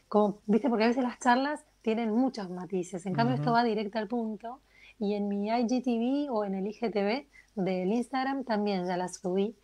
como 0.09 0.39
viste, 0.47 0.69
porque 0.69 0.85
a 0.85 0.89
veces 0.89 1.03
las 1.03 1.19
charlas 1.19 1.65
tienen 1.83 2.15
muchos 2.15 2.51
matices. 2.51 3.05
En 3.07 3.15
cambio, 3.15 3.35
esto 3.35 3.51
va 3.51 3.65
directo 3.65 3.99
al 3.99 4.07
punto. 4.07 4.61
Y 5.01 5.15
en 5.15 5.29
mi 5.29 5.49
IGTV 5.49 6.31
o 6.31 6.45
en 6.45 6.55
el 6.55 6.67
IGTV 6.67 7.27
del 7.59 7.93
Instagram 7.93 8.45
también 8.45 8.87
ya 8.87 8.97
la 8.97 9.09
subí, 9.09 9.57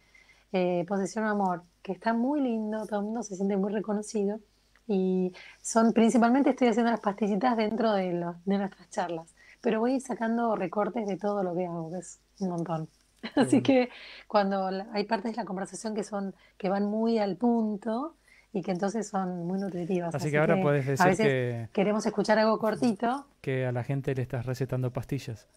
eh, 0.53 0.85
Posesión 0.87 1.25
Amor, 1.25 1.63
que 1.83 1.93
está 1.93 2.13
muy 2.13 2.41
lindo, 2.41 2.87
todo 2.87 3.01
el 3.01 3.07
mundo 3.07 3.23
se 3.23 3.37
siente 3.37 3.57
muy 3.57 3.73
reconocido 3.73 4.41
y 4.87 5.33
son 5.63 5.93
principalmente 5.93 6.51
estoy 6.51 6.69
haciendo 6.69 6.91
las 6.91 7.01
pastillitas 7.01 7.57
dentro 7.57 7.93
de, 7.93 8.13
los, 8.13 8.45
de 8.45 8.59
nuestras 8.59 8.91
charlas, 8.91 9.35
pero 9.61 9.81
voy 9.81 10.01
sacando 10.01 10.57
recortes 10.57 11.07
de 11.07 11.17
todo 11.17 11.43
lo 11.43 11.55
que 11.55 11.67
hago, 11.67 11.91
que 11.91 11.99
es 11.99 12.21
un 12.41 12.51
montón. 12.51 12.89
Así 13.37 13.63
que 13.63 13.89
cuando 14.27 14.69
hay 14.93 15.05
partes 15.05 15.33
de 15.33 15.37
la 15.37 15.45
conversación 15.45 15.95
que 15.95 16.05
son 16.05 16.35
que 16.59 16.69
van 16.69 16.85
muy 16.85 17.19
al 17.19 17.37
punto 17.37 18.17
y 18.53 18.63
que 18.63 18.73
entonces 18.73 19.09
son 19.09 19.47
muy 19.47 19.59
nutritivas. 19.59 20.15
Así, 20.15 20.31
que 20.31 20.39
ahora 20.39 20.61
puedes 20.61 20.87
decir 20.87 21.05
a 21.05 21.09
veces 21.09 21.27
que 21.27 21.69
queremos 21.73 22.05
escuchar 22.07 22.39
algo 22.39 22.59
cortito. 22.59 23.27
Que 23.41 23.67
a 23.67 23.73
la 23.73 23.83
gente 23.83 24.15
le 24.15 24.23
estás 24.23 24.47
recetando 24.47 24.93
pastillas. 24.93 25.49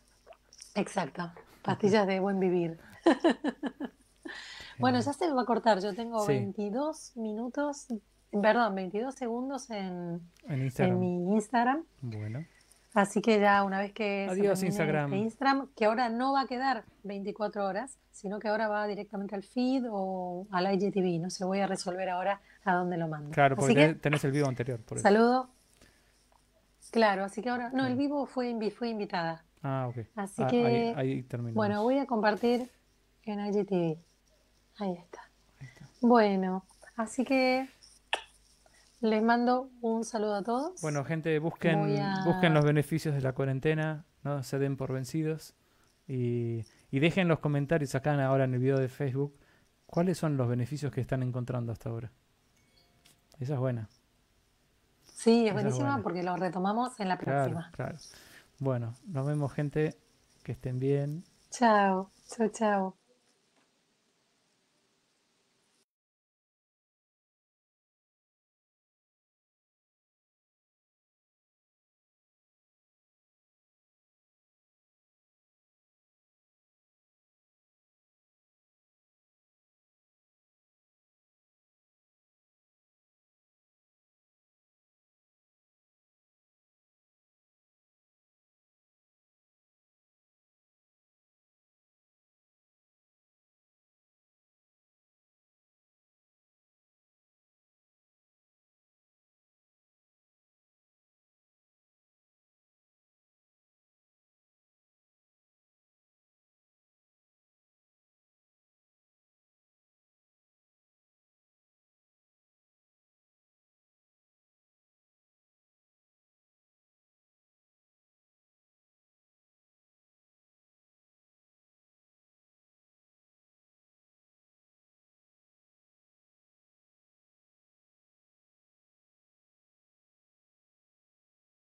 Exacto, 0.79 1.31
pastillas 1.61 2.07
de 2.07 2.19
buen 2.19 2.39
vivir. 2.39 2.79
bueno, 4.79 4.99
ya 4.99 5.13
se 5.13 5.27
me 5.27 5.33
va 5.33 5.41
a 5.41 5.45
cortar, 5.45 5.81
yo 5.81 5.93
tengo 5.93 6.25
22 6.25 7.17
minutos, 7.17 7.87
perdón, 8.31 8.75
22 8.75 9.13
segundos 9.15 9.69
en, 9.69 10.21
en, 10.47 10.99
mi 10.99 11.33
Instagram. 11.33 11.83
Bueno. 12.01 12.45
Así 12.93 13.21
que 13.21 13.39
ya 13.39 13.63
una 13.63 13.79
vez 13.79 13.93
que 13.93 14.27
Adiós, 14.29 14.63
Instagram. 14.63 15.13
Este 15.13 15.23
Instagram, 15.23 15.69
que 15.75 15.85
ahora 15.85 16.09
no 16.09 16.33
va 16.33 16.41
a 16.41 16.47
quedar 16.47 16.85
24 17.03 17.65
horas, 17.65 17.99
sino 18.11 18.39
que 18.39 18.47
ahora 18.47 18.67
va 18.67 18.87
directamente 18.87 19.35
al 19.35 19.43
feed 19.43 19.85
o 19.89 20.47
al 20.51 20.73
IGTV. 20.73 21.21
No 21.21 21.29
se 21.29 21.45
voy 21.45 21.59
a 21.59 21.67
resolver 21.67 22.09
ahora 22.09 22.41
a 22.65 22.73
dónde 22.73 22.97
lo 22.97 23.07
mando. 23.07 23.31
Claro, 23.31 23.55
porque 23.55 23.93
tenés 23.95 24.23
el 24.23 24.31
vivo 24.31 24.47
anterior. 24.47 24.79
Por 24.81 24.99
saludo. 24.99 25.49
Claro, 26.91 27.23
así 27.23 27.41
que 27.41 27.49
ahora. 27.49 27.69
No, 27.71 27.85
el 27.85 27.95
vivo 27.95 28.25
fue, 28.25 28.71
fue 28.71 28.89
invitada. 28.89 29.45
Ah, 29.61 29.87
ok. 29.89 30.07
Así 30.15 30.43
ah, 30.43 30.47
que, 30.47 30.93
ahí, 30.95 31.23
terminamos. 31.23 31.55
bueno, 31.55 31.83
voy 31.83 31.97
a 31.97 32.05
compartir 32.05 32.71
en 33.23 33.45
IGTV. 33.45 33.97
Ahí 34.79 34.93
está. 34.93 35.21
Bueno, 36.01 36.65
así 36.95 37.25
que 37.25 37.67
les 39.01 39.21
mando 39.21 39.69
un 39.81 40.05
saludo 40.05 40.35
a 40.35 40.43
todos. 40.43 40.81
Bueno, 40.81 41.03
gente, 41.03 41.37
busquen, 41.39 41.97
busquen 42.25 42.53
los 42.53 42.63
beneficios 42.63 43.13
de 43.15 43.21
la 43.21 43.33
cuarentena, 43.33 44.05
no 44.23 44.43
se 44.43 44.59
den 44.59 44.77
por 44.77 44.93
vencidos 44.93 45.55
y, 46.07 46.65
y 46.91 46.99
dejen 46.99 47.27
los 47.27 47.39
comentarios 47.39 47.95
acá 47.95 48.13
ahora 48.25 48.45
en 48.45 48.53
el 48.53 48.59
video 48.59 48.77
de 48.77 48.87
Facebook 48.87 49.37
cuáles 49.85 50.17
son 50.17 50.37
los 50.37 50.47
beneficios 50.47 50.91
que 50.91 51.01
están 51.01 51.23
encontrando 51.23 51.71
hasta 51.71 51.89
ahora. 51.89 52.11
Esa 53.39 53.53
es 53.55 53.59
buena. 53.59 53.89
Sí, 55.05 55.47
es 55.47 55.53
buenísima 55.53 56.01
porque 56.01 56.23
lo 56.23 56.35
retomamos 56.37 56.97
en 56.99 57.09
la 57.09 57.17
próxima. 57.17 57.71
Claro, 57.73 57.97
claro. 57.97 57.97
Bueno, 58.59 58.93
nos 59.05 59.25
vemos 59.25 59.53
gente, 59.53 59.97
que 60.43 60.51
estén 60.51 60.79
bien. 60.79 61.23
Chao, 61.49 62.11
chao, 62.27 62.49
chao. 62.49 62.98